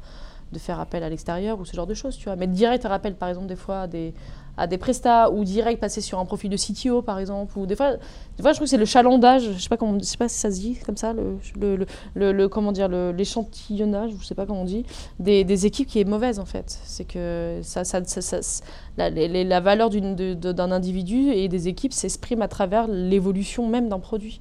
de 0.53 0.59
faire 0.59 0.81
appel 0.81 1.03
à 1.03 1.09
l'extérieur 1.09 1.59
ou 1.61 1.65
ce 1.65 1.75
genre 1.75 1.87
de 1.87 1.95
choses, 1.95 2.17
tu 2.17 2.25
vois. 2.25 2.37
Mais 2.37 2.47
direct 2.47 2.83
faire 2.83 2.93
appel 2.93 3.15
par 3.15 3.29
exemple 3.29 3.47
des 3.47 3.57
fois 3.57 3.81
à 3.83 3.87
des 3.87 4.15
à 4.57 4.69
des 4.69 4.79
prestats 4.79 5.33
ou 5.33 5.43
direct 5.43 5.81
passer 5.81 6.01
sur 6.01 6.21
un 6.21 6.25
profil 6.25 6.49
de 6.49 6.57
CTO 6.57 7.03
par 7.03 7.19
exemple 7.19 7.59
ou 7.59 7.67
des 7.67 7.75
fois 7.75 7.97
je 8.39 8.43
trouve 8.43 8.59
que 8.61 8.67
c'est 8.67 8.77
le 8.77 8.85
chalandage 8.85 9.51
je 9.53 9.59
sais 9.61 9.69
pas 9.69 9.77
comment 9.77 9.99
je 9.99 10.05
sais 10.05 10.17
pas 10.17 10.29
si 10.29 10.39
ça 10.39 10.53
se 10.53 10.61
dit 10.61 10.79
comme 10.87 10.97
ça 10.97 11.13
le, 11.13 11.39
le, 12.15 12.33
le, 12.33 12.49
comment 12.49 12.71
dire 12.71 12.87
l'échantillonnage 12.89 14.13
je 14.21 14.25
sais 14.25 14.37
pas 14.37 14.47
comment 14.47 14.63
on 14.63 14.65
dit 14.65 14.85
des, 15.19 15.43
des 15.43 15.67
équipes 15.67 15.89
qui 15.89 15.99
est 15.99 16.05
mauvaise 16.05 16.39
en 16.39 16.45
fait 16.45 16.79
c'est 16.85 17.05
que 17.05 17.59
ça, 17.63 17.83
ça, 17.83 18.05
ça- 18.05 18.63
la, 18.97 19.11
la 19.11 19.61
valeur 19.61 19.91
d'un 19.91 20.71
individu 20.71 21.31
et 21.33 21.49
des 21.49 21.67
équipes 21.67 21.93
s'exprime 21.93 22.41
à 22.43 22.49
travers 22.49 22.87
l'évolution 22.87 23.67
même 23.67 23.89
d'un 23.89 23.99
produit 23.99 24.41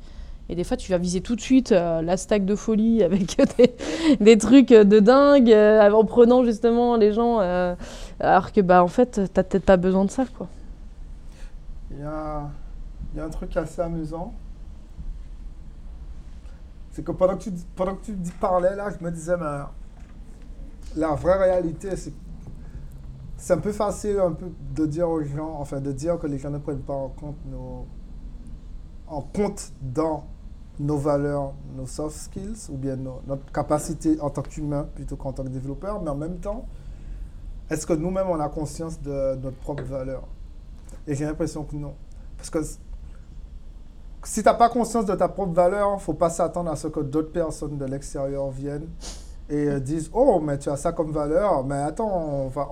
et 0.53 0.55
des 0.55 0.63
fois, 0.63 0.77
tu 0.77 0.91
vas 0.91 0.99
viser 0.99 1.21
tout 1.21 1.35
de 1.35 1.41
suite 1.41 1.71
euh, 1.71 2.03
la 2.03 2.15
stack 2.15 2.45
de 2.45 2.55
folie 2.55 3.01
avec 3.01 3.41
des, 4.19 4.37
trucs 4.37 4.69
de 4.69 4.99
dingue, 4.99 5.51
euh, 5.51 5.91
en 5.91 6.05
prenant 6.05 6.43
justement 6.45 6.95
les 6.95 7.11
gens, 7.11 7.39
euh, 7.39 7.73
alors 8.19 8.51
que 8.51 8.61
bah 8.61 8.83
en 8.83 8.87
fait, 8.87 9.19
t'as 9.33 9.41
peut-être 9.41 9.65
pas 9.65 9.77
besoin 9.77 10.05
de 10.05 10.11
ça, 10.11 10.25
quoi. 10.37 10.47
Il 11.89 12.01
y 12.01 12.03
a, 12.03 12.43
il 13.11 13.17
y 13.17 13.19
a 13.19 13.25
un 13.25 13.29
truc 13.29 13.57
assez 13.57 13.81
amusant. 13.81 14.31
C'est 16.91 17.03
que 17.03 17.11
pendant 17.11 17.35
que 17.35 17.45
tu, 17.45 17.51
pendant 17.75 17.95
que 17.95 18.05
tu 18.05 18.15
parlais, 18.39 18.75
là, 18.75 18.91
je 18.91 19.03
me 19.03 19.09
disais, 19.09 19.35
mais 19.35 19.63
la 20.97 21.15
vraie 21.15 21.39
réalité, 21.39 21.95
c'est 21.95 22.13
c'est 23.37 23.53
un 23.53 23.57
peu 23.57 23.71
facile 23.71 24.19
un 24.19 24.33
peu 24.33 24.51
de 24.75 24.85
dire 24.85 25.09
aux 25.09 25.23
gens, 25.23 25.55
enfin 25.59 25.81
de 25.81 25.91
dire 25.91 26.19
que 26.19 26.27
les 26.27 26.37
gens 26.37 26.51
ne 26.51 26.59
prennent 26.59 26.83
pas 26.83 26.93
en 26.93 27.09
compte 27.09 27.37
nos, 27.47 27.87
en 29.07 29.21
compte 29.21 29.73
dans 29.81 30.27
nos 30.79 30.97
valeurs, 30.97 31.53
nos 31.75 31.85
soft 31.85 32.17
skills, 32.17 32.69
ou 32.69 32.77
bien 32.77 32.95
notre 32.95 33.51
capacité 33.51 34.19
en 34.21 34.29
tant 34.29 34.41
qu'humain 34.41 34.87
plutôt 34.95 35.15
qu'en 35.15 35.31
tant 35.31 35.43
que 35.43 35.49
développeur, 35.49 36.01
mais 36.01 36.09
en 36.09 36.15
même 36.15 36.37
temps, 36.37 36.65
est-ce 37.69 37.85
que 37.85 37.93
nous-mêmes 37.93 38.27
on 38.29 38.39
a 38.39 38.49
conscience 38.49 39.01
de 39.01 39.35
notre 39.35 39.57
propre 39.57 39.83
valeur? 39.83 40.23
Et 41.07 41.15
j'ai 41.15 41.25
l'impression 41.25 41.63
que 41.63 41.75
non. 41.75 41.93
Parce 42.37 42.49
que 42.49 42.59
si 44.23 44.41
tu 44.41 44.45
n'as 44.45 44.53
pas 44.53 44.69
conscience 44.69 45.05
de 45.05 45.15
ta 45.15 45.27
propre 45.27 45.53
valeur, 45.53 45.89
il 45.91 45.95
ne 45.95 45.99
faut 45.99 46.13
pas 46.13 46.29
s'attendre 46.29 46.71
à 46.71 46.75
ce 46.75 46.87
que 46.87 47.01
d'autres 47.01 47.31
personnes 47.31 47.77
de 47.77 47.85
l'extérieur 47.85 48.49
viennent 48.49 48.87
et 49.49 49.67
euh, 49.67 49.79
disent 49.79 50.09
Oh, 50.13 50.39
mais 50.39 50.57
tu 50.57 50.69
as 50.69 50.77
ça 50.77 50.91
comme 50.91 51.11
valeur, 51.11 51.63
mais 51.65 51.75
attends, 51.75 52.09
on 52.09 52.47
va, 52.47 52.69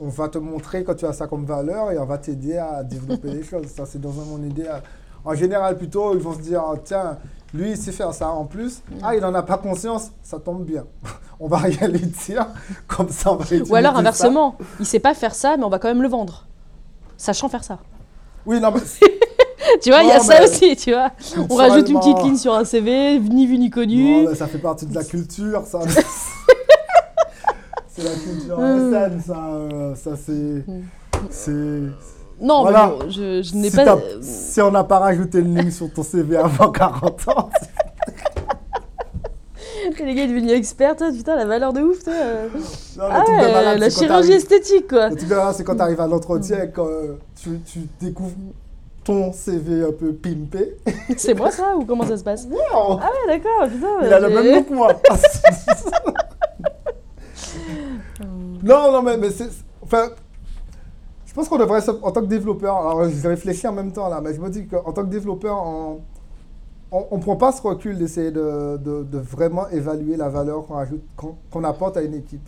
on 0.00 0.08
va 0.08 0.28
te 0.28 0.38
montrer 0.38 0.84
que 0.84 0.92
tu 0.92 1.04
as 1.04 1.12
ça 1.12 1.26
comme 1.26 1.44
valeur 1.44 1.90
et 1.90 1.98
on 1.98 2.06
va 2.06 2.18
t'aider 2.18 2.56
à 2.56 2.82
développer 2.82 3.32
les 3.32 3.42
choses. 3.44 3.66
Ça, 3.66 3.86
c'est 3.86 4.00
dans 4.00 4.18
un 4.20 4.24
monde 4.24 4.44
idéal. 4.44 4.82
En 5.24 5.34
général, 5.34 5.78
plutôt, 5.78 6.14
ils 6.14 6.20
vont 6.20 6.34
se 6.34 6.40
dire 6.40 6.62
Tiens, 6.84 7.18
lui, 7.54 7.70
il 7.70 7.76
sait 7.76 7.92
faire 7.92 8.12
ça 8.14 8.30
en 8.30 8.44
plus. 8.44 8.82
Ah, 9.02 9.14
il 9.14 9.20
n'en 9.20 9.34
a 9.34 9.42
pas 9.42 9.58
conscience, 9.58 10.10
ça 10.22 10.38
tombe 10.38 10.64
bien. 10.64 10.84
on 11.40 11.48
va 11.48 11.58
rien 11.58 11.88
lui 11.88 12.00
dire, 12.00 12.46
comme 12.86 13.08
ça, 13.08 13.32
on 13.32 13.36
va 13.36 13.44
Ou 13.68 13.74
alors 13.74 13.94
ça. 13.94 13.98
inversement, 13.98 14.56
il 14.80 14.86
sait 14.86 15.00
pas 15.00 15.14
faire 15.14 15.34
ça, 15.34 15.56
mais 15.56 15.64
on 15.64 15.68
va 15.68 15.78
quand 15.78 15.88
même 15.88 16.02
le 16.02 16.08
vendre, 16.08 16.46
sachant 17.16 17.48
faire 17.48 17.64
ça. 17.64 17.78
Oui, 18.46 18.60
non, 18.60 18.70
mais 18.72 18.80
tu 19.82 19.90
vois, 19.90 20.02
il 20.02 20.08
y 20.08 20.12
a 20.12 20.20
ça 20.20 20.42
aussi, 20.44 20.76
tu 20.76 20.92
vois. 20.92 21.10
On 21.50 21.54
rajoute 21.56 21.88
une 21.88 21.98
petite 21.98 22.22
ligne 22.22 22.36
sur 22.36 22.54
un 22.54 22.64
CV, 22.64 23.18
ni 23.20 23.46
vu 23.46 23.58
ni 23.58 23.70
connu. 23.70 24.24
Non, 24.24 24.34
ça 24.34 24.46
fait 24.46 24.58
partie 24.58 24.86
de 24.86 24.94
la 24.94 25.04
culture, 25.04 25.64
ça. 25.66 25.80
c'est 27.88 28.02
la 28.02 28.10
culture. 28.10 28.56
SN, 28.56 29.20
ça. 29.20 29.46
euh, 29.46 29.94
ça, 29.94 30.10
c'est. 30.16 30.64
C'est. 31.30 31.82
Non, 32.42 32.62
Voilà. 32.62 32.92
mais 32.98 33.04
bon, 33.04 33.10
je, 33.10 33.42
je 33.42 33.54
n'ai 33.54 33.70
Si, 33.70 33.76
pas. 33.76 33.96
si 34.20 34.60
on 34.60 34.70
n'a 34.72 34.82
pas 34.84 34.98
rajouté 34.98 35.38
une 35.38 35.56
ligne 35.56 35.70
sur 35.70 35.92
ton 35.92 36.02
CV 36.02 36.36
avant 36.36 36.70
40 36.72 37.28
ans, 37.28 37.48
Les 39.98 40.14
gars, 40.14 40.24
est 40.24 40.28
devenu 40.28 40.50
expert, 40.50 40.96
toi, 40.96 41.10
putain, 41.12 41.36
la 41.36 41.44
valeur 41.44 41.72
de 41.72 41.80
ouf, 41.82 42.02
toi. 42.02 42.12
non, 42.96 43.04
Ah 43.10 43.24
ouais, 43.28 43.52
malade, 43.52 43.78
la 43.78 43.88
quand 43.88 43.98
chirurgie 43.98 44.08
t'arrives- 44.08 44.30
esthétique, 44.32 44.88
quoi. 44.88 45.08
Le 45.10 45.16
truc 45.16 45.28
de 45.28 45.34
malade, 45.34 45.54
c'est 45.56 45.64
quand 45.64 45.76
tu 45.76 45.82
arrives 45.82 46.00
à 46.00 46.06
l'entretien 46.08 46.62
et 46.64 46.70
que 46.70 46.80
euh, 46.80 47.18
tu, 47.40 47.60
tu 47.60 47.80
découvres 48.00 48.32
ton 49.04 49.32
CV 49.32 49.84
un 49.84 49.92
peu 49.92 50.12
pimpé. 50.12 50.76
C'est 51.16 51.34
moi 51.34 51.50
ça 51.50 51.76
ou 51.76 51.84
comment 51.84 52.06
ça 52.06 52.16
se 52.16 52.22
passe? 52.24 52.46
Wow 52.50 53.00
Ah 53.02 53.10
ouais, 53.10 53.36
d'accord, 53.38 53.68
putain. 53.68 54.06
Il 54.06 54.12
a 54.12 54.20
le 54.20 54.28
même 54.30 54.52
nom 54.54 54.62
que 54.62 54.72
moi. 54.74 54.92
non, 58.62 58.92
non, 58.92 59.02
mais, 59.02 59.16
mais 59.16 59.30
c'est. 59.30 59.48
Enfin, 59.82 60.10
je 61.32 61.34
pense 61.34 61.48
qu'on 61.48 61.56
devrait, 61.56 61.80
en 62.02 62.12
tant 62.12 62.20
que 62.20 62.26
développeur, 62.26 62.76
alors 62.76 63.08
je 63.08 63.26
réfléchis 63.26 63.66
en 63.66 63.72
même 63.72 63.90
temps 63.90 64.06
là, 64.10 64.20
mais 64.20 64.34
je 64.34 64.40
me 64.42 64.50
dis 64.50 64.66
qu'en 64.66 64.92
tant 64.92 65.02
que 65.02 65.08
développeur, 65.08 65.56
on 65.64 67.16
ne 67.16 67.22
prend 67.22 67.36
pas 67.36 67.52
ce 67.52 67.62
recul 67.62 67.96
d'essayer 67.96 68.30
de, 68.30 68.76
de- 68.76 69.18
vraiment 69.18 69.66
évaluer 69.70 70.18
la 70.18 70.28
valeur 70.28 70.66
qu'on 70.66 70.76
ajoute, 70.76 71.02
qu'on 71.50 71.64
apporte 71.64 71.96
à 71.96 72.02
une 72.02 72.12
équipe. 72.12 72.46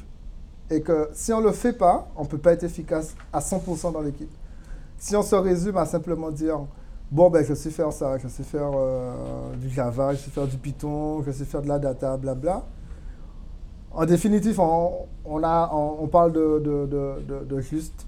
Et 0.68 0.82
que 0.82 1.08
si 1.14 1.32
on 1.32 1.40
ne 1.40 1.46
le 1.46 1.52
fait 1.52 1.72
pas, 1.72 2.08
on 2.14 2.24
ne 2.24 2.28
peut 2.28 2.36
pas 2.36 2.52
être 2.52 2.64
efficace 2.64 3.14
à 3.32 3.40
100% 3.40 3.90
dans 3.92 4.02
l'équipe. 4.02 4.30
Si 4.98 5.16
on 5.16 5.22
se 5.22 5.34
résume 5.34 5.78
à 5.78 5.86
simplement 5.86 6.30
dire, 6.30 6.60
bon, 7.10 7.30
ben, 7.30 7.42
je 7.42 7.54
sais 7.54 7.70
faire 7.70 7.90
ça, 7.90 8.18
je 8.18 8.28
sais 8.28 8.42
faire 8.42 8.70
euh, 8.76 9.54
du 9.56 9.70
Java, 9.70 10.12
je 10.12 10.18
sais 10.18 10.30
faire 10.30 10.46
du 10.46 10.58
Python, 10.58 11.22
je 11.22 11.30
sais 11.30 11.46
faire 11.46 11.62
de 11.62 11.68
la 11.68 11.78
data, 11.78 12.18
blabla. 12.18 12.64
En 13.92 14.04
définitive, 14.04 14.60
on, 14.60 15.06
on 15.24 15.42
a, 15.42 15.70
on, 15.72 16.06
parle 16.08 16.32
de, 16.32 16.58
de- 16.58 17.44
de 17.44 17.60
juste, 17.60 18.06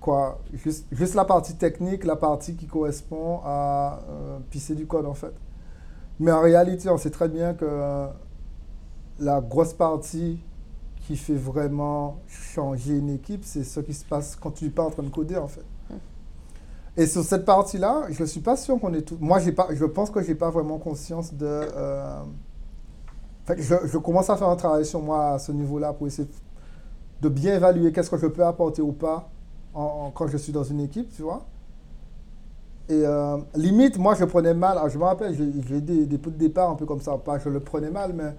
quoi, 0.00 0.40
juste, 0.52 0.86
juste 0.90 1.14
la 1.14 1.24
partie 1.24 1.54
technique, 1.54 2.04
la 2.04 2.16
partie 2.16 2.54
qui 2.54 2.66
correspond 2.66 3.40
à 3.44 4.00
euh, 4.08 4.38
pisser 4.50 4.74
du 4.74 4.86
code, 4.86 5.06
en 5.06 5.14
fait. 5.14 5.32
Mais 6.18 6.32
en 6.32 6.40
réalité, 6.40 6.88
on 6.88 6.98
sait 6.98 7.10
très 7.10 7.28
bien 7.28 7.54
que 7.54 7.64
euh, 7.68 8.06
la 9.18 9.40
grosse 9.40 9.74
partie 9.74 10.40
qui 11.06 11.16
fait 11.16 11.34
vraiment 11.34 12.18
changer 12.26 12.96
une 12.96 13.10
équipe, 13.10 13.44
c'est 13.44 13.64
ce 13.64 13.80
qui 13.80 13.94
se 13.94 14.04
passe 14.04 14.36
quand 14.36 14.50
tu 14.52 14.64
n'es 14.64 14.70
pas 14.70 14.82
en 14.82 14.90
train 14.90 15.02
de 15.02 15.10
coder, 15.10 15.36
en 15.36 15.48
fait. 15.48 15.64
Et 16.96 17.06
sur 17.06 17.22
cette 17.22 17.44
partie-là, 17.44 18.06
je 18.10 18.22
ne 18.22 18.26
suis 18.26 18.40
pas 18.40 18.56
sûr 18.56 18.78
qu'on 18.80 18.92
est 18.94 19.02
tout. 19.02 19.16
Moi, 19.20 19.38
pas, 19.56 19.68
je 19.70 19.84
pense 19.84 20.10
que 20.10 20.20
je 20.22 20.28
n'ai 20.28 20.34
pas 20.34 20.50
vraiment 20.50 20.78
conscience 20.78 21.32
de. 21.32 21.46
euh, 21.46 22.20
fait 23.44 23.56
que 23.56 23.62
je, 23.62 23.74
je 23.84 23.98
commence 23.98 24.28
à 24.28 24.36
faire 24.36 24.48
un 24.48 24.56
travail 24.56 24.84
sur 24.84 25.00
moi 25.00 25.32
à 25.34 25.38
ce 25.38 25.52
niveau-là 25.52 25.92
pour 25.92 26.06
essayer 26.06 26.28
de 27.20 27.28
bien 27.28 27.54
évaluer 27.54 27.92
qu'est-ce 27.92 28.10
que 28.10 28.18
je 28.18 28.26
peux 28.26 28.44
apporter 28.44 28.82
ou 28.82 28.92
pas 28.92 29.30
quand 29.72 30.26
je 30.26 30.36
suis 30.36 30.52
dans 30.52 30.64
une 30.64 30.80
équipe, 30.80 31.10
tu 31.14 31.22
vois. 31.22 31.46
Et 32.88 33.02
euh, 33.04 33.36
limite, 33.54 33.98
moi, 33.98 34.14
je 34.14 34.24
prenais 34.24 34.54
mal. 34.54 34.76
Alors, 34.76 34.88
je 34.88 34.98
me 34.98 35.04
rappelle, 35.04 35.34
j'ai 35.34 35.80
des, 35.80 36.18
pots 36.18 36.30
de 36.30 36.36
départ 36.36 36.70
un 36.70 36.74
peu 36.74 36.86
comme 36.86 37.00
ça. 37.00 37.16
Pas 37.18 37.38
je 37.38 37.48
le 37.48 37.60
prenais 37.60 37.90
mal, 37.90 38.12
mais 38.12 38.34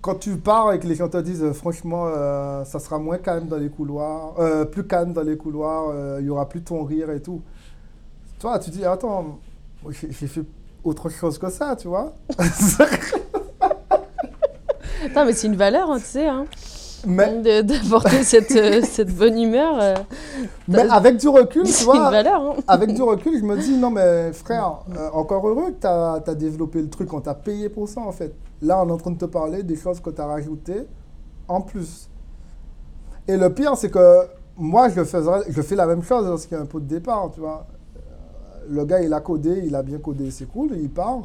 quand 0.00 0.14
tu 0.14 0.36
pars 0.36 0.72
et 0.72 0.78
que 0.78 0.86
les 0.86 0.94
gens 0.94 1.08
te 1.08 1.16
disent, 1.18 1.42
euh, 1.42 1.52
franchement, 1.52 2.04
euh, 2.06 2.64
ça 2.64 2.78
sera 2.78 2.98
moins 2.98 3.18
calme 3.18 3.48
dans 3.48 3.56
les 3.56 3.68
couloirs, 3.68 4.34
plus 4.70 4.86
calme 4.86 5.12
dans 5.12 5.22
les 5.22 5.36
couloirs, 5.36 6.20
il 6.20 6.26
y 6.26 6.30
aura 6.30 6.48
plus 6.48 6.62
ton 6.62 6.84
rire 6.84 7.10
et 7.10 7.20
tout. 7.20 7.42
Toi, 8.38 8.58
tu 8.58 8.70
dis, 8.70 8.84
attends, 8.84 9.38
j'ai 9.90 10.26
fait 10.26 10.44
autre 10.84 11.08
chose 11.08 11.36
que 11.36 11.50
ça, 11.50 11.76
tu 11.76 11.88
vois. 11.88 12.12
Non, 15.14 15.24
mais 15.24 15.32
c'est 15.32 15.46
une 15.46 15.56
valeur, 15.56 15.90
hein, 15.90 15.98
tu 15.98 16.04
sais, 16.04 16.28
hein, 16.28 16.44
mais, 17.06 17.62
d'apporter 17.62 18.22
cette, 18.24 18.50
euh, 18.52 18.80
cette 18.82 19.14
bonne 19.14 19.38
humeur. 19.40 19.78
euh, 19.80 19.94
mais 20.68 20.88
avec 20.90 21.16
du 21.16 21.28
recul, 21.28 21.64
tu 21.64 21.72
c'est 21.72 21.84
une 21.84 21.90
vois, 21.92 22.10
valeur. 22.10 22.40
hein. 22.40 22.54
avec 22.68 22.92
du 22.94 23.02
recul, 23.02 23.38
je 23.38 23.44
me 23.44 23.56
dis, 23.58 23.76
non, 23.76 23.90
mais 23.90 24.32
frère, 24.34 24.80
euh, 24.96 25.08
encore 25.12 25.46
heureux 25.46 25.72
que 25.72 25.80
tu 25.80 25.86
as, 25.86 26.34
développé 26.34 26.80
le 26.82 26.88
truc, 26.88 27.12
on 27.12 27.20
t'a 27.20 27.34
payé 27.34 27.68
pour 27.68 27.88
ça, 27.88 28.00
en 28.00 28.12
fait. 28.12 28.34
Là, 28.62 28.82
on 28.82 28.88
est 28.88 28.92
en 28.92 28.96
train 28.96 29.10
de 29.12 29.18
te 29.18 29.24
parler 29.24 29.62
des 29.62 29.76
choses 29.76 30.00
que 30.00 30.10
tu 30.10 30.20
as 30.20 30.26
rajoutées 30.26 30.86
en 31.48 31.60
plus. 31.60 32.08
Et 33.26 33.36
le 33.36 33.52
pire, 33.52 33.76
c'est 33.76 33.90
que 33.90 34.26
moi, 34.56 34.88
je, 34.88 35.02
faiserais, 35.04 35.42
je 35.48 35.62
fais 35.62 35.76
la 35.76 35.86
même 35.86 36.02
chose 36.02 36.26
lorsqu'il 36.26 36.56
y 36.56 36.60
a 36.60 36.62
un 36.62 36.66
pot 36.66 36.80
de 36.80 36.84
départ, 36.86 37.30
tu 37.32 37.40
vois. 37.40 37.66
Le 38.68 38.84
gars, 38.84 39.00
il 39.00 39.12
a 39.14 39.20
codé, 39.20 39.62
il 39.64 39.74
a 39.74 39.82
bien 39.82 39.98
codé, 39.98 40.30
c'est 40.30 40.46
cool, 40.46 40.70
il 40.76 40.90
part. 40.90 41.20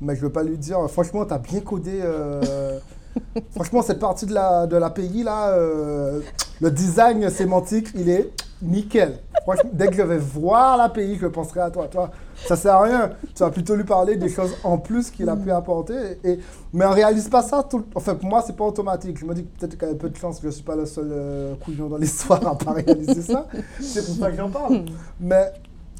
Mais 0.00 0.14
je 0.16 0.20
ne 0.20 0.26
veux 0.26 0.32
pas 0.32 0.42
lui 0.42 0.56
dire, 0.58 0.78
franchement, 0.90 1.24
tu 1.24 1.34
as 1.34 1.38
bien 1.38 1.60
codé. 1.60 2.00
euh, 2.02 2.78
franchement, 3.50 3.82
cette 3.82 3.98
partie 3.98 4.26
de 4.26 4.34
la, 4.34 4.66
de 4.66 4.76
l'API, 4.76 5.22
là, 5.22 5.50
euh, 5.50 6.20
le 6.60 6.70
design 6.70 7.28
sémantique, 7.30 7.88
il 7.94 8.08
est 8.08 8.30
nickel. 8.62 9.18
Franchement, 9.42 9.70
dès 9.72 9.88
que 9.88 9.94
je 9.94 10.02
vais 10.02 10.18
voir 10.18 10.76
l'API, 10.76 11.16
je 11.16 11.26
penserai 11.26 11.60
à 11.60 11.70
toi. 11.70 11.88
toi. 11.88 12.10
Ça 12.46 12.56
sert 12.56 12.74
à 12.74 12.82
rien. 12.82 13.10
Tu 13.34 13.42
vas 13.42 13.50
plutôt 13.50 13.74
lui 13.74 13.84
parler 13.84 14.16
des 14.16 14.28
choses 14.28 14.54
en 14.64 14.78
plus 14.78 15.10
qu'il 15.10 15.28
a 15.28 15.36
pu 15.36 15.50
apporter. 15.50 16.18
Et, 16.24 16.38
mais 16.72 16.84
on 16.84 16.90
réalise 16.90 17.28
pas 17.28 17.42
ça. 17.42 17.62
Tout, 17.62 17.84
enfin, 17.94 18.14
pour 18.14 18.28
moi, 18.28 18.42
c'est 18.46 18.56
pas 18.56 18.64
automatique. 18.64 19.18
Je 19.18 19.24
me 19.24 19.34
dis 19.34 19.44
que 19.44 19.58
peut-être 19.58 19.78
qu'il 19.78 19.88
y 19.88 19.90
a 19.90 19.94
peu 19.94 20.10
de 20.10 20.16
chance 20.16 20.40
que 20.40 20.48
je 20.48 20.54
suis 20.54 20.62
pas 20.62 20.76
le 20.76 20.86
seul 20.86 21.08
euh, 21.10 21.54
couillon 21.56 21.88
dans 21.88 21.96
l'histoire 21.96 22.46
à 22.46 22.56
pas 22.56 22.72
réaliser 22.72 23.22
ça. 23.22 23.46
C'est 23.80 24.04
pour 24.04 24.14
ça 24.16 24.30
que 24.30 24.36
j'en 24.36 24.50
parle. 24.50 24.84
Mais 25.18 25.52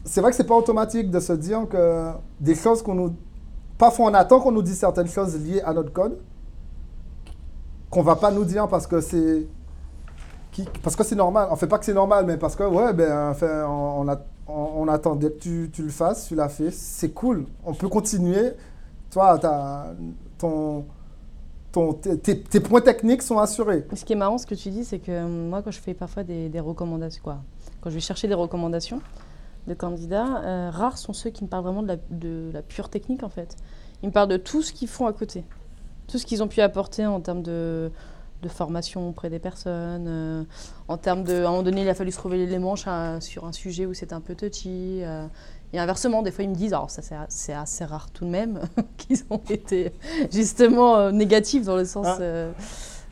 c'est 0.05 0.21
vrai 0.21 0.31
que 0.31 0.37
c'est 0.37 0.45
pas 0.45 0.57
automatique 0.57 1.11
de 1.11 1.21
se 1.21 1.33
dire 1.33 1.67
que 1.69 2.11
des 2.41 2.55
choses 2.55 2.83
qu'on 2.83 2.95
nous. 2.95 3.15
Parfois, 3.79 4.11
on 4.11 4.15
attend 4.15 4.41
qu'on 4.41 4.53
nous 4.53 4.63
dise 4.63 4.79
certaines 4.79 5.09
choses 5.09 5.37
liées 5.37 5.63
à 5.63 5.73
notre 5.73 5.93
code 5.93 6.19
qu'on 7.91 8.03
va 8.03 8.17
pas 8.17 8.31
nous 8.31 8.45
dire 8.45 8.69
parce 8.69 8.87
que 8.87 9.01
c'est 9.01 9.47
qui- 10.53 10.69
parce 10.83 10.97
que 10.97 11.05
c'est 11.05 11.17
normal. 11.17 11.49
On 11.51 11.57
fait 11.57 11.67
pas 11.67 11.79
que 11.79 11.85
c'est 11.85 11.95
normal, 11.95 12.25
mais 12.27 12.37
parce 12.37 12.57
que 12.57 12.63
ouais, 12.65 12.93
ben 12.93 13.31
enfin, 13.31 13.67
on, 13.69 14.09
a- 14.09 14.93
attendait 14.93 15.31
que 15.31 15.39
tu, 15.39 15.71
tu 15.73 15.83
le 15.83 15.91
fasses, 15.91 16.27
tu 16.29 16.35
l'as 16.35 16.49
fait, 16.49 16.71
c'est 16.71 17.11
cool. 17.11 17.47
On 17.65 17.75
peut 17.75 17.89
continuer. 17.89 18.53
Toi, 19.11 19.39
ton, 20.39 20.85
ton, 21.73 21.93
tes, 21.95 22.61
points 22.61 22.81
techniques 22.81 23.23
sont 23.23 23.39
assurés. 23.39 23.87
Ce 23.95 24.05
qui 24.05 24.13
est 24.13 24.17
marrant, 24.17 24.39
ce 24.39 24.47
que 24.47 24.55
tu 24.55 24.71
dis, 24.71 24.85
c'est 24.85 24.99
que 24.99 25.11
euh, 25.11 25.27
moi, 25.27 25.63
quand 25.63 25.71
je 25.71 25.81
fais 25.81 25.95
parfois 25.95 26.23
des, 26.25 26.49
des 26.49 26.61
recommandations, 26.61 27.23
quoi, 27.23 27.39
quand 27.81 27.91
je 27.91 27.95
vais 27.97 28.01
chercher 28.01 28.29
des 28.29 28.35
recommandations 28.35 29.01
de 29.67 29.75
candidats, 29.75 30.43
euh, 30.45 30.71
rares 30.73 30.99
sont 30.99 31.13
ceux 31.13 31.31
qui 31.31 31.45
me 31.45 31.49
parlent 31.49 31.65
vraiment 31.65 31.83
de 31.83 31.89
la, 31.89 31.97
de 32.11 32.51
la 32.53 32.63
pure 32.63 32.89
technique, 32.89 33.23
en 33.23 33.29
fait. 33.29 33.57
Ils 34.03 34.07
me 34.09 34.13
parlent 34.13 34.29
de 34.29 34.37
tout 34.37 34.63
ce 34.63 34.73
qu'ils 34.73 34.89
font 34.89 35.07
à 35.07 35.13
côté, 35.13 35.45
tout 36.11 36.19
ce 36.19 36.27
qu'ils 36.27 36.43
ont 36.43 36.49
pu 36.49 36.61
apporter 36.61 37.07
en 37.07 37.21
termes 37.21 37.43
de, 37.43 37.91
de 38.43 38.49
formation 38.49 39.09
auprès 39.09 39.31
des 39.31 39.39
personnes, 39.39 40.07
euh, 40.09 40.43
en 40.89 40.97
termes 40.97 41.23
de, 41.25 41.37
à 41.45 41.49
un 41.49 41.51
moment 41.51 41.63
donné, 41.63 41.83
il 41.83 41.89
a 41.89 41.95
fallu 41.95 42.11
se 42.11 42.17
trouver 42.19 42.47
les 42.47 42.59
manches 42.59 42.87
à- 42.87 43.21
sur 43.21 43.45
un 43.45 43.53
sujet 43.53 43.87
où 43.87 43.95
c'était 43.95 44.15
un 44.15 44.21
peu 44.21 44.35
touchy. 44.35 45.03
euh, 45.03 45.27
et 45.73 45.79
inversement, 45.79 46.23
des 46.23 46.33
fois, 46.33 46.43
ils 46.43 46.51
me 46.51 46.55
disent, 46.57 46.73
alors 46.73 46.91
ça 46.91 47.01
c'est 47.29 47.53
assez 47.53 47.85
rare 47.85 48.11
tout 48.11 48.25
de 48.25 48.31
même, 48.31 48.61
qu'ils 48.97 49.25
ont 49.31 49.41
été 49.49 49.93
justement 50.33 50.97
euh, 50.97 51.11
négatifs 51.13 51.65
dans 51.65 51.77
le 51.77 51.85
sens... 51.85 52.07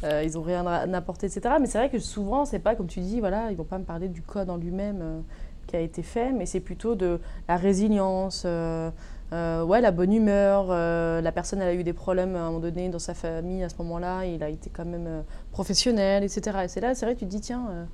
Ah. 0.03 0.23
ils 0.23 0.35
n'ont 0.35 0.43
rien 0.43 0.65
apporter, 0.95 1.27
etc. 1.27 1.57
Mais 1.61 1.67
c'est 1.67 1.79
vrai 1.79 1.91
que 1.91 1.99
souvent, 1.99 2.45
c'est 2.45 2.61
pas 2.61 2.77
comme 2.77 2.87
tu 2.87 3.01
dis, 3.01 3.19
voilà, 3.19 3.51
ils 3.51 3.57
vont 3.57 3.65
pas 3.65 3.79
me 3.79 3.85
parler 3.85 4.09
du 4.09 4.23
code 4.23 4.49
en 4.49 4.57
lui-même 4.57 5.25
qui 5.67 5.75
a 5.75 5.81
été 5.81 6.03
fait, 6.05 6.31
mais 6.33 6.47
c'est 6.47 6.61
plutôt 6.61 6.95
de 6.95 7.21
la 7.49 7.57
résilience, 7.57 8.47
euh, 9.33 9.63
ouais, 9.63 9.81
la 9.81 9.91
bonne 9.91 10.13
humeur. 10.13 10.69
euh, 10.71 11.21
la 11.21 11.33
personne, 11.33 11.61
elle 11.61 11.69
a 11.69 11.75
eu 11.75 11.85
des 11.85 11.93
problèmes 11.93 12.35
à 12.35 12.41
un 12.41 12.47
moment 12.47 12.61
donné 12.61 12.89
dans 12.89 12.99
sa 12.99 13.15
famille 13.15 13.63
à 13.63 13.69
ce 13.69 13.75
moment-là, 13.79 14.25
il 14.25 14.43
a 14.43 14.49
été 14.49 14.71
quand 14.71 14.87
même 14.87 15.07
euh, 15.07 15.21
professionnel, 15.53 16.25
etc. 16.25 16.61
Et 16.65 16.69
c'est 16.69 16.81
là, 16.81 16.95
c'est 16.95 17.05
vrai 17.05 17.15
tu 17.15 17.27
te 17.27 17.31
dis, 17.31 17.41
tiens, 17.41 17.87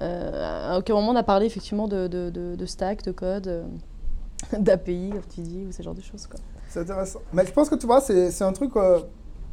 à 0.00 0.78
aucun 0.78 0.94
moment 0.94 1.10
on 1.12 1.16
a 1.16 1.22
parlé 1.22 1.46
effectivement 1.46 1.88
de, 1.88 2.06
de, 2.06 2.30
de- 2.30 2.56
de 2.56 2.66
stack, 2.66 3.04
de 3.04 3.12
code, 3.12 3.64
d'API, 4.58 5.10
comme 5.10 5.20
tu 5.34 5.40
dis, 5.42 5.66
ou 5.68 5.72
ce 5.72 5.82
genre 5.82 5.94
de 5.94 6.00
choses. 6.00 6.26
C'est 6.68 6.80
intéressant. 6.80 7.20
Mais 7.32 7.44
je 7.44 7.52
pense 7.52 7.68
que 7.68 7.74
tu 7.74 7.86
vois, 7.86 8.00
c'est 8.00 8.42
un 8.42 8.52
truc. 8.52 8.72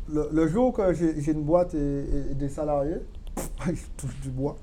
le, 0.07 0.47
jour 0.47 0.71
que 0.71 0.93
j'ai 0.93 1.32
une 1.32 1.43
boîte 1.43 1.73
et, 1.73 2.34
des 2.36 2.49
salariés, 2.49 3.01
touche 3.98 4.20
du 4.22 4.30
bois. 4.30 4.58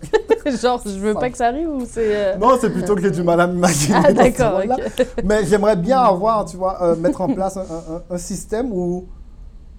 Genre, 0.46 0.80
je 0.84 0.98
veux 0.98 1.14
pas 1.14 1.30
que 1.30 1.36
ça 1.36 1.48
arrive 1.48 1.68
ou 1.68 1.84
c'est. 1.86 2.16
euh, 2.16 2.36
Non, 2.36 2.56
c'est 2.60 2.70
plutôt 2.70 2.94
que 2.94 3.02
j'ai 3.02 3.10
du 3.10 3.22
mal 3.22 3.40
à 3.40 3.46
m'imaginer. 3.46 3.98
Ah, 4.04 4.12
d'accord, 4.12 4.58
monde-là. 4.60 4.76
ok. 4.86 5.06
Mais 5.24 5.44
j'aimerais 5.44 5.76
bien 5.76 6.00
avoir, 6.00 6.44
tu 6.46 6.56
vois, 6.56 6.82
euh, 6.82 6.96
mettre 6.96 7.20
en 7.20 7.28
place 7.28 7.56
un, 7.56 7.62
un- 7.62 8.02
un 8.10 8.18
système 8.18 8.72
où, 8.72 9.06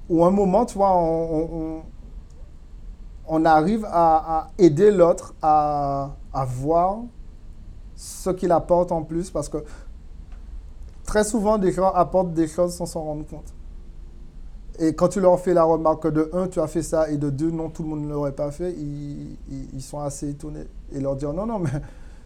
où 0.10 0.24
un 0.24 0.32
moment, 0.32 0.66
tu 0.66 0.78
vois, 0.78 0.96
on, 0.96 1.36
on- 1.36 1.50
on- 1.54 1.82
on 3.28 3.46
arrive 3.46 3.86
à, 3.86 4.16
à 4.40 4.48
aider 4.58 4.92
l'autre 4.92 5.34
à, 5.42 6.12
à 6.34 6.46
voir 6.46 7.00
ce 7.96 8.30
qu'il 8.30 8.52
apporte 8.52 8.92
en 8.92 9.04
plus 9.04 9.30
parce 9.32 9.48
que 9.50 9.64
très 11.06 11.24
souvent, 11.24 11.58
des 11.58 11.72
gens 11.72 11.92
apportent 11.92 12.34
des 12.34 12.48
choses 12.48 12.74
sans 12.76 12.86
s'en 12.86 13.02
rendre 13.04 13.26
compte. 13.26 13.54
Et 14.80 14.94
quand 14.96 15.10
tu 15.10 15.20
leur 15.20 15.40
fais 15.40 15.54
la 15.54 15.64
remarque 15.64 16.04
que 16.04 16.08
de 16.08 16.30
un, 16.34 16.48
tu 16.48 16.60
as 16.60 16.68
fait 16.68 16.82
ça 16.82 17.10
et 17.12 17.18
de 17.18 17.30
deux, 17.30 17.52
non, 17.52 17.70
tout 17.70 17.84
le 17.84 17.90
monde 17.90 18.04
ne 18.06 18.10
l'aurait 18.10 18.32
pas 18.32 18.52
fait, 18.52 18.74
ils, 18.74 19.82
sont 19.82 20.00
assez 20.00 20.30
étonnés. 20.30 20.66
Et 20.94 21.00
leur 21.00 21.16
dire 21.16 21.34
non, 21.34 21.46
non, 21.46 21.60
mais 21.60 21.70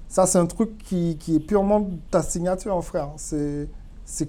ça, 0.08 0.26
c'est 0.28 0.38
un 0.38 0.46
truc 0.46 0.78
qui, 0.78 1.18
qui 1.20 1.36
est 1.38 1.40
purement 1.40 1.90
ta 2.12 2.22
signature, 2.24 2.82
frère. 2.84 3.10
C'est, 3.18 3.68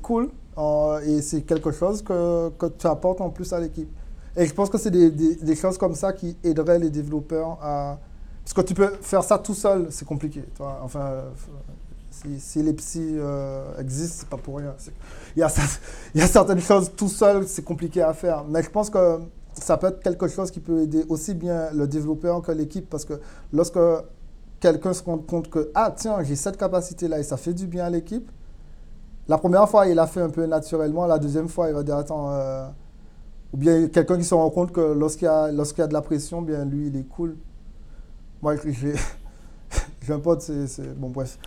cool 0.02 0.30
euh, 0.58 1.00
et 1.00 1.20
c'est 1.22 1.42
quelque 1.42 1.70
chose 1.70 2.02
que, 2.02 2.48
que 2.58 2.66
tu 2.66 2.86
apportes 2.86 3.20
en 3.20 3.30
plus 3.30 3.52
à 3.52 3.60
l'équipe. 3.60 3.88
Et 4.36 4.46
je 4.46 4.54
pense 4.54 4.70
que 4.70 4.78
c'est 4.78 4.90
des, 4.90 5.10
des- 5.10 5.36
des 5.36 5.56
choses 5.56 5.78
comme 5.78 5.94
ça 5.94 6.12
qui 6.12 6.36
aideraient 6.44 6.78
les 6.78 6.90
développeurs 6.90 7.58
à. 7.62 7.98
Parce 8.44 8.54
que 8.54 8.60
tu 8.62 8.74
peux 8.74 8.88
faire 9.00 9.24
ça 9.24 9.38
tout 9.38 9.54
seul, 9.54 9.88
c'est 9.90 10.04
compliqué. 10.06 10.42
tu 10.54 10.62
vois. 10.62 10.80
Enfin, 10.82 11.00
euh, 11.00 11.30
si, 12.38 12.62
les 12.62 12.72
psys 12.72 13.16
euh, 13.18 13.78
existent, 13.78 14.16
c'est 14.20 14.28
pas 14.28 14.36
pour 14.36 14.56
rien. 14.58 14.74
Il 15.36 15.40
y, 15.40 15.42
a, 15.42 16.26
certaines 16.26 16.60
choses 16.60 16.90
tout 16.96 17.08
seul, 17.08 17.46
c'est 17.46 17.62
compliqué 17.64 18.02
à 18.02 18.12
faire. 18.14 18.44
Mais 18.48 18.62
je 18.62 18.70
pense 18.70 18.88
que 18.90 19.18
ça 19.54 19.76
peut 19.76 19.88
être 19.88 20.00
quelque 20.02 20.28
chose 20.28 20.50
qui 20.50 20.60
peut 20.60 20.80
aider 20.82 21.04
aussi 21.08 21.34
bien 21.34 21.70
le 21.72 21.86
développeur 21.86 22.40
que 22.42 22.52
l'équipe. 22.52 22.88
Parce 22.88 23.04
que 23.04 23.20
lorsque 23.52 23.78
quelqu'un 24.60 24.92
se 24.92 25.02
rend 25.02 25.18
compte 25.18 25.50
que, 25.50 25.70
ah 25.74 25.92
tiens, 25.96 26.22
j'ai 26.22 26.36
cette 26.36 26.56
capacité-là 26.56 27.18
et 27.18 27.22
ça 27.22 27.36
fait 27.36 27.52
du 27.54 27.66
bien 27.66 27.84
à 27.84 27.90
l'équipe, 27.90 28.30
la 29.28 29.38
première 29.38 29.68
fois, 29.68 29.86
il 29.86 29.98
a 29.98 30.06
fait 30.06 30.20
un 30.20 30.30
peu 30.30 30.46
naturellement. 30.46 31.06
La 31.06 31.18
deuxième 31.18 31.48
fois, 31.48 31.68
il 31.68 31.74
va 31.74 31.82
dire, 31.82 31.96
attends. 31.96 32.30
euh, 32.30 32.68
ou 33.52 33.56
bien 33.58 33.88
quelqu'un 33.88 34.18
qui 34.18 34.24
se 34.24 34.34
rend 34.34 34.50
compte 34.50 34.72
que 34.72 34.80
lorsqu'il 34.80 35.26
y, 35.26 35.28
a- 35.28 35.50
y 35.50 35.80
a 35.80 35.86
de 35.86 35.92
la 35.92 36.02
pression, 36.02 36.42
bien 36.42 36.64
lui, 36.64 36.88
il 36.88 36.96
est 36.96 37.04
cool. 37.08 37.36
Moi, 38.42 38.54
j'ai 38.64 38.94
un 40.12 40.18
pote, 40.18 40.42
c'est- 40.42 40.94
Bon, 40.96 41.08
bref. 41.10 41.38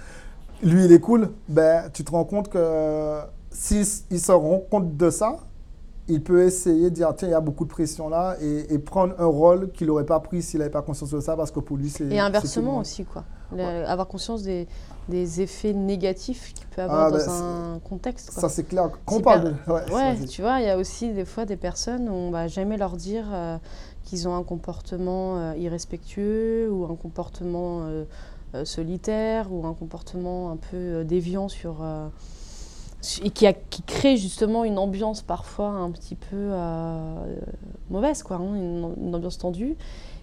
Lui, 0.64 0.86
il 0.86 0.91
est 0.91 0.99
cool. 0.99 1.30
Ben, 1.47 1.89
tu 1.93 2.03
te 2.03 2.12
rends 2.12 2.26
compte 2.26 2.49
que 2.49 3.20
s'il 3.51 3.86
il 4.12 4.20
se 4.20 4.32
rend 4.32 4.60
compte 4.70 4.95
de 4.97 5.10
ça, 5.10 5.38
il 6.07 6.24
peut 6.24 6.43
essayer 6.43 6.89
de 6.89 6.95
dire 6.95 7.14
tiens, 7.16 7.28
il 7.28 7.32
y 7.32 7.36
a 7.36 7.39
beaucoup 7.41 7.66
de 7.66 7.70
pression 7.70 8.10
là 8.10 8.36
et, 8.41 8.74
et 8.74 8.80
prendre 8.80 9.14
un 9.20 9.26
rôle 9.26 9.72
qu'il 9.72 9.88
n'aurait 9.88 10.05
pas 10.05 10.20
pris 10.20 10.41
s'il 10.41 10.60
n'avait 10.60 10.72
pas 10.72 10.82
conscience 10.82 11.12
de 11.12 11.20
ça 11.20 11.36
parce 11.38 11.51
que 11.51 11.60
pour 11.60 11.78
lui, 11.78 11.89
c'est. 11.89 12.05
Et 12.05 12.20
inversement 12.20 12.80
aussi, 12.80 13.05
quoi. 13.05 13.24
Le- 13.55 13.86
Avoir 13.88 14.07
conscience 14.07 14.43
des, 14.43 14.68
des 15.07 15.41
effets 15.41 15.74
négatifs 15.74 16.53
qu'il 16.53 16.68
peut 16.68 16.82
avoir 16.84 17.05
Ah, 17.07 17.12
dans 17.12 17.18
bah, 17.18 17.32
un 17.32 17.80
contexte. 17.80 18.32
quoi. 18.32 18.41
Ça, 18.41 18.49
c'est 18.49 18.64
clair. 18.64 18.89
Quand 19.05 19.16
on 19.16 19.18
C'est 19.18 19.24
parle 19.24 19.43
de. 19.43 19.72
Ouais, 19.93 20.16
tu 20.28 20.41
vois, 20.41 20.60
il 20.60 20.66
y 20.68 20.70
a 20.70 20.78
aussi 20.78 21.14
des 21.14 21.26
fois 21.26 21.45
des 21.45 21.57
personnes 21.57 22.10
où 22.10 22.14
on 22.14 22.32
va 22.32 22.47
jamais 22.47 22.78
leur 22.78 22.95
dire 22.97 23.26
euh, 23.32 23.57
qu'ils 24.03 24.28
ont 24.28 24.36
un 24.36 24.43
comportement 24.43 25.38
euh, 25.38 25.55
irrespectueux 25.57 26.70
ou 26.72 26.86
un 26.86 26.95
comportement 26.95 27.82
euh, 27.84 27.86
euh, 27.89 28.03
solitaire 28.64 29.52
ou 29.52 29.66
un 29.68 29.74
comportement 29.74 30.52
un 30.52 30.58
peu 30.58 30.78
euh, 30.78 31.04
déviant 31.04 31.47
sur 31.50 31.78
euh, 31.84 32.08
et 33.24 33.30
qui, 33.30 33.47
a- 33.47 33.54
qui 33.54 33.82
crée 33.84 34.18
justement 34.18 34.66
une 34.66 34.78
ambiance 34.78 35.22
parfois 35.22 35.70
un 35.70 35.89
petit 35.91 36.16
peu 36.16 36.36
euh, 36.36 37.14
mauvaise, 37.89 38.24
quoi, 38.24 38.38
hein, 38.38 38.56
une, 38.56 38.93
une 39.02 39.16
ambiance 39.16 39.38
tendue. 39.38 39.76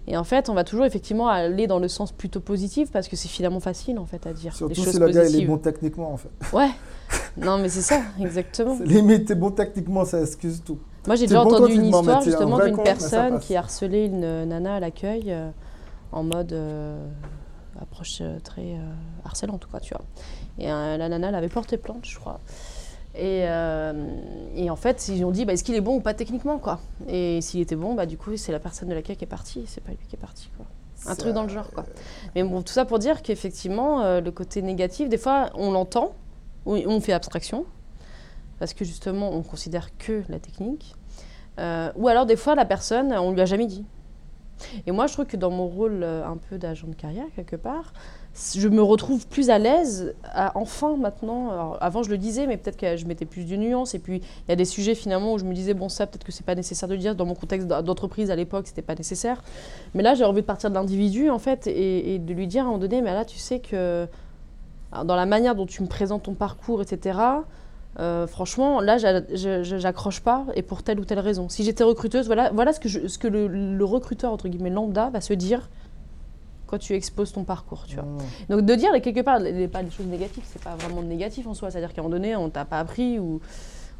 Et 0.08 0.16
en 0.16 0.24
fait, 0.24 0.48
on 0.48 0.54
va 0.54 0.62
toujours 0.62 0.84
effectivement 0.84 1.26
aller 1.28 1.66
dans 1.66 1.78
le 1.80 1.88
sens 1.88 2.12
plutôt 2.12 2.38
positif 2.40 2.92
parce 2.92 3.08
que 3.08 3.16
c'est 3.16 3.26
finalement 3.28 3.58
facile 3.60 3.98
en 3.98 4.04
fait 4.06 4.24
à 4.26 4.32
dire 4.32 4.52
des 4.52 4.58
Surtout 4.58 4.74
choses 4.84 4.90
si 4.92 4.98
le 5.00 5.08
gars 5.08 5.24
il 5.26 5.42
est 5.42 5.46
bon 5.46 5.58
techniquement 5.58 6.12
en 6.12 6.16
fait. 6.16 6.28
Ouais. 6.52 6.70
Non, 7.38 7.58
mais 7.58 7.68
c'est 7.68 7.82
ça, 7.82 8.00
exactement. 8.20 8.78
Limite, 8.82 9.26
t'es 9.26 9.34
bon 9.34 9.50
techniquement, 9.50 10.04
ça 10.06 10.20
excuse 10.22 10.62
tout. 10.64 10.78
Moi, 11.06 11.16
j'ai 11.16 11.26
déjà 11.26 11.44
bon 11.44 11.52
entendu 11.54 11.74
une 11.74 11.84
histoire 11.86 12.22
justement 12.22 12.58
d'une 12.58 12.76
personne 12.82 13.38
qui 13.40 13.54
a 13.56 13.58
harcelé 13.58 14.06
une 14.06 14.44
nana 14.46 14.76
à 14.76 14.80
l'accueil 14.80 15.24
euh, 15.28 15.50
en 16.12 16.22
mode 16.22 16.52
euh, 16.54 17.06
approche 17.80 18.18
euh, 18.20 18.38
très 18.40 18.74
euh, 18.74 18.92
harcelante, 19.24 19.66
quoi, 19.66 19.80
tu 19.80 19.94
vois. 19.94 20.04
Et 20.58 20.70
euh, 20.70 20.96
la 20.96 21.08
nana, 21.08 21.28
elle 21.28 21.34
avait 21.34 21.48
porté 21.48 21.76
plainte, 21.76 22.04
je 22.04 22.18
crois. 22.18 22.40
Et, 23.18 23.46
et 24.54 24.68
en 24.68 24.76
fait, 24.76 25.08
ils 25.08 25.24
ont 25.24 25.30
dit, 25.30 25.46
bah, 25.46 25.54
est-ce 25.54 25.64
qu'il 25.64 25.74
est 25.74 25.80
bon 25.80 25.96
ou 25.96 26.00
pas 26.00 26.12
techniquement, 26.12 26.58
quoi? 26.58 26.80
Et 27.08 27.40
s'il 27.40 27.62
était 27.62 27.74
bon, 27.74 27.94
bah, 27.94 28.04
du 28.04 28.18
coup, 28.18 28.36
c'est 28.36 28.52
la 28.52 28.58
personne 28.58 28.90
de 28.90 28.94
laquelle 28.94 29.16
qui 29.16 29.24
est 29.24 29.26
partie, 29.26 29.64
c'est 29.66 29.82
pas 29.82 29.92
lui 29.92 30.06
qui 30.06 30.16
est 30.16 30.18
parti, 30.18 30.50
quoi. 30.54 30.66
Un 31.06 31.14
truc 31.14 31.32
dans 31.32 31.42
le 31.42 31.48
genre, 31.48 31.70
quoi. 31.70 31.86
Mais 32.34 32.42
bon, 32.42 32.60
tout 32.60 32.74
ça 32.74 32.84
pour 32.84 32.98
dire 32.98 33.22
qu'effectivement, 33.22 34.02
euh, 34.02 34.20
le 34.20 34.30
côté 34.32 34.60
négatif, 34.60 35.08
des 35.08 35.16
fois, 35.16 35.48
on 35.54 35.72
l'entend, 35.72 36.12
on 36.66 36.76
on 36.86 37.00
fait 37.00 37.14
abstraction, 37.14 37.64
parce 38.58 38.74
que 38.74 38.84
justement, 38.84 39.30
on 39.32 39.42
considère 39.42 39.96
que 39.96 40.22
la 40.28 40.38
technique. 40.38 40.94
Euh, 41.58 41.90
ou 41.96 42.08
alors, 42.08 42.26
des 42.26 42.36
fois, 42.36 42.54
la 42.54 42.66
personne, 42.66 43.14
on 43.14 43.32
lui 43.32 43.40
a 43.40 43.46
jamais 43.46 43.66
dit. 43.66 43.86
Et 44.86 44.92
moi, 44.92 45.06
je 45.06 45.12
trouve 45.12 45.26
que 45.26 45.36
dans 45.36 45.50
mon 45.50 45.66
rôle 45.66 46.02
euh, 46.02 46.26
un 46.26 46.36
peu 46.36 46.58
d'agent 46.58 46.88
de 46.88 46.94
carrière, 46.94 47.26
quelque 47.34 47.56
part, 47.56 47.92
je 48.54 48.68
me 48.68 48.82
retrouve 48.82 49.26
plus 49.26 49.48
à 49.48 49.58
l'aise, 49.58 50.14
enfin 50.54 50.96
maintenant. 50.96 51.72
Avant, 51.80 52.02
je 52.02 52.10
le 52.10 52.18
disais, 52.18 52.46
mais 52.46 52.58
peut-être 52.58 52.76
que 52.76 52.96
je 52.96 53.06
mettais 53.06 53.24
plus 53.24 53.46
de 53.46 53.56
nuances. 53.56 53.94
Et 53.94 53.98
puis, 53.98 54.18
il 54.18 54.50
y 54.50 54.52
a 54.52 54.56
des 54.56 54.66
sujets 54.66 54.94
finalement 54.94 55.32
où 55.32 55.38
je 55.38 55.44
me 55.44 55.54
disais, 55.54 55.72
bon, 55.72 55.88
ça, 55.88 56.06
peut-être 56.06 56.24
que 56.24 56.32
c'est 56.32 56.44
pas 56.44 56.54
nécessaire 56.54 56.86
de 56.86 56.94
le 56.94 57.00
dire. 57.00 57.14
Dans 57.14 57.24
mon 57.24 57.34
contexte 57.34 57.66
d'entreprise 57.66 58.30
à 58.30 58.36
l'époque, 58.36 58.66
c'était 58.66 58.82
pas 58.82 58.94
nécessaire. 58.94 59.42
Mais 59.94 60.02
là, 60.02 60.14
j'ai 60.14 60.24
envie 60.24 60.42
de 60.42 60.46
partir 60.46 60.68
de 60.68 60.74
l'individu, 60.74 61.30
en 61.30 61.38
fait, 61.38 61.66
et, 61.66 62.14
et 62.14 62.18
de 62.18 62.34
lui 62.34 62.46
dire 62.46 62.64
à 62.64 62.66
un 62.66 62.68
moment 62.72 62.78
donné, 62.78 63.00
mais 63.00 63.14
là, 63.14 63.24
tu 63.24 63.38
sais 63.38 63.60
que 63.60 64.06
dans 65.04 65.16
la 65.16 65.26
manière 65.26 65.54
dont 65.54 65.66
tu 65.66 65.82
me 65.82 65.88
présentes 65.88 66.24
ton 66.24 66.34
parcours, 66.34 66.82
etc., 66.82 67.18
euh, 67.98 68.26
franchement, 68.26 68.80
là, 68.80 68.98
j'accroche 68.98 70.20
pas, 70.20 70.44
et 70.54 70.62
pour 70.62 70.82
telle 70.82 71.00
ou 71.00 71.04
telle 71.04 71.18
raison. 71.20 71.48
Si 71.48 71.64
j'étais 71.64 71.84
recruteuse, 71.84 72.26
voilà, 72.26 72.50
voilà 72.52 72.72
ce 72.72 72.80
que, 72.80 72.88
je- 72.88 73.06
ce 73.08 73.18
que 73.18 73.28
le, 73.28 73.46
le 73.48 73.84
recruteur, 73.84 74.32
entre 74.32 74.48
guillemets, 74.48 74.70
lambda, 74.70 75.08
va 75.10 75.20
se 75.20 75.32
dire 75.32 75.68
quand 76.66 76.78
tu 76.78 76.94
exposes 76.94 77.32
ton 77.32 77.44
parcours, 77.44 77.84
tu 77.86 77.94
vois. 77.94 78.04
Mmh. 78.04 78.18
Donc 78.50 78.66
de 78.66 78.74
dire 78.74 78.90
quelque 79.00 79.20
part, 79.22 79.38
les- 79.38 79.68
pas 79.68 79.82
des 79.82 79.90
choses 79.90 80.06
négatives, 80.06 80.42
c'est 80.46 80.60
pas 80.62 80.74
vraiment 80.76 81.00
négatif 81.02 81.46
en 81.46 81.54
soi. 81.54 81.70
C'est-à-dire 81.70 81.92
qu'à 81.94 82.00
un 82.00 82.04
moment 82.04 82.16
donné, 82.16 82.34
on 82.36 82.50
t'a 82.50 82.64
pas 82.64 82.80
appris 82.80 83.18
ou, 83.20 83.40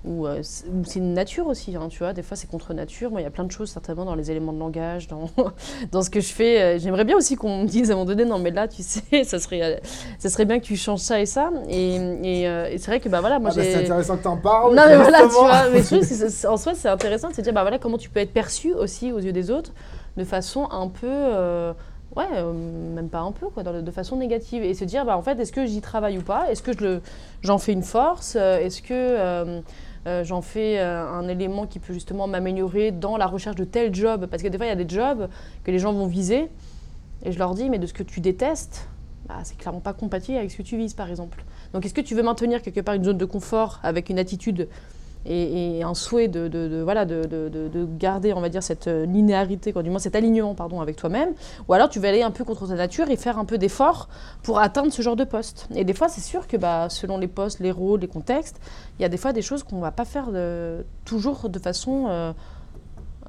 ou, 0.06 0.26
euh, 0.26 0.38
c'est 0.42 0.66
ou 0.68 0.84
c'est 0.84 0.98
une 1.00 1.12
nature 1.14 1.46
aussi, 1.46 1.76
hein, 1.76 1.88
tu 1.88 1.98
vois. 1.98 2.12
Des 2.12 2.22
fois, 2.22 2.36
c'est 2.36 2.48
contre 2.48 2.72
nature. 2.74 3.10
Moi, 3.10 3.20
il 3.20 3.24
y 3.24 3.26
a 3.26 3.30
plein 3.30 3.44
de 3.44 3.50
choses 3.52 3.70
certainement 3.70 4.04
dans 4.04 4.14
les 4.14 4.30
éléments 4.30 4.52
de 4.52 4.58
langage, 4.58 5.08
dans, 5.08 5.28
dans 5.92 6.02
ce 6.02 6.10
que 6.10 6.20
je 6.20 6.32
fais. 6.32 6.60
Euh, 6.62 6.78
J'aimerais 6.78 7.04
bien 7.04 7.16
aussi 7.16 7.36
qu'on 7.36 7.62
me 7.62 7.66
dise 7.66 7.90
à 7.90 7.94
un 7.94 7.96
moment 7.96 8.06
donné, 8.08 8.24
non 8.24 8.38
mais 8.38 8.50
là, 8.50 8.68
tu 8.68 8.82
sais, 8.82 9.02
ça 9.24 9.38
serait, 9.38 9.62
euh, 9.62 9.76
ça 10.18 10.28
serait 10.28 10.44
bien 10.44 10.58
que 10.58 10.64
tu 10.64 10.76
changes 10.76 11.00
ça 11.00 11.20
et 11.20 11.26
ça. 11.26 11.50
Et, 11.68 11.96
et, 11.96 12.42
et 12.42 12.78
c'est 12.78 12.86
vrai 12.86 13.00
que 13.00 13.08
bah 13.08 13.20
voilà, 13.20 13.38
moi 13.38 13.50
Ah 13.52 13.56
bah, 13.56 13.62
c'est 13.64 13.84
intéressant 13.84 14.16
que 14.16 14.22
tu 14.22 14.28
en 14.28 14.36
parles. 14.36 14.74
Non, 14.74 14.84
mais 14.86 14.96
voilà, 14.96 15.22
tu 15.22 15.28
vois, 15.34 15.68
mais 15.70 15.80
en 16.46 16.56
soi, 16.56 16.74
c'est 16.74 16.88
intéressant 16.88 17.28
de 17.30 17.34
se 17.34 17.40
dire, 17.40 17.52
bah 17.52 17.62
voilà, 17.62 17.78
comment 17.78 17.98
tu 17.98 18.08
peux 18.10 18.20
être 18.20 18.32
perçu 18.32 18.72
aussi 18.72 19.12
aux 19.12 19.18
yeux 19.18 19.32
des 19.32 19.50
autres 19.50 19.72
de 20.16 20.24
façon 20.24 20.66
un 20.70 20.88
peu, 20.88 21.06
euh, 21.10 21.72
ouais, 22.16 22.24
euh, 22.34 22.52
même 22.52 23.08
pas 23.10 23.18
un 23.20 23.32
peu, 23.32 23.48
quoi, 23.48 23.62
dans 23.62 23.72
le- 23.72 23.82
de 23.82 23.90
façon 23.90 24.16
négative. 24.16 24.62
Et 24.64 24.72
se 24.72 24.84
dire, 24.84 25.04
bah 25.04 25.16
en 25.16 25.20
fait, 25.22 25.38
est-ce 25.38 25.52
que 25.52 25.66
j'y 25.66 25.82
travaille 25.82 26.16
ou 26.16 26.22
pas? 26.22 26.50
Est-ce 26.50 26.62
que 26.62 26.72
je 26.72 27.00
j'en 27.42 27.58
fais 27.58 27.72
une 27.72 27.82
force? 27.82 28.34
Est-ce 28.36 28.80
que 28.80 28.88
euh, 28.94 29.60
euh, 30.06 30.22
j'en 30.22 30.40
fais 30.40 30.78
euh, 30.78 31.04
un 31.04 31.26
élément 31.26 31.66
qui 31.66 31.80
peut 31.80 31.92
justement 31.92 32.28
m'améliorer 32.28 32.92
dans 32.92 33.16
la 33.16 33.26
recherche 33.26 33.56
de 33.56 33.64
tel 33.64 33.92
job 33.92 34.26
Parce 34.30 34.42
que 34.42 34.48
des 34.48 34.56
fois, 34.56 34.66
il 34.66 34.68
y 34.68 34.72
a 34.72 34.76
des 34.76 34.88
jobs 34.88 35.28
que 35.64 35.70
les 35.70 35.80
gens 35.80 35.92
vont 35.92 36.06
viser, 36.06 36.48
et 37.24 37.32
je 37.32 37.38
leur 37.38 37.54
dis, 37.54 37.68
mais 37.68 37.78
de 37.78 37.86
ce 37.86 37.92
que 37.92 38.04
tu 38.04 38.20
détestes, 38.20 38.88
bah, 39.26 39.38
c'est 39.42 39.58
clairement 39.58 39.80
pas 39.80 39.92
compatible 39.92 40.38
avec 40.38 40.52
ce 40.52 40.58
que 40.58 40.62
tu 40.62 40.76
vises, 40.76 40.94
par 40.94 41.10
exemple. 41.10 41.44
Donc, 41.72 41.84
est-ce 41.84 41.94
que 41.94 42.00
tu 42.00 42.14
veux 42.14 42.22
maintenir 42.22 42.62
quelque 42.62 42.80
part 42.80 42.94
une 42.94 43.04
zone 43.04 43.18
de 43.18 43.24
confort 43.24 43.80
avec 43.82 44.08
une 44.08 44.20
attitude 44.20 44.68
et, 45.28 45.82
un 45.82 45.94
souhait 45.94 46.28
de, 46.28 46.82
voilà, 46.82 47.04
de, 47.04 47.22
de- 47.24 47.48
de- 47.48 47.68
de 47.68 47.88
garder, 47.98 48.32
on 48.32 48.40
va 48.40 48.48
dire, 48.48 48.62
cette 48.62 48.86
euh, 48.86 49.06
linéarité, 49.06 49.72
quoi, 49.72 49.82
du 49.82 49.90
moins 49.90 49.98
cet 49.98 50.14
alignement 50.16 50.54
pardon, 50.54 50.80
avec 50.80 50.96
toi-même, 50.96 51.30
ou 51.68 51.72
alors 51.74 51.88
tu 51.88 51.98
vas 52.00 52.08
aller 52.08 52.22
un 52.22 52.30
peu 52.30 52.44
contre 52.44 52.66
ta 52.68 52.74
nature 52.74 53.10
et 53.10 53.16
faire 53.16 53.38
un 53.38 53.44
peu 53.44 53.58
d'effort 53.58 54.08
pour 54.42 54.58
atteindre 54.58 54.92
ce 54.92 55.02
genre 55.02 55.16
de 55.16 55.24
poste. 55.24 55.68
Et 55.74 55.84
des 55.84 55.94
fois, 55.94 56.08
c'est 56.08 56.20
sûr 56.20 56.46
que 56.46 56.56
bah, 56.56 56.88
selon 56.88 57.18
les 57.18 57.28
postes, 57.28 57.60
les 57.60 57.70
rôles, 57.72 58.00
les 58.00 58.08
contextes, 58.08 58.60
il 58.98 59.02
y 59.02 59.04
a 59.04 59.08
des 59.08 59.16
fois 59.16 59.32
des 59.32 59.42
choses 59.42 59.62
qu'on 59.62 59.76
ne 59.76 59.82
va 59.82 59.90
pas 59.92 60.04
faire 60.04 60.28
toujours 61.04 61.48
de 61.48 61.58
façon 61.58 62.06
euh, 62.08 62.32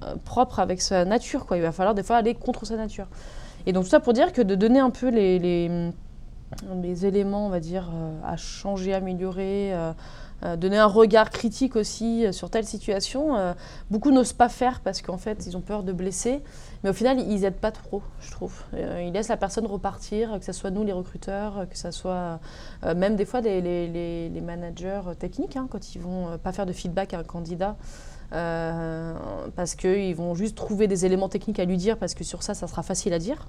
euh, 0.04 0.16
propre 0.24 0.60
avec 0.60 0.82
sa 0.82 1.06
nature. 1.06 1.46
Quoi. 1.46 1.58
Il 1.58 1.64
va 1.64 1.72
falloir 1.72 1.96
des 1.96 2.04
fois 2.04 2.18
aller 2.18 2.36
contre 2.36 2.66
sa 2.66 2.76
nature. 2.76 3.08
Et 3.66 3.74
donc 3.74 3.84
tout 3.86 3.90
ça 3.90 4.00
pour 4.00 4.14
dire 4.14 4.32
que 4.32 4.42
de 4.42 4.56
donner 4.56 4.80
un 4.80 4.92
peu 4.92 5.10
les, 5.10 5.40
les, 5.40 5.92
les 6.82 7.06
éléments, 7.06 7.48
on 7.48 7.50
va 7.50 7.60
dire, 7.60 7.90
à 8.26 8.38
changer, 8.38 8.94
améliorer, 8.94 9.74
donner 10.58 10.78
un 10.78 10.86
regard 10.86 11.30
critique 11.32 11.76
aussi 11.76 12.26
euh, 12.26 12.32
sur 12.32 12.50
telle 12.50 12.66
situation, 12.66 13.36
euh, 13.36 13.54
beaucoup 13.90 14.12
n'osent 14.12 14.34
pas 14.34 14.50
faire 14.50 14.82
parce 14.82 15.02
qu'en 15.02 15.18
fait, 15.18 15.46
ils 15.48 15.58
ont 15.58 15.62
peur 15.62 15.84
de 15.84 15.92
blesser. 15.92 16.42
Mais 16.84 16.92
au 16.92 16.94
final, 16.94 17.20
ils 17.20 17.42
n'aident 17.42 17.56
pas 17.56 17.72
trop, 17.72 18.02
je 18.22 18.32
trouve. 18.32 18.54
Euh, 18.76 19.04
ils 19.06 19.12
laissent 19.12 19.30
la 19.30 19.38
personne 19.38 19.66
repartir, 19.66 20.38
que 20.40 20.46
ce 20.46 20.54
soit 20.54 20.70
nous 20.70 20.84
les 20.84 20.94
recruteurs, 20.94 21.66
que 21.70 21.78
ce 21.78 21.92
soit 21.92 22.40
euh, 22.84 22.94
même 22.96 23.16
des 23.16 23.26
fois 23.26 23.42
les, 23.42 24.42
managers 24.44 25.02
techniques, 25.18 25.56
hein, 25.56 25.68
quand 25.70 25.96
ils 25.96 26.02
vont 26.02 26.28
euh, 26.28 26.38
pas 26.38 26.52
faire 26.52 26.66
de 26.66 26.74
feedback 26.74 27.14
à 27.14 27.20
un 27.20 27.24
candidat. 27.24 27.76
euh, 28.34 29.14
parce 29.56 29.76
qu'ils 29.76 30.16
vont 30.16 30.36
juste 30.36 30.56
trouver 30.58 30.88
des 30.88 31.06
éléments 31.06 31.30
techniques 31.30 31.60
à 31.60 31.66
lui 31.66 31.78
dire, 31.78 31.98
parce 31.98 32.14
que 32.14 32.24
sur 32.24 32.44
ça, 32.44 32.54
ça 32.54 32.68
sera 32.68 32.84
facile 32.84 33.14
à 33.14 33.20
dire. 33.20 33.48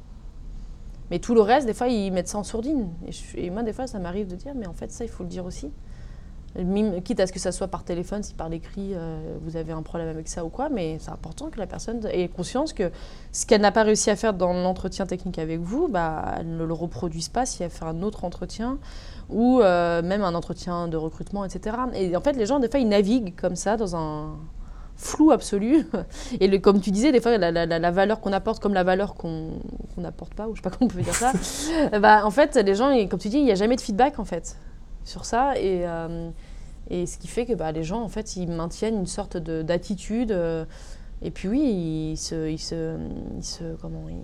Mais 1.10 1.18
tout 1.18 1.34
le 1.34 1.40
reste, 1.40 1.66
des 1.66 1.74
fois, 1.74 1.88
ils 1.88 2.12
mettent 2.12 2.28
ça 2.28 2.38
en 2.38 2.44
sourdine. 2.44 2.88
Et 3.34 3.50
moi, 3.50 3.62
des 3.62 3.72
fois, 3.72 3.86
ça 3.86 3.98
m'arrive 3.98 4.28
de 4.28 4.36
dire, 4.36 4.52
mais 4.54 4.66
en 4.66 4.74
fait, 4.74 4.92
ça, 4.92 5.04
il 5.04 5.10
faut 5.10 5.24
le 5.24 5.28
dire 5.28 5.44
aussi. 5.44 5.70
Mime- 6.56 7.02
quitte 7.02 7.20
à 7.20 7.26
ce 7.26 7.32
que 7.32 7.38
ça 7.38 7.52
soit 7.52 7.68
par 7.68 7.84
téléphone, 7.84 8.22
si 8.22 8.34
par 8.34 8.48
l'écrit, 8.48 8.92
euh, 8.94 9.36
vous 9.42 9.56
avez 9.56 9.72
un 9.72 9.82
problème 9.82 10.08
avec 10.08 10.28
ça 10.28 10.44
ou 10.44 10.48
quoi, 10.48 10.68
mais 10.70 10.96
c'est 10.98 11.10
important 11.10 11.50
que 11.50 11.58
la 11.58 11.66
personne 11.66 12.04
ait 12.10 12.28
conscience 12.28 12.72
que 12.72 12.90
ce 13.32 13.46
qu'elle 13.46 13.60
n'a 13.60 13.70
pas 13.70 13.82
réussi 13.82 14.10
à 14.10 14.16
faire 14.16 14.32
dans 14.34 14.52
l'entretien 14.52 15.06
technique 15.06 15.38
avec 15.38 15.60
vous, 15.60 15.88
bah, 15.88 16.36
elle 16.38 16.56
ne 16.56 16.64
le 16.64 16.72
reproduise 16.72 17.28
pas 17.28 17.46
si 17.46 17.62
elle 17.62 17.70
fait 17.70 17.84
un 17.84 18.02
autre 18.02 18.24
entretien 18.24 18.78
ou 19.28 19.60
euh, 19.60 20.02
même 20.02 20.22
un 20.22 20.34
entretien 20.34 20.88
de 20.88 20.96
recrutement, 20.96 21.44
etc. 21.44 21.76
Et 21.94 22.16
en 22.16 22.20
fait, 22.22 22.32
les 22.32 22.46
gens, 22.46 22.58
des 22.60 22.68
fois, 22.70 22.80
ils 22.80 22.88
naviguent 22.88 23.36
comme 23.36 23.54
ça 23.54 23.76
dans 23.76 23.94
un 23.94 24.30
flou 24.96 25.30
absolu. 25.30 25.86
Et 26.40 26.48
le, 26.48 26.58
comme 26.58 26.80
tu 26.80 26.90
disais, 26.90 27.12
des 27.12 27.20
fois, 27.20 27.36
la, 27.38 27.50
la- 27.52 27.90
valeur 27.90 28.20
qu'on 28.20 28.32
apporte 28.32 28.60
comme 28.60 28.74
la 28.74 28.84
valeur 28.84 29.14
qu'on 29.14 29.50
n'apporte 29.98 30.34
pas, 30.34 30.48
ou 30.48 30.56
je 30.56 30.62
sais 30.62 30.68
pas 30.68 30.70
comment 30.76 30.90
on 30.90 30.94
peut 30.96 31.02
dire 31.02 31.14
ça, 31.14 31.32
bah, 32.00 32.22
en 32.24 32.30
fait, 32.30 32.56
les 32.56 32.74
gens, 32.74 32.90
comme 33.06 33.18
tu 33.20 33.28
dis, 33.28 33.36
il 33.38 33.44
n'y 33.44 33.52
a 33.52 33.54
jamais 33.54 33.76
de 33.76 33.80
feedback, 33.82 34.18
en 34.18 34.24
fait, 34.24 34.56
sur 35.08 35.24
ça. 35.24 35.58
Et, 35.58 35.86
euh, 35.86 36.30
et 36.90 37.06
ce 37.06 37.18
qui 37.18 37.28
fait 37.28 37.46
que 37.46 37.54
bah, 37.54 37.72
les 37.72 37.82
gens, 37.84 38.02
en 38.02 38.08
fait, 38.08 38.36
ils 38.36 38.50
maintiennent 38.50 38.96
une 38.98 39.06
sorte 39.06 39.36
de- 39.36 39.62
d'attitude. 39.62 40.32
euh, 40.32 40.64
et 41.22 41.30
puis 41.32 41.48
oui, 41.48 42.12
ils 42.12 42.16
se, 42.16 42.48
ils 42.48 42.58
se, 42.58 42.96
ils 43.36 43.44
se- 43.44 43.74
comment, 43.80 44.04
ils, 44.08 44.22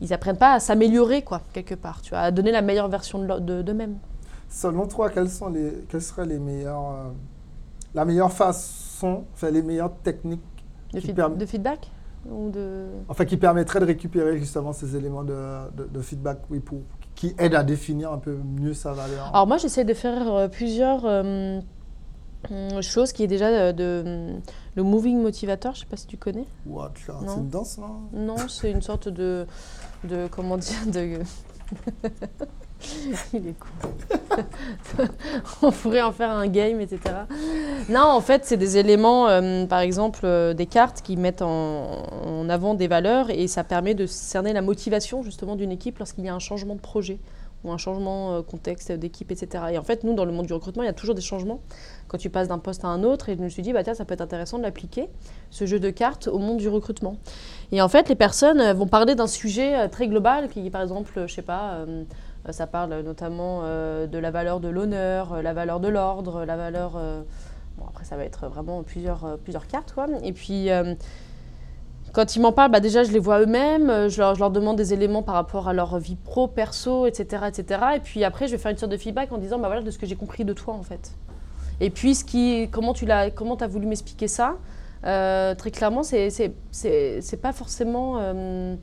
ils 0.00 0.12
apprennent 0.12 0.36
pas 0.38 0.54
à 0.54 0.60
s'améliorer, 0.60 1.22
quoi, 1.22 1.42
quelque 1.52 1.74
part, 1.76 2.02
tu 2.02 2.10
vois, 2.10 2.20
à 2.20 2.30
donner 2.30 2.50
la 2.50 2.62
meilleure 2.62 2.88
version 2.88 3.18
de 3.20 3.26
leur- 3.26 3.40
de- 3.40 3.62
d'eux-mêmes. 3.62 3.96
Selon 4.48 4.86
toi, 4.86 5.08
quelles, 5.10 5.30
sont 5.30 5.48
les, 5.48 5.84
quelles 5.88 6.02
seraient 6.02 6.26
les 6.26 6.38
meilleures, 6.38 6.90
euh, 6.90 7.10
la 7.94 8.04
meilleure 8.04 8.32
façon, 8.32 9.24
enfin 9.34 9.50
les 9.50 9.62
meilleures 9.62 9.94
techniques 10.02 10.40
De, 10.92 11.00
feed- 11.00 11.46
feedback 11.46 11.90
ou 12.28 12.50
de... 12.50 12.86
enfin, 13.08 13.24
qui 13.24 13.36
permettraient 13.36 13.80
de 13.80 13.84
récupérer 13.86 14.38
justement 14.38 14.72
ces 14.72 14.94
éléments 14.96 15.24
de, 15.24 15.34
de- 15.76 15.84
de 15.84 16.00
feedback 16.00 16.38
oui, 16.50 16.60
pour, 16.60 16.78
qui 17.22 17.36
aident 17.38 17.54
à 17.54 17.62
définir 17.62 18.10
un 18.10 18.18
peu 18.18 18.34
mieux 18.34 18.74
sa 18.74 18.92
valeur 18.92 19.30
Alors 19.32 19.46
moi, 19.46 19.56
j'essaie 19.56 19.84
de 19.84 19.94
faire 19.94 20.34
euh, 20.34 20.48
plusieurs 20.48 21.04
euh, 21.04 21.60
hum, 22.50 22.82
choses 22.82 23.12
qui 23.12 23.22
est 23.22 23.28
déjà 23.28 23.46
euh, 23.46 23.72
de, 23.72 24.32
hum, 24.34 24.40
le 24.74 24.82
moving 24.82 25.22
motivator, 25.22 25.72
je 25.76 25.80
sais 25.80 25.86
pas 25.86 25.96
si 25.96 26.08
tu 26.08 26.16
connais. 26.16 26.46
Non. 26.66 26.88
C'est 26.96 27.12
une 27.12 27.48
danse, 27.48 27.78
non 27.78 28.08
Non, 28.12 28.36
c'est 28.48 28.72
une 28.72 28.82
sorte 28.82 29.08
de, 29.08 29.46
de 30.02 30.26
comment 30.32 30.58
dire, 30.58 30.84
de... 30.86 31.20
Il 33.32 33.48
est 33.48 33.54
cool. 33.58 35.06
On 35.62 35.70
pourrait 35.70 36.02
en 36.02 36.12
faire 36.12 36.30
un 36.30 36.46
game, 36.46 36.80
etc. 36.80 37.00
Non, 37.88 38.04
en 38.04 38.20
fait, 38.20 38.44
c'est 38.44 38.56
des 38.56 38.78
éléments, 38.78 39.28
euh, 39.28 39.66
par 39.66 39.80
exemple, 39.80 40.20
euh, 40.24 40.54
des 40.54 40.66
cartes 40.66 41.02
qui 41.02 41.16
mettent 41.16 41.42
en, 41.42 42.48
avant 42.48 42.74
des 42.74 42.88
valeurs 42.88 43.30
et 43.30 43.46
ça 43.46 43.64
permet 43.64 43.94
de 43.94 44.06
cerner 44.06 44.52
la 44.52 44.62
motivation 44.62 45.22
justement 45.22 45.56
d'une 45.56 45.72
équipe 45.72 45.98
lorsqu'il 45.98 46.24
y 46.24 46.28
a 46.28 46.34
un 46.34 46.38
changement 46.38 46.74
de 46.74 46.80
projet 46.80 47.18
ou 47.64 47.70
un 47.70 47.78
changement 47.78 48.34
euh, 48.34 48.42
contexte 48.42 48.90
d'équipe, 48.92 49.30
etc. 49.30 49.64
Et 49.72 49.78
en 49.78 49.82
fait, 49.82 50.04
nous, 50.04 50.14
dans 50.14 50.24
le 50.24 50.32
monde 50.32 50.46
du 50.46 50.52
recrutement, 50.52 50.82
il 50.82 50.86
y 50.86 50.90
a 50.90 50.94
toujours 50.94 51.14
des 51.14 51.22
changements 51.22 51.60
quand 52.08 52.18
tu 52.18 52.30
passes 52.30 52.48
d'un 52.48 52.58
poste 52.58 52.84
à 52.84 52.88
un 52.88 53.04
autre. 53.04 53.28
Et 53.28 53.36
je 53.36 53.40
me 53.40 53.48
suis 53.48 53.62
dit, 53.62 53.72
bah, 53.72 53.84
tiens, 53.84 53.94
ça 53.94 54.04
peut 54.04 54.14
être 54.14 54.20
intéressant 54.20 54.58
de 54.58 54.62
l'appliquer, 54.62 55.08
ce 55.50 55.66
jeu 55.66 55.78
de 55.78 55.90
cartes, 55.90 56.26
au 56.26 56.38
monde 56.38 56.58
du 56.58 56.68
recrutement. 56.68 57.16
Et 57.70 57.80
en 57.80 57.88
fait, 57.88 58.08
les 58.08 58.16
personnes 58.16 58.60
euh, 58.60 58.74
vont 58.74 58.88
parler 58.88 59.14
d'un 59.14 59.26
sujet 59.26 59.88
très 59.88 60.08
global, 60.08 60.48
qui, 60.48 60.68
par 60.70 60.82
exemple, 60.82 61.24
je 61.26 61.32
sais 61.32 61.42
pas, 61.42 61.84
ça 62.50 62.66
parle 62.66 63.00
notamment 63.02 63.60
euh, 63.62 64.06
de 64.06 64.18
la 64.18 64.30
valeur 64.30 64.58
de 64.60 64.68
l'honneur, 64.68 65.34
euh, 65.34 65.42
la 65.42 65.52
valeur 65.52 65.78
de 65.80 65.88
l'ordre, 65.88 66.44
la 66.44 66.56
valeur. 66.56 66.94
euh, 66.96 67.22
bon, 67.78 67.84
après, 67.88 68.04
ça 68.04 68.16
va 68.16 68.24
être 68.24 68.48
vraiment 68.48 68.82
plusieurs, 68.82 69.24
euh, 69.24 69.36
plusieurs 69.36 69.66
cartes, 69.66 69.92
quoi. 69.92 70.06
Et 70.22 70.32
puis. 70.32 70.70
euh, 70.70 70.94
quand 72.12 72.36
ils 72.36 72.40
m'en 72.40 72.52
parlent, 72.52 72.70
bah 72.70 72.80
déjà, 72.80 73.04
je 73.04 73.10
les 73.10 73.18
vois 73.18 73.40
eux-mêmes, 73.40 73.88
euh, 73.88 74.08
je 74.10 74.18
leur, 74.20 74.50
demande 74.50 74.76
des 74.76 74.92
éléments 74.92 75.22
par 75.22 75.34
rapport 75.34 75.66
à 75.68 75.72
leur 75.72 75.98
vie 75.98 76.16
pro, 76.16 76.46
perso, 76.46 77.06
etc., 77.06 77.44
etc. 77.48 77.80
Et 77.96 78.00
puis 78.00 78.22
après, 78.22 78.48
je 78.48 78.52
vais 78.52 78.58
faire 78.58 78.70
une 78.70 78.76
sorte 78.76 78.92
de 78.92 78.98
feedback 78.98 79.32
en 79.32 79.38
disant, 79.38 79.58
bah 79.58 79.68
voilà, 79.68 79.80
de 79.80 79.90
ce 79.90 79.98
que 79.98 80.04
j'ai 80.04 80.16
compris 80.16 80.44
de 80.44 80.52
toi, 80.52 80.74
en 80.74 80.82
fait. 80.82 81.12
Et 81.80 81.88
puis, 81.88 82.14
comment 82.70 82.92
tu 82.92 83.06
l'as, 83.06 83.30
comment 83.30 83.56
as 83.56 83.66
voulu 83.66 83.86
m'expliquer 83.86 84.28
ça 84.28 84.56
Euh, 85.06 85.54
Très 85.54 85.70
clairement, 85.70 86.02
c'est, 86.02 86.28
pas 87.40 87.52
forcément, 87.52 88.18
euh, 88.18 88.76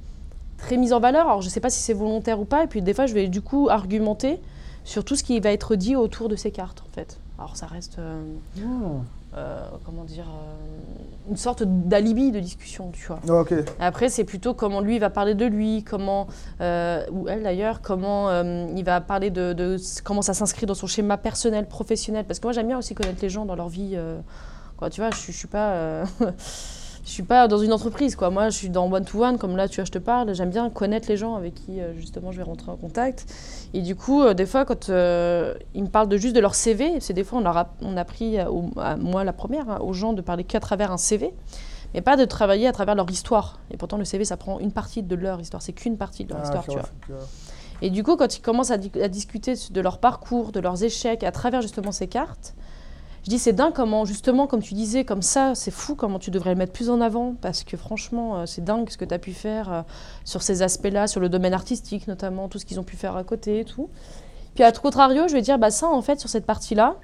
très 0.62 0.78
mise 0.78 0.94
en 0.94 1.00
valeur. 1.00 1.28
Alors 1.28 1.42
je 1.42 1.50
sais 1.50 1.60
pas 1.60 1.70
si 1.70 1.82
c'est 1.82 1.94
volontaire 1.94 2.40
ou 2.40 2.46
pas. 2.46 2.64
Et 2.64 2.68
puis 2.68 2.82
des 2.82 2.94
fois, 2.94 3.06
je 3.06 3.14
vais 3.14 3.28
du 3.28 3.42
coup 3.42 3.68
argumenter 3.70 4.40
sur 4.84 5.04
tout 5.04 5.16
ce 5.16 5.24
qui 5.24 5.40
va 5.40 5.52
être 5.52 5.76
dit 5.76 5.96
autour 5.96 6.30
de 6.30 6.36
ces 6.36 6.52
cartes, 6.52 6.84
en 6.88 6.94
fait. 6.94 7.20
Alors 7.38 7.56
ça 7.56 7.68
reste, 7.68 8.00
euh, 8.00 8.22
Hmm. 8.58 9.02
euh, 9.36 9.62
comment 9.86 10.04
dire, 10.04 10.26
euh, 10.28 11.30
une 11.30 11.38
sorte 11.38 11.64
d'alibi 11.64 12.32
de 12.32 12.40
discussion, 12.40 12.92
tu 12.92 13.06
vois. 13.08 13.20
Ah. 13.30 13.86
Après, 13.86 14.10
c'est 14.10 14.24
plutôt 14.26 14.54
comment 14.54 14.82
lui 14.82 15.00
va 15.00 15.10
parler 15.10 15.36
de 15.36 15.46
lui, 15.46 15.84
comment, 15.84 16.28
ou 16.60 17.28
elle 17.30 17.44
d'ailleurs, 17.44 17.82
comment 17.82 18.42
il 18.42 18.84
va 18.84 19.00
parler 19.00 19.30
de, 19.30 19.78
comment 20.04 20.22
ça 20.22 20.34
s'inscrit 20.34 20.66
dans 20.66 20.74
son 20.74 20.88
schéma 20.88 21.18
personnel, 21.18 21.68
professionnel. 21.68 22.26
Parce 22.26 22.40
que 22.40 22.48
moi, 22.48 22.54
j'aime 22.54 22.68
bien 22.68 22.78
aussi 22.78 22.96
connaître 22.96 23.22
les 23.22 23.30
gens 23.30 23.46
dans 23.46 23.56
leur 23.56 23.70
vie. 23.70 23.96
quoi, 24.76 24.90
tu 24.90 25.00
vois, 25.02 25.12
je, 25.12 25.32
je 25.32 25.38
suis 25.38 25.48
pas. 25.48 26.04
Je 27.10 27.14
suis 27.16 27.24
pas 27.24 27.48
dans 27.48 27.58
une 27.58 27.74
entreprise, 27.74 28.16
quoi. 28.16 28.30
Moi, 28.30 28.50
je 28.50 28.56
suis 28.56 28.70
dans 28.70 28.86
one-to-one, 28.88 29.40
comme 29.40 29.58
là, 29.58 29.68
tu 29.68 29.78
vois, 29.78 29.86
je 29.86 29.92
te 29.92 29.98
parle. 29.98 30.36
J'aime 30.36 30.52
bien 30.52 30.70
connaître 30.70 31.10
les 31.10 31.18
gens 31.18 31.34
avec 31.34 31.56
qui, 31.56 31.82
euh, 31.82 31.92
justement, 31.96 32.32
je 32.32 32.38
vais 32.38 32.44
rentrer 32.44 32.70
en 32.70 32.76
contact. 32.76 33.26
Et 33.74 33.82
du 33.82 33.96
coup, 33.96 34.22
euh, 34.22 34.36
des 34.36 34.46
fois, 34.46 34.64
quand 34.64 34.90
euh, 34.90 35.56
ils 35.74 35.82
me 35.82 35.88
parlent 35.90 36.08
de 36.08 36.18
juste 36.18 36.36
de 36.36 36.40
leur 36.40 36.54
CV, 36.54 37.00
c'est 37.00 37.14
des 37.14 37.24
fois, 37.24 37.40
on, 37.40 37.42
leur 37.42 37.58
a, 37.58 37.74
on 37.82 37.98
a 37.98 38.02
appris, 38.02 38.38
à, 38.38 38.52
au- 38.52 38.70
à 38.78 38.96
moi 38.96 39.24
la 39.24 39.34
première, 39.34 39.68
hein, 39.72 39.80
aux 39.82 39.94
gens 39.94 40.14
de 40.14 40.22
parler 40.22 40.44
qu'à 40.44 40.60
travers 40.60 40.92
un 40.92 40.98
CV, 40.98 41.34
mais 41.96 42.02
pas 42.02 42.16
de 42.16 42.26
travailler 42.26 42.68
à 42.68 42.72
travers 42.74 42.94
leur 42.94 43.10
histoire. 43.10 43.60
Et 43.72 43.78
pourtant, 43.78 43.98
le 43.98 44.06
CV, 44.06 44.24
ça 44.24 44.38
prend 44.38 44.60
une 44.60 44.72
partie 44.72 45.02
de 45.02 45.16
leur 45.16 45.42
histoire. 45.42 45.64
C'est 45.64 45.74
qu'une 45.74 45.98
partie 45.98 46.26
de 46.26 46.30
leur 46.30 46.42
Ah, 46.42 46.44
histoire, 46.44 46.64
tu 46.68 46.74
vois. 46.74 46.90
Et 47.82 47.90
du 47.90 48.04
coup, 48.04 48.18
quand 48.18 48.38
ils 48.38 48.42
commencent 48.42 48.70
à, 48.70 48.78
di- 48.78 48.92
à 49.02 49.08
discuter 49.08 49.56
de 49.72 49.82
leur 49.82 49.98
parcours, 49.98 50.52
de 50.52 50.60
leurs 50.60 50.84
échecs, 50.84 51.24
à 51.24 51.32
travers 51.32 51.64
justement 51.64 51.92
ces 51.92 52.06
cartes, 52.08 52.54
je 53.24 53.30
dis 53.30 53.40
c'est 53.40 53.54
dingue 53.54 53.74
comment, 53.74 54.06
justement, 54.06 54.48
comme 54.48 54.62
tu 54.62 54.74
disais, 54.74 55.04
comme 55.04 55.22
ça, 55.22 55.54
c'est 55.56 55.72
fou 55.72 55.96
comment 55.96 56.20
tu 56.20 56.32
devrais 56.32 56.52
le 56.52 56.56
mettre 56.56 56.74
plus 56.74 56.90
en 56.90 57.02
avant, 57.02 57.36
parce 57.42 57.64
que 57.64 57.78
franchement, 57.78 58.40
euh, 58.40 58.46
c'est 58.46 58.64
dingue 58.64 58.90
ce 58.90 58.98
que 58.98 59.06
tu 59.06 59.14
as 59.14 59.20
pu 59.20 59.34
faire 59.34 59.72
euh, 59.72 59.82
sur 60.26 60.42
ces 60.42 60.62
aspects-là, 60.62 61.08
sur 61.08 61.20
le 61.20 61.30
domaine 61.30 61.54
artistique 61.54 62.08
notamment, 62.08 62.48
tout 62.48 62.60
ce 62.60 62.66
qu'ils 62.66 62.80
ont 62.80 62.84
pu 62.84 62.96
faire 62.96 63.16
à 63.16 63.24
côté 63.24 63.60
et 63.60 63.66
tout. 63.66 63.90
Puis 64.56 64.64
à 64.64 64.72
contrario, 64.72 65.28
je 65.28 65.34
vais 65.34 65.42
dire, 65.42 65.60
bah 65.60 65.72
ça, 65.72 65.88
en 65.88 66.02
fait, 66.02 66.20
sur 66.20 66.30
cette 66.30 66.46
partie-là, 66.46 66.96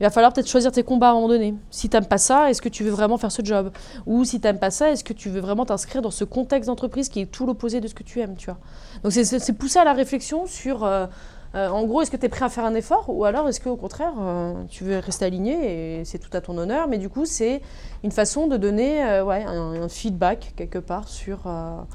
il 0.00 0.02
va 0.02 0.10
falloir 0.10 0.32
peut-être 0.32 0.48
choisir 0.48 0.72
tes 0.72 0.82
combats 0.82 1.08
à 1.08 1.10
un 1.10 1.14
moment 1.14 1.28
donné. 1.28 1.54
Si 1.70 1.88
t'aimes 1.88 2.06
pas 2.06 2.18
ça, 2.18 2.50
est-ce 2.50 2.60
que 2.60 2.68
tu 2.68 2.82
veux 2.82 2.90
vraiment 2.90 3.16
faire 3.16 3.30
ce 3.30 3.44
job? 3.44 3.70
Ou 4.06 4.24
si 4.24 4.40
t'aimes 4.40 4.58
pas 4.58 4.70
ça, 4.70 4.90
est-ce 4.90 5.04
que 5.04 5.12
tu 5.12 5.28
veux 5.28 5.40
vraiment 5.40 5.64
t'inscrire 5.64 6.02
dans 6.02 6.10
ce 6.10 6.24
contexte 6.24 6.66
d'entreprise 6.66 7.08
qui 7.08 7.20
est 7.20 7.26
tout 7.26 7.46
l'opposé 7.46 7.80
de 7.80 7.86
ce 7.86 7.94
que 7.94 8.02
tu 8.02 8.20
aimes, 8.20 8.34
tu 8.36 8.46
vois? 8.46 8.58
Donc 9.04 9.12
c'est- 9.12 9.52
pousser 9.52 9.78
à 9.78 9.84
la 9.84 9.92
réflexion 9.92 10.46
sur, 10.46 10.82
euh, 10.82 11.06
euh, 11.54 11.68
en 11.68 11.84
gros, 11.84 12.02
est-ce 12.02 12.10
que 12.10 12.16
tu 12.16 12.26
es 12.26 12.28
prêt 12.28 12.44
à 12.44 12.48
faire 12.48 12.64
un 12.64 12.74
effort 12.74 13.04
ou 13.08 13.24
alors 13.24 13.48
est-ce 13.48 13.60
qu'au 13.60 13.76
contraire, 13.76 14.12
euh, 14.20 14.64
tu 14.68 14.82
veux 14.82 14.98
rester 14.98 15.24
aligné 15.24 16.00
et 16.00 16.04
c'est 16.04 16.18
tout 16.18 16.34
à 16.36 16.40
ton 16.40 16.58
honneur. 16.58 16.88
Mais 16.88 16.98
du 16.98 17.08
coup, 17.08 17.26
c'est 17.26 17.62
une 18.02 18.10
façon 18.10 18.48
de 18.48 18.56
donner 18.56 19.04
euh, 19.04 19.24
ouais, 19.24 19.44
un, 19.44 19.82
un 19.82 19.88
feedback 19.88 20.52
quelque 20.56 20.78
part 20.78 21.08
sur, 21.08 21.46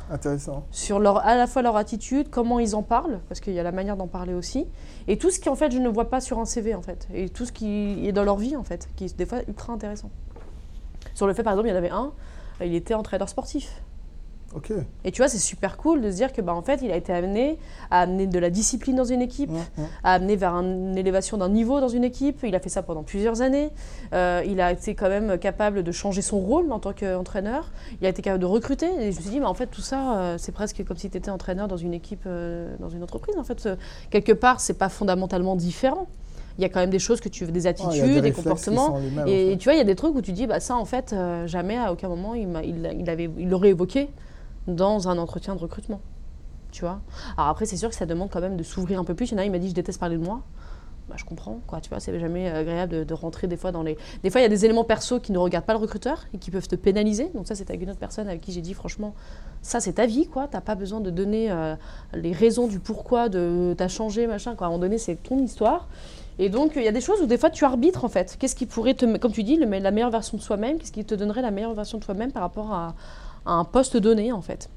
Intéressant. 0.10 0.66
sur 0.72 1.00
leur, 1.00 1.26
à 1.26 1.36
la 1.36 1.46
fois 1.46 1.62
leur 1.62 1.76
attitude, 1.76 2.30
comment 2.30 2.60
ils 2.60 2.76
en 2.76 2.84
parlent, 2.84 3.20
parce 3.28 3.42
qu'il 3.42 3.54
y 3.54 3.60
a 3.60 3.64
la 3.64 3.74
manière 3.74 3.98
d'en 3.98 4.08
parler 4.08 4.34
aussi, 4.34 4.66
et 5.08 5.18
tout 5.18 5.30
ce 5.30 5.40
qui 5.40 5.50
en 5.50 5.56
fait 5.56 5.72
je 5.72 5.80
ne 5.80 5.90
vois 5.90 6.10
pas 6.10 6.22
sur 6.22 6.40
un 6.40 6.46
CV 6.46 6.74
en 6.74 6.82
fait, 6.82 7.08
et 7.14 7.30
tout 7.30 7.46
ce 7.46 7.52
qui 7.52 8.08
est 8.08 8.12
dans 8.12 8.24
leur 8.24 8.38
vie 8.38 8.56
en 8.56 8.64
fait, 8.64 8.88
qui 8.96 9.06
est 9.06 9.18
des 9.18 9.26
fois 9.26 9.40
ultra 9.48 9.74
intéressant. 9.74 10.10
Sur 11.14 11.28
le 11.28 11.34
fait 11.34 11.44
par 11.44 11.54
exemple, 11.54 11.68
il 11.68 11.72
y 11.72 11.74
en 11.74 11.78
avait 11.78 11.90
un, 11.90 12.12
il 12.64 12.76
était 12.76 12.94
entraîneur 12.94 13.28
sportif. 13.28 13.82
Et 15.06 15.12
tu 15.12 15.22
vois, 15.22 15.28
c'est 15.30 15.38
super 15.38 15.78
cool 15.78 16.02
de 16.02 16.10
se 16.10 16.16
dire 16.16 16.34
que 16.34 16.42
bah, 16.42 16.54
en 16.56 16.62
fait, 16.62 16.82
il 16.82 16.92
a 16.92 16.96
été 16.98 17.14
amené 17.14 17.58
à 17.92 18.02
amener 18.02 18.26
de 18.28 18.40
la 18.40 18.50
discipline 18.50 18.96
dans 18.96 19.04
une 19.06 19.22
équipe, 19.22 19.52
à 20.04 20.14
amener 20.14 20.36
vers 20.36 20.54
un- 20.56 20.64
une 20.64 20.98
élévation 20.98 21.38
d'un 21.38 21.50
niveau 21.50 21.80
dans 21.80 21.88
une 21.88 22.04
équipe. 22.04 22.40
Il 22.44 22.56
a 22.56 22.60
fait 22.60 22.70
ça 22.70 22.82
pendant 22.84 23.04
plusieurs 23.04 23.42
années. 23.42 23.70
Euh, 24.14 24.42
il 24.48 24.60
a 24.60 24.72
été 24.72 24.96
quand 24.96 25.10
même 25.10 25.38
capable 25.38 25.84
de 25.84 25.92
changer 25.92 26.22
son 26.22 26.40
rôle 26.40 26.72
en 26.72 26.80
tant 26.80 26.94
qu'entraîneur. 26.94 27.70
Il 28.02 28.06
a 28.08 28.10
été 28.10 28.22
capable 28.22 28.42
de 28.42 28.48
recruter. 28.48 28.88
Et 29.00 29.12
je 29.12 29.18
me 29.18 29.22
suis 29.22 29.30
dit, 29.32 29.40
mais 29.40 29.46
en 29.46 29.54
fait, 29.54 29.68
tout 29.68 29.82
ça, 29.82 30.18
euh, 30.18 30.36
c'est 30.40 30.52
presque 30.52 30.84
comme 30.84 30.98
si 30.98 31.10
tu 31.10 31.18
étais 31.18 31.30
entraîneur 31.32 31.68
dans 31.68 31.78
une 31.78 31.94
équipe, 31.94 32.24
euh, 32.26 32.74
dans 32.80 32.90
une 32.90 33.04
entreprise. 33.04 33.36
En 33.38 33.44
fait, 33.44 33.70
quelque 34.10 34.32
part, 34.34 34.60
c'est 34.62 34.78
pas 34.78 34.90
fondamentalement 34.90 35.56
différent. 35.56 36.08
Il 36.58 36.62
y 36.64 36.66
a 36.66 36.70
quand 36.70 36.80
même 36.82 36.90
des 36.90 37.00
choses 37.00 37.22
que 37.22 37.30
tu 37.30 37.46
veux, 37.46 37.52
des 37.54 37.68
Ah, 37.68 37.70
attitudes, 37.70 38.18
des 38.22 38.32
comportements. 38.34 38.96
en 38.96 39.26
Et 39.28 39.52
fait. 39.52 39.58
tu 39.58 39.64
vois, 39.66 39.74
il 39.76 39.78
y 39.78 39.82
a 39.82 39.86
des 39.86 39.96
trucs 39.96 40.14
où 40.14 40.22
tu 40.22 40.34
dis, 40.34 40.46
bah 40.46 40.60
ça, 40.60 40.76
en 40.76 40.84
fait, 40.84 41.14
euh, 41.14 41.48
jamais, 41.48 41.78
à 41.78 41.94
aucun 41.94 42.10
moment, 42.10 42.34
il, 42.34 42.50
il, 42.66 42.98
il 43.00 43.10
avait, 43.10 43.30
il 43.38 43.48
l'aurait 43.50 43.70
évoqué 43.70 44.10
dans 44.76 45.10
un 45.10 45.18
entretien 45.18 45.56
de 45.56 45.60
recrutement. 45.60 46.02
Tu 46.72 46.82
vois 46.82 47.00
Alors 47.38 47.50
après, 47.50 47.66
c'est 47.66 47.78
sûr 47.78 47.90
que 47.90 47.96
ça 47.96 48.06
demande 48.06 48.30
quand 48.30 48.42
même 48.42 48.58
de 48.58 48.64
s'ouvrir 48.64 49.00
un 49.00 49.04
peu 49.04 49.16
plus. 49.16 49.32
Il 49.32 49.32
y 49.34 49.36
en 49.36 49.40
a, 49.40 49.46
il 49.46 49.52
m'a 49.52 49.60
dit, 49.60 49.70
je 49.70 49.74
déteste 49.74 50.00
parler 50.00 50.18
de 50.18 50.24
moi. 50.24 50.42
Bah, 51.10 51.16
je 51.18 51.26
comprends, 51.26 51.60
quoi. 51.66 51.82
Tu 51.82 51.90
vois, 51.90 52.00
c'est 52.00 52.18
jamais 52.20 52.52
agréable 52.52 53.04
de, 53.04 53.14
rentrer 53.16 53.48
des 53.48 53.58
fois 53.58 53.72
dans 53.72 53.82
les. 53.82 53.98
Des 54.24 54.30
fois, 54.30 54.42
il 54.42 54.44
y 54.44 54.46
a 54.46 54.50
des 54.50 54.66
éléments 54.66 54.84
perso 54.84 55.20
qui 55.20 55.32
ne 55.32 55.40
regardent 55.40 55.66
pas 55.66 55.74
le 55.74 55.80
recruteur 55.80 56.26
et 56.36 56.38
qui 56.38 56.52
peuvent 56.52 56.68
te 56.68 56.76
pénaliser. 56.76 57.32
Donc 57.34 57.48
ça, 57.48 57.56
c'est 57.56 57.68
avec 57.70 57.82
une 57.82 57.90
autre 57.90 58.00
personne 58.00 58.28
avec 58.28 58.42
qui 58.42 58.52
j'ai 58.52 58.62
dit, 58.62 58.76
franchement, 58.76 59.16
ça, 59.64 59.80
c'est 59.80 59.94
ta 59.94 60.06
vie, 60.06 60.28
quoi. 60.28 60.48
T'as 60.48 60.62
pas 60.62 60.76
besoin 60.76 61.00
de 61.00 61.10
donner 61.10 61.50
euh, 61.50 61.76
les 62.14 62.32
raisons 62.32 62.68
du 62.68 62.80
pourquoi 62.80 63.28
de 63.28 63.74
t'as 63.76 63.88
changé, 63.88 64.28
machin. 64.28 64.54
Quoi. 64.54 64.68
À 64.68 64.70
un 64.70 64.74
moment 64.74 64.84
donné, 64.84 65.00
c'est 65.00 65.16
ton 65.16 65.40
histoire. 65.40 65.88
Et 66.38 66.50
donc, 66.50 66.74
il 66.76 66.84
y 66.84 66.88
a 66.88 66.92
des 66.92 67.02
choses 67.02 67.22
où 67.22 67.26
des 67.26 67.38
fois 67.38 67.50
tu 67.50 67.66
arbitres 67.66 68.06
en 68.06 68.10
fait. 68.10 68.38
Qu'est-ce 68.40 68.56
qui 68.56 68.68
pourrait 68.68 68.94
te, 68.94 69.18
comme 69.18 69.32
tu 69.32 69.44
dis, 69.44 69.58
le- 69.58 69.66
la 69.66 69.92
meilleure 69.92 70.12
version 70.12 70.38
de 70.38 70.44
soi-même 70.44 70.78
Qu'est-ce 70.78 70.92
qui 70.92 71.04
te 71.04 71.16
donnerait 71.16 71.42
la 71.42 71.52
meilleure 71.52 71.74
version 71.74 71.98
de 71.98 72.04
toi-même 72.04 72.32
par 72.32 72.44
rapport 72.44 72.72
à 72.72 72.94
un 73.52 73.64
poste 73.64 73.98
donné 73.98 74.32
en 74.32 74.42
fait 74.42 74.70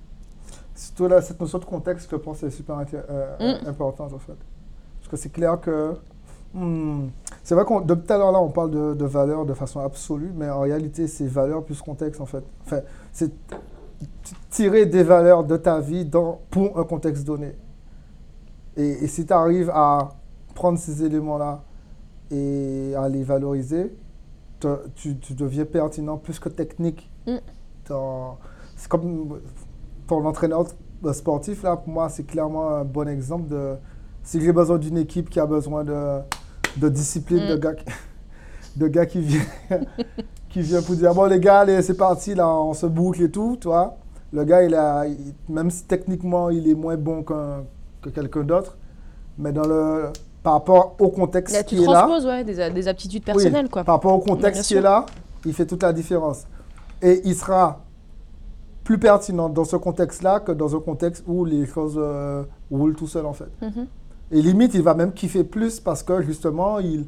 Surtout 0.74 1.06
là, 1.06 1.20
cette 1.20 1.38
notion 1.40 1.58
de 1.58 1.64
contexte, 1.66 2.08
je 2.10 2.16
pense, 2.16 2.42
est 2.42 2.50
super 2.50 2.76
euh, 2.94 3.58
Mm. 3.62 3.68
importante 3.68 4.12
en 4.12 4.18
fait. 4.18 4.36
Parce 4.98 5.08
que 5.10 5.16
c'est 5.16 5.28
clair 5.30 5.60
que. 5.60 5.94
hmm, 6.54 7.08
c'est 7.44 7.54
vrai 7.54 7.64
qu'on 7.64 7.80
de 7.82 7.94
tout 7.94 8.12
à 8.12 8.16
l'heure 8.18 8.32
là, 8.32 8.40
on 8.40 8.48
parle 8.50 8.70
de, 8.70 8.94
de 8.94 9.04
valeurs 9.04 9.44
de 9.44 9.52
façon 9.54 9.80
absolue, 9.80 10.32
mais 10.34 10.48
en 10.48 10.60
réalité, 10.60 11.06
c'est 11.08 11.26
valeurs 11.26 11.62
plus 11.64 11.80
contexte 11.82 12.20
en 12.20 12.26
fait. 12.26 12.42
Enfin, 12.64 12.80
c'est 13.12 13.32
tirer 14.50 14.86
des 14.86 15.02
valeurs 15.02 15.44
de 15.44 15.56
ta 15.56 15.78
vie 15.80 16.04
dans, 16.04 16.40
pour 16.50 16.78
un 16.78 16.84
contexte 16.84 17.24
donné. 17.24 17.54
Et, 18.76 19.04
et 19.04 19.06
si 19.06 19.26
tu 19.26 19.32
arrives 19.32 19.70
à 19.74 20.08
prendre 20.54 20.78
ces 20.78 21.04
éléments-là 21.04 21.62
et 22.30 22.94
à 22.96 23.08
les 23.08 23.22
valoriser, 23.22 23.94
te- 24.60 24.88
tu, 24.94 25.18
tu 25.18 25.34
deviens 25.34 25.64
pertinent 25.66 26.16
plus 26.16 26.38
que 26.38 26.48
technique. 26.48 27.10
Mm. 27.26 27.36
Dans- 27.88 28.38
C'est 28.82 28.88
comme 28.88 29.38
ton 30.08 30.24
entraîneur 30.26 30.64
sportif, 31.12 31.62
là, 31.62 31.76
pour 31.76 31.92
moi, 31.92 32.08
c'est 32.08 32.24
clairement 32.24 32.68
un 32.68 32.84
bon 32.84 33.06
exemple 33.08 33.48
de 33.48 33.74
si 34.24 34.40
j'ai 34.40 34.50
besoin 34.52 34.76
d'une 34.76 34.98
équipe 34.98 35.30
qui 35.30 35.38
a 35.38 35.46
besoin 35.46 35.84
de, 35.84 36.18
de 36.78 36.88
discipline, 36.88 37.46
de 37.46 37.54
Mm. 37.54 37.60
gars, 37.60 37.74
qui- 37.74 37.84
de 38.76 38.88
gars 38.88 39.06
qui 39.06 39.20
vient, 39.20 39.40
qui 40.48 40.62
vient 40.62 40.82
pour 40.82 40.96
dire 40.96 41.14
bon 41.14 41.26
les 41.26 41.38
gars, 41.38 41.60
allez, 41.60 41.80
c'est 41.82 41.96
parti, 41.96 42.34
là, 42.34 42.48
on 42.48 42.74
se 42.74 42.86
boucle 42.86 43.22
et 43.22 43.30
tout, 43.30 43.56
tu 43.60 43.68
vois. 43.68 43.96
Le 44.32 44.42
gars, 44.42 44.64
il 44.64 44.74
a, 44.74 45.06
il- 45.06 45.32
même 45.48 45.70
si 45.70 45.84
techniquement 45.84 46.50
il 46.50 46.68
est 46.68 46.74
moins 46.74 46.96
bon 46.96 47.22
qu'un- 47.22 47.62
que 48.02 48.08
quelqu'un 48.10 48.42
d'autre, 48.42 48.76
mais 49.38 49.52
dans 49.52 49.64
le, 49.66 50.06
par 50.42 50.54
rapport 50.54 50.96
au 50.98 51.08
contexte 51.08 51.54
Là, 51.54 51.62
qui 51.62 51.76
est 51.80 51.86
là, 51.86 52.08
ouais, 52.24 52.42
des, 52.42 52.68
des 52.70 52.88
aptitudes 52.88 53.22
personnelles 53.24 53.68
quoi. 53.68 53.84
par 53.84 53.94
rapport 53.94 54.12
au 54.14 54.18
contexte 54.18 54.64
qui 54.64 54.74
est 54.74 54.80
là, 54.80 55.06
il 55.46 55.52
fait 55.54 55.66
toute 55.66 55.84
la 55.84 55.92
différence. 55.92 56.46
Et 57.00 57.22
il 57.24 57.36
sera 57.36 57.78
plus 58.84 58.98
pertinent 58.98 59.48
dans 59.48 59.64
ce 59.64 59.76
contexte-là 59.76 60.40
que 60.40 60.52
dans 60.52 60.74
un 60.76 60.80
contexte 60.80 61.24
où 61.26 61.44
les 61.44 61.66
choses 61.66 61.96
euh, 61.98 62.44
roulent 62.70 62.96
tout 62.96 63.06
seul 63.08 63.26
en 63.26 63.32
fait. 63.32 63.50
Mhm. 63.60 63.86
Et 64.32 64.42
limite, 64.42 64.74
il 64.74 64.82
va 64.82 64.94
même 64.94 65.12
kiffer 65.12 65.44
plus 65.44 65.78
parce 65.80 66.02
que 66.02 66.22
justement, 66.22 66.78
il, 66.78 67.06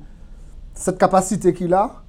cette 0.75 0.99
capacité 0.99 1.55
qu'il 1.55 1.73
a 1.75 2.03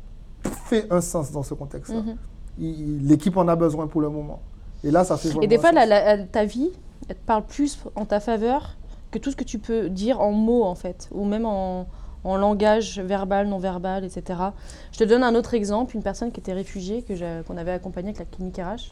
fait 0.65 0.85
un 0.91 1.01
sens 1.01 1.31
dans 1.31 1.43
ce 1.43 1.53
contexte-là. 1.53 2.01
Mhm. 2.01 2.15
Il- 2.59 3.07
L'équipe 3.07 3.35
en 3.37 3.47
a 3.47 3.55
besoin 3.55 3.87
pour 3.87 4.01
le 4.01 4.09
moment. 4.09 4.39
Et 4.83 4.91
là, 4.91 5.03
ça 5.03 5.17
fait 5.17 5.29
vraiment 5.29 5.41
Et 5.41 5.47
des 5.47 5.57
fois, 5.57 5.69
sens. 5.69 5.75
la- 5.87 6.15
la- 6.17 6.23
ta 6.25 6.45
vie, 6.45 6.69
elle 7.09 7.15
te 7.15 7.25
parle 7.25 7.43
plus 7.45 7.79
en 7.95 8.05
ta 8.05 8.19
faveur 8.19 8.75
que 9.11 9.17
tout 9.19 9.31
ce 9.31 9.35
que 9.35 9.43
tu 9.43 9.57
peux 9.59 9.89
dire 9.89 10.19
en 10.21 10.31
mots, 10.31 10.63
en 10.63 10.75
fait, 10.75 11.09
ou 11.13 11.23
même 11.25 11.45
en, 11.45 11.87
en 12.23 12.37
langage 12.37 12.99
verbal, 12.99 13.47
non 13.47 13.57
verbal, 13.59 14.03
etc. 14.03 14.39
Je 14.91 14.97
te 14.99 15.03
donne 15.05 15.23
un 15.23 15.33
autre 15.35 15.53
exemple, 15.53 15.95
une 15.95 16.03
personne 16.03 16.31
qui 16.31 16.39
était 16.39 16.53
réfugiée, 16.53 17.03
qu'on 17.47 17.57
avait 17.57 17.71
accompagnée 17.71 18.09
avec 18.09 18.19
la 18.19 18.25
clinique 18.25 18.57
RH. 18.57 18.91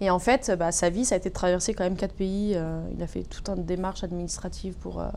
Et 0.00 0.10
en 0.10 0.18
fait, 0.18 0.52
bah, 0.58 0.72
sa 0.72 0.90
vie, 0.90 1.04
ça 1.04 1.14
a 1.14 1.18
été 1.18 1.30
de 1.30 1.34
traverser 1.34 1.74
quand 1.74 1.84
même 1.84 1.96
quatre 1.96 2.14
pays. 2.14 2.52
euh, 2.54 2.80
il 2.94 3.02
a 3.02 3.06
fait 3.06 3.22
toute 3.22 3.48
une 3.48 3.64
démarche 3.64 4.04
administrative 4.04 4.74
pour 4.74 5.00
euh, 5.00 5.08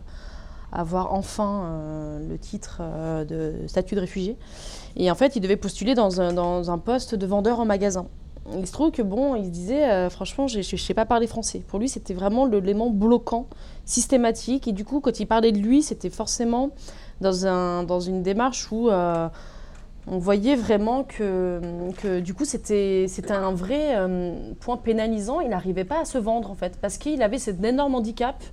avoir 0.71 1.13
enfin 1.13 1.63
euh, 1.65 2.29
le 2.29 2.37
titre 2.37 2.81
de 3.27 3.67
statut 3.67 3.95
de 3.95 3.99
réfugié. 3.99 4.37
Et 4.95 5.11
en 5.11 5.15
fait, 5.15 5.35
il 5.35 5.41
devait 5.41 5.57
postuler 5.57 5.95
dans 5.95 6.21
un, 6.21 6.77
poste 6.77 7.15
de 7.15 7.25
vendeur 7.25 7.59
en 7.59 7.65
magasin. 7.65 8.07
Il 8.57 8.65
se 8.65 8.71
trouve 8.71 8.91
que 8.91 9.01
bon, 9.01 9.35
il 9.35 9.45
se 9.45 9.49
disait, 9.49 10.09
franchement, 10.09 10.47
je 10.47 10.59
ne 10.59 10.63
sais 10.63 10.93
pas 10.93 11.05
parler 11.05 11.27
français. 11.27 11.59
Pour 11.67 11.77
lui, 11.77 11.89
c'était 11.89 12.15
vraiment 12.15 12.45
l'élément 12.45 12.89
bloquant, 12.89 13.47
systématique. 13.85 14.67
Et 14.67 14.71
du 14.71 14.85
coup, 14.85 15.01
quand 15.01 15.19
il 15.19 15.27
parlait 15.27 15.51
de 15.51 15.59
lui, 15.59 15.83
c'était 15.83 16.09
forcément 16.09 16.71
dans, 17.21 17.45
un, 17.45 17.83
dans 17.83 17.99
une 17.99 18.23
démarche 18.23 18.71
où 18.71 18.89
on 20.11 20.17
voyait 20.17 20.55
vraiment 20.55 21.03
que, 21.03 22.19
du 22.19 22.33
coup, 22.33 22.45
c'était 22.45 23.05
un 23.29 23.53
vrai 23.53 23.95
euh, 23.95 24.53
point 24.59 24.77
pénalisant. 24.77 25.39
Il 25.39 25.49
n'arrivait 25.49 25.83
pas 25.83 26.01
à 26.01 26.05
se 26.05 26.17
vendre, 26.17 26.49
en 26.49 26.55
fait, 26.55 26.77
parce 26.81 26.97
qu'il 26.97 27.21
avait 27.21 27.37
cet 27.37 27.63
énorme 27.63 27.95
handicap 27.95 28.43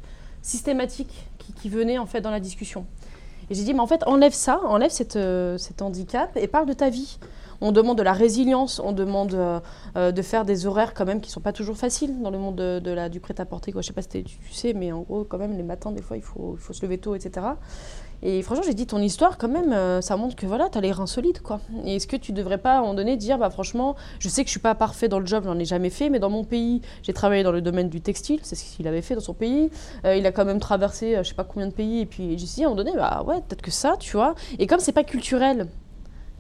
systématique 0.42 1.28
qui, 1.58 1.68
venait, 1.68 1.98
en 1.98 2.06
fait, 2.06 2.20
dans 2.20 2.30
la 2.30 2.40
discussion. 2.40 2.84
Et 3.48 3.54
j'ai 3.54 3.64
dit, 3.64 3.72
mais 3.72 3.80
en 3.80 3.86
fait, 3.86 4.06
enlève 4.06 4.34
ça, 4.34 4.60
enlève 4.64 4.90
euh, 5.16 5.56
cet 5.56 5.80
handicap 5.80 6.36
et 6.36 6.46
parle 6.46 6.66
de 6.66 6.72
ta 6.74 6.90
vie. 6.90 7.18
on 7.60 7.72
demande 7.72 7.96
de 7.96 8.02
la 8.02 8.12
résilience, 8.12 8.80
on 8.84 8.92
demande 8.92 9.34
euh, 9.34 10.12
de 10.12 10.22
faire 10.22 10.44
des 10.44 10.66
horaires 10.66 10.92
quand 10.92 11.06
même 11.06 11.20
qui 11.20 11.30
sont 11.30 11.40
pas 11.40 11.52
toujours 11.52 11.76
faciles 11.76 12.20
dans 12.20 12.30
le 12.30 12.38
monde 12.38 12.56
de, 12.56 12.90
la, 12.90 13.08
du 13.08 13.20
prêt-à-porter. 13.20 13.72
Je 13.74 13.80
sais 13.82 13.92
pas 13.94 14.02
si 14.02 14.08
tu, 14.08 14.22
tu 14.24 14.52
sais, 14.52 14.74
mais 14.74 14.92
en 14.92 15.00
gros, 15.00 15.24
quand 15.24 15.38
même, 15.38 15.56
les 15.56 15.62
matins, 15.62 15.92
des 15.92 16.02
fois, 16.02 16.16
il 16.16 16.22
faut, 16.22 16.56
il 16.58 16.60
faut 16.60 16.74
se 16.74 16.84
lever 16.84 16.98
tôt, 16.98 17.14
etc. 17.14 17.46
Et 18.22 18.42
franchement, 18.42 18.64
j'ai 18.66 18.74
dit, 18.74 18.86
ton 18.86 18.98
histoire, 18.98 19.38
quand 19.38 19.48
même, 19.48 19.72
euh, 19.72 20.00
ça 20.00 20.16
montre 20.16 20.36
que 20.36 20.46
voilà, 20.46 20.68
tu 20.70 20.78
as 20.78 20.80
les 20.80 20.92
reins 20.92 21.06
solides, 21.06 21.40
quoi. 21.40 21.60
Et 21.84 21.96
est-ce 21.96 22.06
que 22.06 22.16
tu 22.16 22.32
devrais 22.32 22.58
pas, 22.58 22.74
à 22.74 22.78
un 22.78 22.80
moment 22.80 22.94
donné, 22.94 23.16
dire, 23.16 23.38
bah 23.38 23.50
franchement, 23.50 23.94
je 24.18 24.28
sais 24.28 24.42
que 24.42 24.48
je 24.48 24.52
suis 24.52 24.60
pas 24.60 24.74
parfait 24.74 25.08
dans 25.08 25.18
le 25.18 25.26
job, 25.26 25.44
j'en 25.46 25.58
ai 25.58 25.64
jamais 25.64 25.90
fait, 25.90 26.08
mais 26.08 26.18
dans 26.18 26.30
mon 26.30 26.44
pays, 26.44 26.80
j'ai 27.02 27.12
travaillé 27.12 27.42
dans 27.42 27.52
le 27.52 27.60
domaine 27.60 27.88
du 27.88 28.00
textile, 28.00 28.40
c'est 28.42 28.56
ce 28.56 28.76
qu'il 28.76 28.88
avait 28.88 29.02
fait 29.02 29.14
dans 29.14 29.20
son 29.20 29.34
pays. 29.34 29.70
Euh, 30.04 30.16
il 30.16 30.26
a 30.26 30.32
quand 30.32 30.44
même 30.44 30.60
traversé, 30.60 31.16
euh, 31.16 31.22
je 31.22 31.28
sais 31.28 31.34
pas 31.34 31.44
combien 31.44 31.68
de 31.68 31.74
pays, 31.74 32.00
et 32.00 32.06
puis 32.06 32.38
j'ai 32.38 32.46
dit, 32.46 32.62
à 32.62 32.66
un 32.66 32.70
moment 32.70 32.82
donné, 32.82 32.96
bah 32.96 33.22
ouais, 33.26 33.36
peut-être 33.36 33.62
que 33.62 33.70
ça, 33.70 33.96
tu 33.98 34.16
vois. 34.16 34.34
Et 34.58 34.66
comme 34.66 34.80
c'est 34.80 34.92
pas 34.92 35.04
culturel 35.04 35.68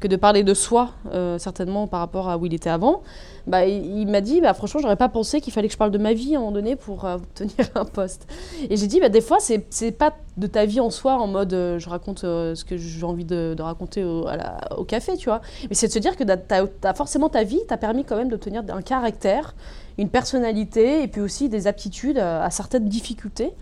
que 0.00 0.08
de 0.08 0.16
parler 0.16 0.42
de 0.42 0.52
soi, 0.52 0.90
euh, 1.12 1.38
certainement 1.38 1.86
par 1.86 2.00
rapport 2.00 2.28
à 2.28 2.36
où 2.36 2.44
il 2.44 2.52
était 2.52 2.68
avant, 2.68 3.02
bah, 3.46 3.64
il, 3.64 4.06
m'a 4.06 4.20
dit, 4.20 4.40
bah, 4.40 4.52
franchement, 4.52 4.80
j'aurais 4.80 4.96
pas 4.96 5.08
pensé 5.08 5.40
qu'il 5.40 5.52
fallait 5.52 5.68
que 5.68 5.72
je 5.72 5.78
parle 5.78 5.90
de 5.90 5.98
ma 5.98 6.12
vie 6.12 6.34
à 6.34 6.38
un 6.38 6.40
moment 6.40 6.52
donné 6.52 6.76
pour 6.76 7.04
euh, 7.04 7.14
obtenir 7.16 7.70
un 7.74 7.84
poste. 7.84 8.26
Et 8.68 8.76
j'ai 8.76 8.86
dit, 8.86 9.00
bah, 9.00 9.08
des 9.08 9.22
fois, 9.22 9.38
c'est 9.40 9.92
pas 9.92 10.14
de 10.36 10.46
ta 10.46 10.66
vie 10.66 10.80
en 10.80 10.90
soi, 10.90 11.14
en 11.14 11.26
mode 11.26 11.54
euh, 11.54 11.78
je 11.78 11.88
raconte 11.88 12.20
ce 12.20 12.64
que 12.64 12.76
j'ai 12.76 13.04
envie 13.04 13.24
de, 13.24 13.56
raconter 13.58 14.04
au, 14.04 14.84
café, 14.84 15.16
tu 15.16 15.30
vois. 15.30 15.40
Mais 15.68 15.74
c'est 15.74 15.86
de 15.86 15.92
se 15.92 15.98
dire 15.98 16.16
que 16.16 16.24
as, 16.24 16.94
forcément 16.94 17.30
ta 17.30 17.44
vie 17.44 17.60
t'a 17.66 17.78
permis 17.78 18.04
quand 18.04 18.16
même 18.16 18.28
d'obtenir 18.28 18.62
un 18.68 18.82
caractère, 18.82 19.54
une 19.98 20.08
personnalité 20.10 21.02
et 21.02 21.08
puis 21.08 21.20
aussi 21.20 21.48
des 21.48 21.66
aptitudes 21.66 22.18
à, 22.18 22.44
à 22.44 22.50
certaines 22.50 22.88
difficultés 22.88 23.52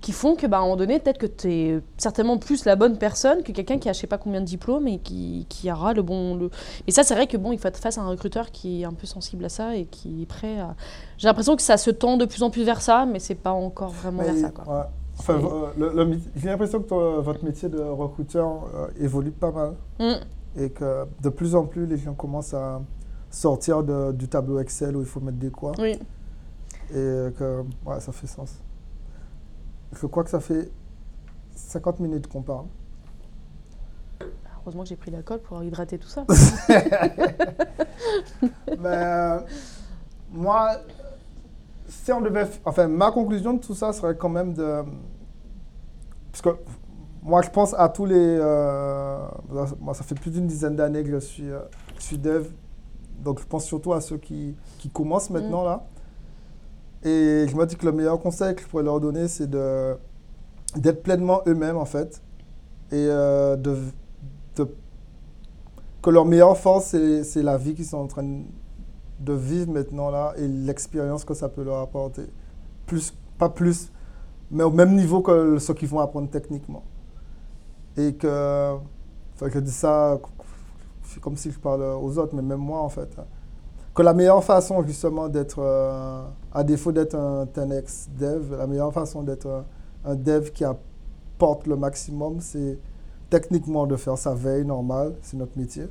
qui 0.00 0.12
font 0.12 0.34
que, 0.34 0.46
bah, 0.46 0.56
à 0.56 0.60
un 0.60 0.62
moment 0.64 0.76
donné, 0.76 0.98
peut-être 0.98 1.18
que 1.18 1.26
tu 1.26 1.52
es 1.52 1.80
certainement 1.96 2.38
plus 2.38 2.64
la 2.64 2.74
bonne 2.76 2.98
personne 2.98 3.42
que 3.42 3.52
quelqu'un 3.52 3.78
qui 3.78 3.88
a 3.88 3.92
je 3.92 4.00
sais 4.00 4.06
pas 4.06 4.18
combien 4.18 4.40
de 4.40 4.46
diplômes 4.46 4.88
et 4.88 4.98
qui, 4.98 5.46
qui 5.48 5.70
aura 5.70 5.94
le 5.94 6.02
bon. 6.02 6.34
Le... 6.36 6.50
Mais 6.86 6.92
ça, 6.92 7.02
c'est 7.04 7.14
vrai 7.14 7.26
que 7.26 7.36
bon, 7.36 7.52
il 7.52 7.58
faut 7.58 7.68
être 7.68 7.76
face 7.78 7.98
à 7.98 8.02
un 8.02 8.08
recruteur 8.08 8.50
qui 8.50 8.82
est 8.82 8.84
un 8.84 8.92
peu 8.92 9.06
sensible 9.06 9.44
à 9.44 9.48
ça 9.48 9.76
et 9.76 9.84
qui 9.86 10.22
est 10.22 10.26
prêt 10.26 10.58
à. 10.58 10.74
J'ai 11.18 11.28
l'impression 11.28 11.54
que 11.56 11.62
ça 11.62 11.76
se 11.76 11.90
tend 11.90 12.16
de 12.16 12.24
plus 12.24 12.42
en 12.42 12.50
plus 12.50 12.64
vers 12.64 12.80
ça, 12.82 13.06
mais 13.06 13.18
c'est 13.20 13.34
pas 13.36 13.52
encore 13.52 13.90
vraiment 13.90 14.22
vers 14.22 14.36
ça. 14.36 14.50
Quoi. 14.50 14.64
ouais. 14.78 14.84
Enfin, 15.18 15.40
euh, 15.80 16.16
j'ai 16.36 16.48
l'impression 16.48 16.80
que 16.82 16.88
ton- 16.88 17.20
votre 17.22 17.42
métier 17.44 17.68
de 17.70 17.80
recruteur 17.80 18.64
euh, 18.74 18.88
évolue 19.00 19.30
pas 19.30 19.50
mal 19.50 19.72
Mm. 19.98 20.60
et 20.60 20.68
que 20.70 21.04
de 21.22 21.28
plus 21.30 21.54
en 21.54 21.64
plus 21.64 21.86
les 21.86 21.96
gens 21.96 22.12
commencent 22.12 22.52
à 22.52 22.82
sortir 23.36 23.82
de- 23.82 24.12
du 24.12 24.28
tableau 24.28 24.58
Excel 24.60 24.96
où 24.96 25.00
il 25.00 25.06
faut 25.06 25.20
mettre 25.20 25.36
des 25.38 25.50
quoi 25.50 25.72
Oui. 25.78 25.98
et 26.90 27.28
que 27.38 27.62
ouais, 27.84 28.00
ça 28.00 28.10
fait 28.12 28.26
sens. 28.26 28.54
Je 29.92 30.06
crois 30.06 30.24
que 30.24 30.30
ça 30.30 30.40
fait 30.40 30.70
50 31.54 32.00
minutes 32.00 32.28
qu'on 32.28 32.40
parle. 32.42 32.64
Heureusement 34.62 34.82
que 34.82 34.88
j'ai 34.88 34.96
pris 34.96 35.10
l'alcool 35.10 35.40
pour 35.40 35.62
hydrater 35.62 35.98
tout 35.98 36.08
ça. 36.08 36.24
Mais 38.68 38.76
euh, 38.86 39.38
moi, 40.32 40.76
si 41.88 42.10
on 42.12 42.20
devait. 42.22 42.46
Enfin, 42.64 42.88
ma 42.88 43.12
conclusion 43.12 43.52
de 43.54 43.60
tout 43.60 43.74
ça 43.74 43.92
serait 43.92 44.16
quand 44.16 44.28
même 44.30 44.54
de. 44.54 44.82
Parce 46.32 46.42
que 46.42 46.48
moi, 47.22 47.42
je 47.42 47.50
pense 47.50 47.74
à 47.74 47.88
tous 47.90 48.06
les. 48.06 48.16
euh, 48.40 49.24
moi, 49.78 49.94
ça 49.94 50.02
fait 50.04 50.14
plus 50.18 50.30
d'une 50.30 50.46
dizaine 50.46 50.74
d'années 50.74 51.02
que 51.04 51.10
je 51.10 51.18
suis, 51.18 51.50
euh, 51.50 51.60
je 51.98 52.02
suis 52.02 52.18
dev. 52.18 52.46
Donc, 53.24 53.40
je 53.40 53.46
pense 53.46 53.64
surtout 53.64 53.92
à 53.92 54.00
ceux 54.00 54.18
qui, 54.18 54.56
qui 54.78 54.88
commencent 54.90 55.30
maintenant 55.30 55.64
là. 55.64 55.86
Et 57.04 57.46
je 57.48 57.56
me 57.56 57.66
dis 57.66 57.76
que 57.76 57.86
le 57.86 57.92
meilleur 57.92 58.20
conseil 58.20 58.54
que 58.54 58.62
je 58.62 58.66
pourrais 58.66 58.82
leur 58.82 59.00
donner, 59.00 59.28
c'est 59.28 59.48
de 59.48 59.96
d'être 60.76 61.02
pleinement 61.02 61.42
eux-mêmes 61.46 61.76
en 61.78 61.84
fait. 61.86 62.22
Et 62.92 62.96
euh, 62.96 63.56
de, 63.56 63.76
de 64.56 64.68
que 66.02 66.10
leur 66.10 66.24
meilleure 66.24 66.56
force, 66.56 66.86
c'est 66.86 67.24
c'est 67.24 67.42
la 67.42 67.56
vie 67.58 67.74
qu'ils 67.74 67.86
sont 67.86 67.98
en 67.98 68.06
train 68.06 68.22
de- 68.24 69.32
vivre 69.32 69.72
maintenant 69.72 70.10
là 70.10 70.34
et 70.38 70.46
l'expérience 70.48 71.24
que 71.24 71.34
ça 71.34 71.48
peut 71.48 71.64
leur 71.64 71.78
apporter. 71.80 72.22
Plus, 72.86 73.14
pas 73.38 73.48
plus, 73.48 73.92
mais 74.50 74.64
au 74.64 74.70
même 74.70 74.94
niveau 74.96 75.22
que 75.22 75.58
ce 75.58 75.72
qu'ils 75.72 75.88
vont 75.88 76.00
apprendre 76.00 76.30
techniquement. 76.30 76.84
Et 77.96 78.14
que, 78.14 78.74
enfin, 79.34 79.48
je 79.52 79.58
dis 79.60 79.70
ça, 79.72 80.20
comme 81.20 81.36
si 81.36 81.50
je 81.50 81.58
parle 81.58 81.82
aux 81.82 82.18
autres, 82.18 82.34
mais 82.34 82.42
même 82.42 82.60
moi 82.60 82.80
en 82.80 82.88
fait. 82.88 83.08
Que 83.94 84.02
la 84.02 84.12
meilleure 84.12 84.44
façon 84.44 84.82
justement 84.82 85.28
d'être, 85.28 85.58
euh, 85.58 86.22
à 86.52 86.64
défaut 86.64 86.92
d'être 86.92 87.14
un 87.14 87.46
10x 87.46 88.08
dev, 88.18 88.56
la 88.56 88.66
meilleure 88.66 88.92
façon 88.92 89.22
d'être 89.22 89.46
un, 89.46 89.64
un 90.04 90.14
dev 90.14 90.50
qui 90.50 90.64
apporte 90.64 91.66
le 91.66 91.76
maximum, 91.76 92.40
c'est 92.40 92.78
techniquement 93.30 93.86
de 93.86 93.96
faire 93.96 94.18
sa 94.18 94.34
veille 94.34 94.64
normale, 94.64 95.14
c'est 95.22 95.36
notre 95.36 95.58
métier 95.58 95.88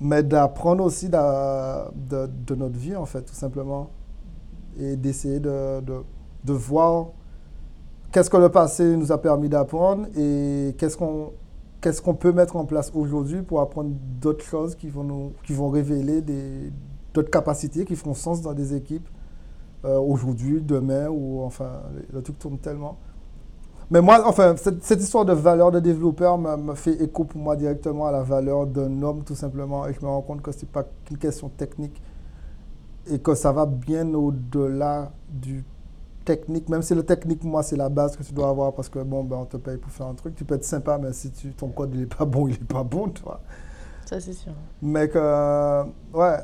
mais 0.00 0.22
d'apprendre 0.22 0.82
aussi 0.82 1.08
de, 1.08 2.26
de 2.26 2.54
notre 2.54 2.76
vie, 2.76 2.96
en 2.96 3.04
fait, 3.04 3.22
tout 3.22 3.34
simplement. 3.34 3.90
Et 4.78 4.96
d'essayer 4.96 5.40
de, 5.40 5.80
de, 5.82 6.02
de 6.44 6.52
voir 6.52 7.08
qu'est-ce 8.10 8.30
que 8.30 8.36
le 8.38 8.48
passé 8.48 8.96
nous 8.96 9.12
a 9.12 9.20
permis 9.20 9.48
d'apprendre 9.48 10.06
et 10.16 10.74
qu'est-ce 10.78 10.96
qu'on 10.96 11.32
qu'est-ce 11.80 12.02
qu'on 12.02 12.14
peut 12.14 12.32
mettre 12.32 12.56
en 12.56 12.64
place 12.64 12.92
aujourd'hui 12.94 13.42
pour 13.42 13.60
apprendre 13.60 13.90
d'autres 14.20 14.44
choses 14.44 14.74
qui 14.74 14.88
vont, 14.88 15.04
nous, 15.04 15.32
qui 15.44 15.52
vont 15.52 15.68
révéler 15.68 16.22
d'autres 17.14 17.30
capacités 17.30 17.84
qui 17.84 17.96
feront 17.96 18.14
sens 18.14 18.42
dans 18.42 18.52
des 18.52 18.74
équipes 18.74 19.08
euh, 19.84 19.98
aujourd'hui, 19.98 20.60
demain, 20.60 21.08
ou 21.08 21.42
enfin, 21.42 21.80
le, 22.12 22.20
truc 22.20 22.38
tourne 22.38 22.58
tellement. 22.58 22.98
Mais 23.90 24.02
moi, 24.02 24.22
enfin, 24.26 24.54
cette, 24.56 24.84
cette 24.84 25.00
histoire 25.00 25.24
de 25.24 25.32
valeur 25.32 25.70
de 25.70 25.80
développeur 25.80 26.36
me 26.36 26.74
fait 26.74 27.02
écho 27.02 27.24
pour 27.24 27.40
moi 27.40 27.56
directement 27.56 28.06
à 28.06 28.12
la 28.12 28.22
valeur 28.22 28.66
d'un 28.66 29.02
homme, 29.02 29.24
tout 29.24 29.34
simplement. 29.34 29.86
Et 29.88 29.94
je 29.94 30.00
me 30.00 30.06
rends 30.06 30.20
compte 30.20 30.42
que 30.42 30.52
ce 30.52 30.60
n'est 30.60 30.70
pas 30.70 30.84
qu'une 31.04 31.16
question 31.16 31.48
technique 31.48 32.00
et 33.10 33.18
que 33.18 33.34
ça 33.34 33.52
va 33.52 33.64
bien 33.64 34.12
au-delà 34.12 35.12
du 35.30 35.64
technique. 36.24 36.68
Même 36.68 36.82
si 36.82 36.94
le 36.94 37.02
technique, 37.04 37.44
moi, 37.44 37.62
c'est 37.62 37.76
la 37.76 37.88
base 37.88 38.16
que 38.16 38.22
tu 38.22 38.32
dois 38.32 38.48
avoir 38.48 38.72
parce 38.72 38.88
que, 38.88 38.98
bon, 39.00 39.24
ben, 39.24 39.36
on 39.36 39.44
te 39.44 39.56
paye 39.56 39.76
pour 39.76 39.90
faire 39.90 40.06
un 40.06 40.14
truc. 40.14 40.34
Tu 40.34 40.44
peux 40.44 40.54
être 40.54 40.64
sympa, 40.64 40.98
mais 40.98 41.12
si 41.12 41.30
tu, 41.30 41.52
ton 41.52 41.68
code 41.68 41.90
il 41.94 42.00
n'est 42.00 42.06
pas 42.06 42.24
bon, 42.24 42.48
il 42.48 42.52
n'est 42.52 42.66
pas 42.66 42.84
bon, 42.84 43.08
tu 43.08 43.22
vois. 43.22 43.40
ça, 44.06 44.20
c'est 44.20 44.32
sûr. 44.32 44.52
Mais 44.82 45.08
que, 45.08 45.84
ouais, 46.14 46.38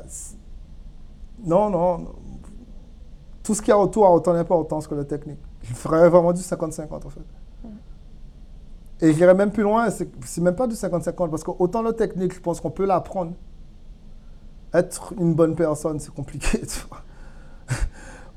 non, 1.45 1.69
non, 1.69 2.05
tout 3.43 3.55
ce 3.55 3.61
qu'il 3.61 3.69
y 3.69 3.71
a 3.71 3.79
autour 3.79 4.05
a 4.05 4.11
autant 4.11 4.33
d'importance 4.33 4.87
que 4.87 4.95
le 4.95 5.05
technique. 5.05 5.39
Je 5.61 5.73
ferais 5.73 6.09
vraiment 6.09 6.33
du 6.33 6.41
50-50 6.41 7.05
en 7.05 7.09
fait. 7.09 7.21
Et 8.99 9.13
j'irais 9.13 9.35
même 9.35 9.51
plus 9.51 9.63
loin, 9.63 9.89
c'est 9.89 10.09
c'est 10.25 10.41
même 10.41 10.55
pas 10.55 10.67
du 10.67 10.75
50-50 10.75 11.29
parce 11.29 11.43
que 11.43 11.51
autant 11.57 11.81
le 11.81 11.93
technique, 11.93 12.33
je 12.33 12.39
pense 12.41 12.59
qu'on 12.59 12.71
peut 12.71 12.85
l'apprendre. 12.85 13.33
Être 14.73 15.13
une 15.17 15.33
bonne 15.33 15.55
personne, 15.55 15.99
c'est 15.99 16.13
compliqué, 16.13 16.59
tu 16.67 16.81
vois. 16.89 17.01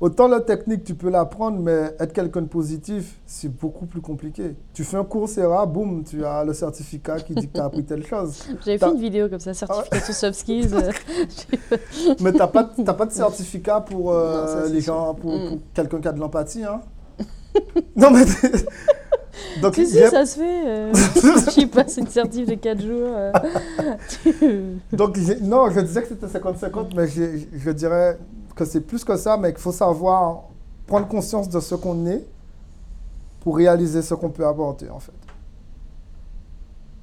Autant 0.01 0.27
le 0.27 0.39
technique, 0.39 0.83
tu 0.83 0.95
peux 0.95 1.11
l'apprendre, 1.11 1.59
mais 1.59 1.95
être 1.99 2.11
quelqu'un 2.11 2.41
de 2.41 2.47
positif, 2.47 3.19
c'est 3.27 3.49
beaucoup 3.55 3.85
plus 3.85 4.01
compliqué. 4.01 4.55
Tu 4.73 4.83
fais 4.83 4.97
un 4.97 5.03
cours 5.03 5.21
Coursera, 5.27 5.65
boum, 5.67 6.03
tu 6.03 6.25
as 6.25 6.43
le 6.43 6.53
certificat 6.53 7.19
qui 7.19 7.35
dit 7.35 7.47
que 7.47 7.53
tu 7.53 7.59
as 7.61 7.65
appris 7.65 7.83
telle 7.85 8.03
chose. 8.05 8.43
J'avais 8.65 8.79
fait 8.79 8.87
une 8.89 8.99
vidéo 8.99 9.29
comme 9.29 9.39
ça, 9.39 9.53
certification 9.53 10.13
soft 10.13 10.39
skills. 10.39 10.73
euh, 10.73 10.91
Mais 12.19 12.33
t'as 12.33 12.47
pas, 12.47 12.63
t'as 12.83 12.93
pas 12.95 13.05
de 13.05 13.11
certificat 13.11 13.79
pour 13.81 14.11
euh, 14.11 14.41
Non, 14.41 14.47
ça, 14.47 14.63
c'est 14.65 14.73
les 14.73 14.81
gens, 14.81 15.13
pour, 15.13 15.31
Mm. 15.35 15.49
pour 15.49 15.57
quelqu'un 15.75 16.01
qui 16.01 16.07
a 16.07 16.11
de 16.13 16.19
l'empathie, 16.19 16.63
hein? 16.63 16.81
non 17.95 18.09
mais 18.11 18.23
donc 19.61 19.75
Si, 19.75 19.85
ça 19.85 20.25
se 20.25 20.39
fait. 20.39 20.67
euh, 20.67 20.91
J'y 21.53 21.67
passe 21.67 21.97
une 21.97 22.07
certif 22.07 22.47
de 22.47 22.55
4 22.55 22.81
jours. 22.81 23.07
euh, 23.13 23.31
tu- 24.23 24.79
donc 24.95 25.17
non, 25.41 25.69
je 25.69 25.81
disais 25.81 26.01
que 26.01 26.07
c'était 26.07 26.25
50-50, 26.27 26.95
mais 26.95 27.07
je 27.07 27.71
dirais 27.71 28.17
que 28.65 28.71
c'est 28.71 28.81
plus 28.81 29.03
que 29.03 29.17
ça, 29.17 29.37
mais 29.37 29.51
qu'il 29.51 29.61
faut 29.61 29.71
savoir 29.71 30.43
prendre 30.87 31.07
conscience 31.07 31.49
de 31.49 31.59
ce 31.59 31.75
qu'on 31.75 32.05
est 32.05 32.25
pour 33.41 33.57
réaliser 33.57 34.01
ce 34.01 34.13
qu'on 34.13 34.29
peut 34.29 34.45
apporter 34.45 34.89
en 34.89 34.99
fait. 34.99 35.13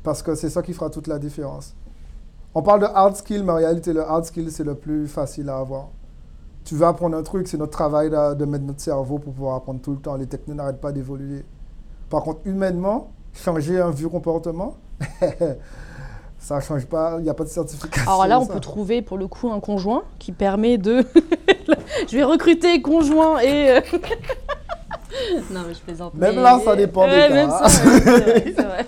Parce 0.02 0.22
que 0.22 0.34
c'est 0.34 0.50
ça 0.50 0.62
qui 0.62 0.72
fera 0.72 0.88
toute 0.90 1.06
la 1.06 1.18
différence. 1.18 1.74
On 2.54 2.62
parle 2.62 2.80
de 2.80 2.86
hard 2.86 3.16
skill, 3.16 3.44
mais 3.44 3.52
en 3.52 3.56
réalité, 3.56 3.92
le 3.92 4.02
hard 4.02 4.24
skill, 4.24 4.50
c'est 4.50 4.64
le 4.64 4.74
plus 4.74 5.06
facile 5.06 5.48
à 5.48 5.58
avoir. 5.58 5.88
Tu 6.64 6.74
veux 6.74 6.86
apprendre 6.86 7.16
un 7.16 7.22
truc, 7.22 7.48
c'est 7.48 7.58
notre 7.58 7.72
travail 7.72 8.10
de, 8.10 8.44
mettre 8.44 8.64
notre 8.64 8.80
cerveau 8.80 9.18
pour 9.18 9.32
pouvoir 9.32 9.56
apprendre 9.56 9.80
tout 9.80 9.92
le 9.92 9.98
temps. 9.98 10.16
Les 10.16 10.26
technos 10.26 10.54
n'arrêtent 10.54 10.80
pas 10.80 10.92
d'évoluer. 10.92 11.44
Par 12.08 12.22
contre, 12.22 12.40
humainement, 12.44 13.10
changer 13.34 13.80
un 13.80 13.90
vieux 13.90 14.08
comportement, 14.08 14.76
ça 16.38 16.56
ne 16.56 16.60
change 16.60 16.86
pas, 16.86 17.16
il 17.18 17.24
n'y 17.24 17.30
a 17.30 17.34
pas 17.34 17.44
de 17.44 17.48
certification. 17.48 18.10
Alors 18.10 18.26
là, 18.26 18.40
on 18.40 18.44
ça. 18.46 18.52
peut 18.54 18.60
trouver 18.60 19.02
pour 19.02 19.18
le 19.18 19.26
coup 19.28 19.50
un 19.50 19.60
conjoint 19.60 20.04
qui 20.18 20.32
permet 20.32 20.78
de. 20.78 21.04
Je 22.08 22.16
vais 22.16 22.24
recruter 22.24 22.80
conjoint 22.80 23.40
et. 23.40 23.70
euh, 23.70 23.80
non, 25.50 25.62
mais 25.66 25.74
je 25.74 25.80
plaisante. 25.80 26.14
Même 26.14 26.36
mais- 26.36 26.42
là, 26.42 26.60
ça 26.64 26.76
dépend 26.76 27.06
des 27.06 27.12
cas, 27.12 27.28
même 27.30 27.50
ça, 27.50 27.62
ouais, 27.64 27.68
c'est 27.70 27.84
vrai, 28.20 28.44
c'est 28.56 28.62
vrai. 28.62 28.86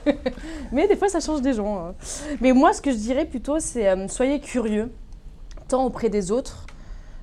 Mais 0.73 0.87
des 0.89 0.97
fois, 0.97 1.09
ça 1.09 1.21
change 1.21 1.43
des 1.43 1.53
gens. 1.55 1.79
hein. 1.89 1.95
Mais 2.41 2.53
moi, 2.53 2.73
ce 2.73 2.81
que 2.81 2.91
je 2.93 2.97
dirais 2.97 3.25
plutôt, 3.25 3.59
c'est 3.59 3.89
euh, 3.89 4.07
soyez 4.09 4.41
curieux, 4.41 4.93
tant 5.69 5.85
auprès 5.85 6.09
des 6.09 6.31
autres. 6.31 6.67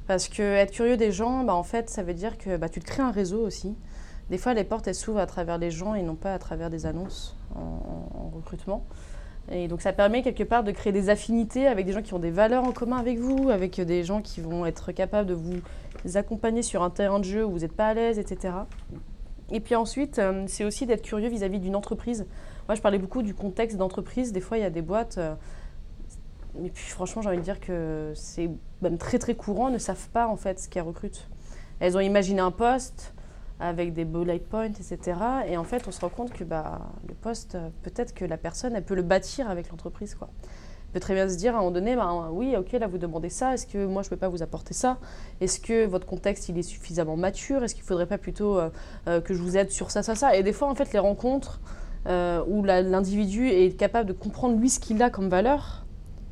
Parce 0.08 0.28
que 0.30 0.42
être 0.42 0.72
curieux 0.72 0.96
des 0.98 1.12
gens, 1.12 1.44
bah, 1.44 1.54
en 1.54 1.64
fait, 1.64 1.90
ça 1.90 2.02
veut 2.04 2.14
dire 2.14 2.38
que 2.38 2.56
bah, 2.58 2.70
tu 2.70 2.80
te 2.80 2.86
crées 2.86 3.04
un 3.04 3.12
réseau 3.12 3.40
aussi. 3.46 3.76
Des 4.30 4.38
fois, 4.38 4.54
les 4.54 4.64
portes, 4.64 4.88
elles 4.88 4.96
s'ouvrent 4.96 5.20
à 5.20 5.26
travers 5.26 5.58
les 5.58 5.72
gens 5.72 5.96
et 5.96 6.02
non 6.02 6.16
pas 6.16 6.34
à 6.34 6.40
travers 6.40 6.70
des 6.70 6.86
annonces 6.86 7.36
en 7.56 8.30
recrutement. 8.36 8.84
Et 9.52 9.68
donc 9.68 9.82
ça 9.82 9.94
permet 9.94 10.24
quelque 10.24 10.44
part 10.44 10.64
de 10.64 10.72
créer 10.72 10.92
des 10.92 11.10
affinités 11.10 11.68
avec 11.68 11.86
des 11.86 11.94
gens 11.94 12.02
qui 12.02 12.14
ont 12.14 12.20
des 12.20 12.32
valeurs 12.32 12.66
en 12.66 12.72
commun 12.72 12.98
avec 12.98 13.18
vous, 13.18 13.50
avec 13.50 13.80
des 13.80 14.04
gens 14.04 14.22
qui 14.22 14.42
vont 14.42 14.66
être 14.66 14.92
capables 14.92 15.28
de 15.28 15.34
vous 15.34 15.62
accompagner 16.16 16.62
sur 16.62 16.84
un 16.84 16.90
terrain 16.90 17.20
de 17.20 17.26
jeu 17.26 17.46
où 17.46 17.52
vous 17.52 17.60
n'êtes 17.60 17.76
pas 17.76 17.88
à 17.88 17.94
l'aise, 17.94 18.20
etc. 18.20 18.54
Et 19.52 19.60
puis 19.60 19.76
ensuite, 19.76 20.20
euh, 20.20 20.44
c'est 20.48 20.66
aussi 20.66 20.86
d'être 20.86 21.02
curieux 21.02 21.30
vis-à-vis 21.30 21.60
d'une 21.60 21.76
entreprise. 21.76 22.26
Moi, 22.68 22.76
je 22.76 22.82
parlais 22.82 23.00
beaucoup 23.00 23.22
du 23.22 23.34
contexte 23.34 23.78
d'entreprise. 23.78 24.34
Des 24.34 24.42
fois, 24.42 24.58
il 24.58 24.62
y 24.62 24.66
a 24.66 24.70
des 24.70 24.82
boîtes, 24.82 25.18
euh, 25.18 25.36
et 26.64 26.70
puis 26.70 26.86
franchement, 26.88 27.22
j'ai 27.22 27.30
envie 27.30 27.38
de 27.38 27.44
dire 27.44 27.62
que 27.62 28.12
c'est 28.16 28.50
même 28.82 28.98
très 28.98 29.20
très 29.20 29.36
courant, 29.36 29.70
ne 29.70 29.78
savent 29.78 30.10
pas 30.10 30.28
en 30.28 30.36
fait 30.36 30.60
ce 30.60 30.68
qu'elles 30.68 30.84
recrutent. 30.84 31.30
Elles 31.80 31.96
ont 31.96 32.02
imaginé 32.02 32.42
un 32.42 32.52
poste 32.52 33.14
avec 33.60 33.94
des 33.94 34.06
bullet 34.06 34.40
points, 34.40 34.66
etc. 34.66 34.98
Et 35.48 35.58
en 35.58 35.64
fait, 35.64 35.88
on 35.88 35.92
se 35.92 36.00
rend 36.02 36.10
compte 36.10 36.32
que 36.32 36.44
bah, 36.44 36.82
le 37.08 37.14
poste, 37.16 37.56
euh, 37.56 37.70
peut-être 37.84 38.14
que 38.14 38.26
la 38.26 38.38
personne, 38.38 38.76
elle 38.76 38.84
peut 38.84 38.96
le 38.96 39.02
bâtir 39.02 39.50
avec 39.50 39.70
l'entreprise. 39.70 40.14
quoi. 40.16 40.30
Elle 40.42 40.94
peut 40.94 41.00
très 41.00 41.16
bien 41.16 41.28
se 41.28 41.36
dire 41.38 41.54
à 41.56 41.58
un 41.58 41.62
moment 41.62 41.72
donné, 41.72 41.96
bah, 41.96 42.30
oui, 42.32 42.56
ok, 42.56 42.72
là 42.74 42.88
vous 42.88 42.98
demandez 42.98 43.30
ça, 43.30 43.54
est-ce 43.54 43.66
que 43.68 43.86
moi 43.86 44.04
je 44.04 44.08
ne 44.08 44.10
peux 44.12 44.18
pas 44.18 44.30
vous 44.30 44.44
apporter 44.44 44.74
ça? 44.74 44.98
Est-ce 45.42 45.60
que 45.60 45.86
votre 45.86 46.06
contexte 46.06 46.50
il 46.50 46.58
est 46.58 46.62
suffisamment 46.64 47.18
mature? 47.18 47.64
Est-ce 47.64 47.74
qu'il 47.76 47.84
ne 47.84 47.88
faudrait 47.88 48.06
pas 48.06 48.18
plutôt 48.18 48.58
euh, 48.60 48.70
euh, 49.08 49.22
que 49.22 49.34
je 49.34 49.42
vous 49.42 49.58
aide 49.58 49.72
sur 49.72 49.92
ça, 49.92 50.04
ça, 50.04 50.16
ça? 50.16 50.36
Et 50.36 50.44
des 50.44 50.54
fois, 50.54 50.70
en 50.70 50.76
fait, 50.76 50.94
les 50.94 51.00
rencontres 51.00 51.60
où 52.48 52.64
la- 52.64 52.82
l'individu 52.82 53.50
est 53.50 53.76
capable 53.78 54.08
de 54.08 54.14
comprendre 54.14 54.58
lui 54.58 54.70
ce 54.70 54.80
qu'il 54.80 55.04
a 55.04 55.10
comme 55.10 55.28
valeur, 55.28 55.86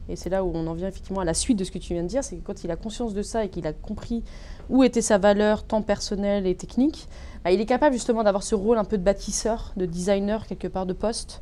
et 0.10 0.16
c'est 0.16 0.30
là 0.30 0.44
où 0.44 0.52
on 0.54 0.68
en 0.68 0.74
vient 0.74 0.88
effectivement 0.88 1.22
à 1.22 1.26
la 1.26 1.34
suite 1.34 1.58
de 1.58 1.64
ce 1.64 1.72
que 1.72 1.78
tu 1.78 1.94
viens 1.94 2.04
de 2.04 2.08
dire, 2.08 2.24
c'est 2.24 2.36
que 2.38 2.46
quand 2.46 2.64
il 2.64 2.72
a 2.72 2.76
conscience 2.76 3.14
de 3.14 3.22
ça 3.22 3.44
et 3.44 3.50
qu'il 3.50 3.66
a 3.68 3.74
compris 3.74 4.24
où 4.70 4.84
était 4.84 5.02
sa 5.02 5.18
valeur, 5.18 5.64
tant 5.64 5.82
personnelle 5.82 6.48
et 6.48 6.56
technique, 6.56 7.08
bah, 7.44 7.52
il 7.52 7.62
est 7.62 7.66
capable 7.66 7.94
justement 7.94 8.24
d'avoir 8.24 8.44
ce 8.44 8.56
rôle 8.56 8.78
un 8.78 8.84
peu 8.84 8.98
de 8.98 9.04
bâtisseur, 9.04 9.74
de 9.78 9.86
designer 9.86 10.46
quelque 10.48 10.68
part 10.68 10.86
de 10.86 10.94
poste 10.94 11.42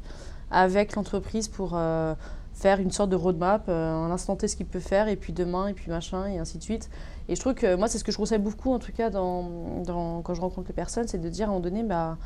avec 0.51 0.95
l'entreprise 0.95 1.47
pour 1.47 1.71
euh, 1.73 2.13
faire 2.53 2.79
une 2.79 2.91
sorte 2.91 3.09
de 3.09 3.15
roadmap, 3.15 3.65
euh, 3.67 4.05
à 4.05 4.07
l'instant 4.07 4.35
T 4.35 4.47
ce 4.47 4.55
qu'il 4.55 4.67
peut 4.67 4.79
faire, 4.79 5.07
et 5.07 5.15
puis 5.15 5.33
demain, 5.33 5.67
et 5.67 5.73
puis 5.73 5.89
machin, 5.89 6.27
et 6.27 6.37
ainsi 6.37 6.57
de 6.57 6.63
suite. 6.63 6.89
Et 7.27 7.35
je 7.35 7.39
trouve 7.39 7.53
que 7.55 7.75
moi, 7.75 7.87
c'est 7.87 7.97
ce 7.97 8.03
que 8.03 8.11
je 8.11 8.17
conseille 8.17 8.39
beaucoup, 8.39 8.71
en 8.71 8.79
tout 8.79 8.91
cas, 8.91 9.09
quand 9.09 10.33
je 10.33 10.41
rencontre 10.41 10.67
les 10.67 10.73
personnes, 10.73 11.07
c'est 11.07 11.17
de 11.17 11.29
dire 11.29 11.47
à 11.47 11.49
un 11.49 11.53
moment 11.53 11.63
donné, 11.63 11.83
bah, 11.83 12.17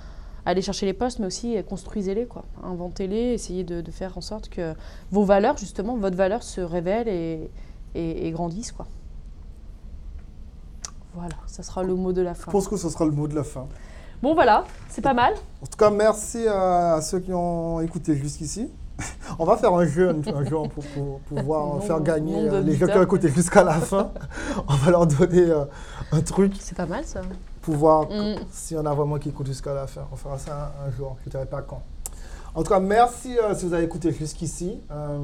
allez 0.47 0.61
chercher 0.61 0.85
les 0.85 0.93
postes, 0.93 1.19
mais 1.19 1.27
aussi 1.27 1.55
construisez-les, 1.69 2.25
quoi. 2.25 2.43
Inventez-les, 2.63 3.33
essayez 3.33 3.63
de, 3.63 3.81
de 3.81 3.91
faire 3.91 4.17
en 4.17 4.21
sorte 4.21 4.49
que 4.49 4.73
vos 5.11 5.23
valeurs, 5.23 5.57
justement, 5.57 5.97
votre 5.97 6.15
valeur 6.15 6.41
se 6.43 6.61
révèle 6.61 7.07
et, 7.07 7.51
et, 7.95 8.27
et 8.27 8.31
grandisse, 8.31 8.71
quoi. 8.71 8.87
Voilà, 11.13 11.35
ça 11.47 11.63
sera 11.63 11.83
le 11.83 11.95
mot 11.95 12.13
de 12.13 12.21
la 12.21 12.33
Je 12.33 12.39
fin. 12.39 12.51
pense 12.51 12.67
que 12.67 12.77
ce 12.77 12.89
sera 12.89 13.05
le 13.05 13.11
mot 13.11 13.27
de 13.27 13.35
la 13.35 13.43
fin. 13.43 13.67
Bon, 14.21 14.33
voilà, 14.33 14.63
c'est 14.89 15.01
pas 15.01 15.13
mal. 15.13 15.33
En 15.61 15.65
tout 15.67 15.77
cas, 15.77 15.89
merci 15.89 16.47
à, 16.47 16.99
ceux 17.01 17.19
qui 17.19 17.33
ont 17.33 17.81
écouté 17.81 18.15
jusqu'ici. 18.15 18.69
On 19.39 19.45
va 19.45 19.57
faire 19.57 19.73
un 19.73 19.85
jeu, 19.85 20.09
un, 20.09 20.43
jeu 20.43 20.55
pour, 20.73 20.83
pour 20.85 21.19
pouvoir 21.21 21.83
faire 21.83 22.01
gagner 22.01 22.49
euh, 22.49 22.61
les 22.61 22.75
gens 22.75 22.87
qui 22.87 22.97
ont 22.97 23.03
écouté 23.03 23.29
jusqu'à 23.29 23.63
la 23.63 23.73
fin. 23.73 24.11
On 24.67 24.73
va 24.73 24.91
leur 24.91 25.05
donner 25.05 25.49
euh, 25.49 25.65
un 26.11 26.21
truc 26.21 26.53
C'est 26.59 26.75
pas 26.75 26.87
mal, 26.87 27.03
ça. 27.05 27.21
Pour 27.67 27.75
voir 27.75 28.03
Mm. 28.09 28.35
s'il 28.49 28.77
y 28.77 28.79
en 28.79 28.85
a 28.85 28.93
vraiment 28.93 29.17
qui 29.17 29.27
écoutent 29.27 29.47
jusqu'à 29.47 29.73
la 29.73 29.87
fin. 29.87 30.07
On 30.09 30.15
fera 30.15 30.37
ça 30.37 30.71
un, 30.81 30.87
un 30.87 30.91
jour, 30.91 31.17
je 31.23 31.27
ne 31.27 31.31
dirai 31.31 31.45
pas 31.45 31.61
quand. 31.61 31.81
En 32.55 32.63
tout 32.63 32.69
cas, 32.71 32.79
merci 32.79 33.37
euh, 33.37 33.53
si 33.53 33.65
vous 33.67 33.73
avez 33.73 33.83
écouté 33.83 34.13
jusqu'ici. 34.13 34.79
Euh, 34.89 35.17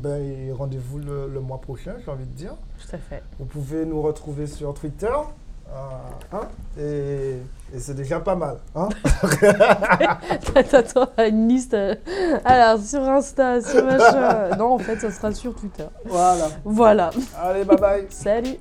ben, 0.00 0.54
rendez-vous 0.56 0.98
le, 1.00 1.28
le 1.28 1.40
mois 1.40 1.60
prochain, 1.60 1.94
j'ai 2.04 2.10
envie 2.10 2.24
de 2.24 2.36
dire. 2.36 2.54
Tout 2.78 2.94
à 2.94 2.98
fait. 2.98 3.22
Vous 3.40 3.46
pouvez 3.46 3.84
nous 3.84 4.00
retrouver 4.00 4.46
sur 4.46 4.72
Twitter. 4.74 5.08
euh, 5.08 5.72
hein, 6.32 6.46
et 6.78 7.38
et 7.74 7.80
c'est 7.80 7.94
déjà 7.94 8.20
pas 8.20 8.36
mal. 8.36 8.58
Hein 8.76 8.88
T'attends 10.70 11.08
une 11.18 11.48
liste. 11.48 11.76
Alors, 12.44 12.78
sur 12.78 13.02
Insta, 13.02 13.60
sur 13.60 13.84
machin. 13.84 14.50
Non, 14.58 14.74
en 14.74 14.78
fait, 14.78 15.00
ça 15.00 15.10
sera 15.10 15.32
sur 15.32 15.52
Twitter. 15.56 15.86
voilà. 16.06 16.46
Voilà. 16.64 17.10
Allez, 17.42 17.64
bye 17.64 17.76
bye. 17.76 18.06
Salut 18.10 18.56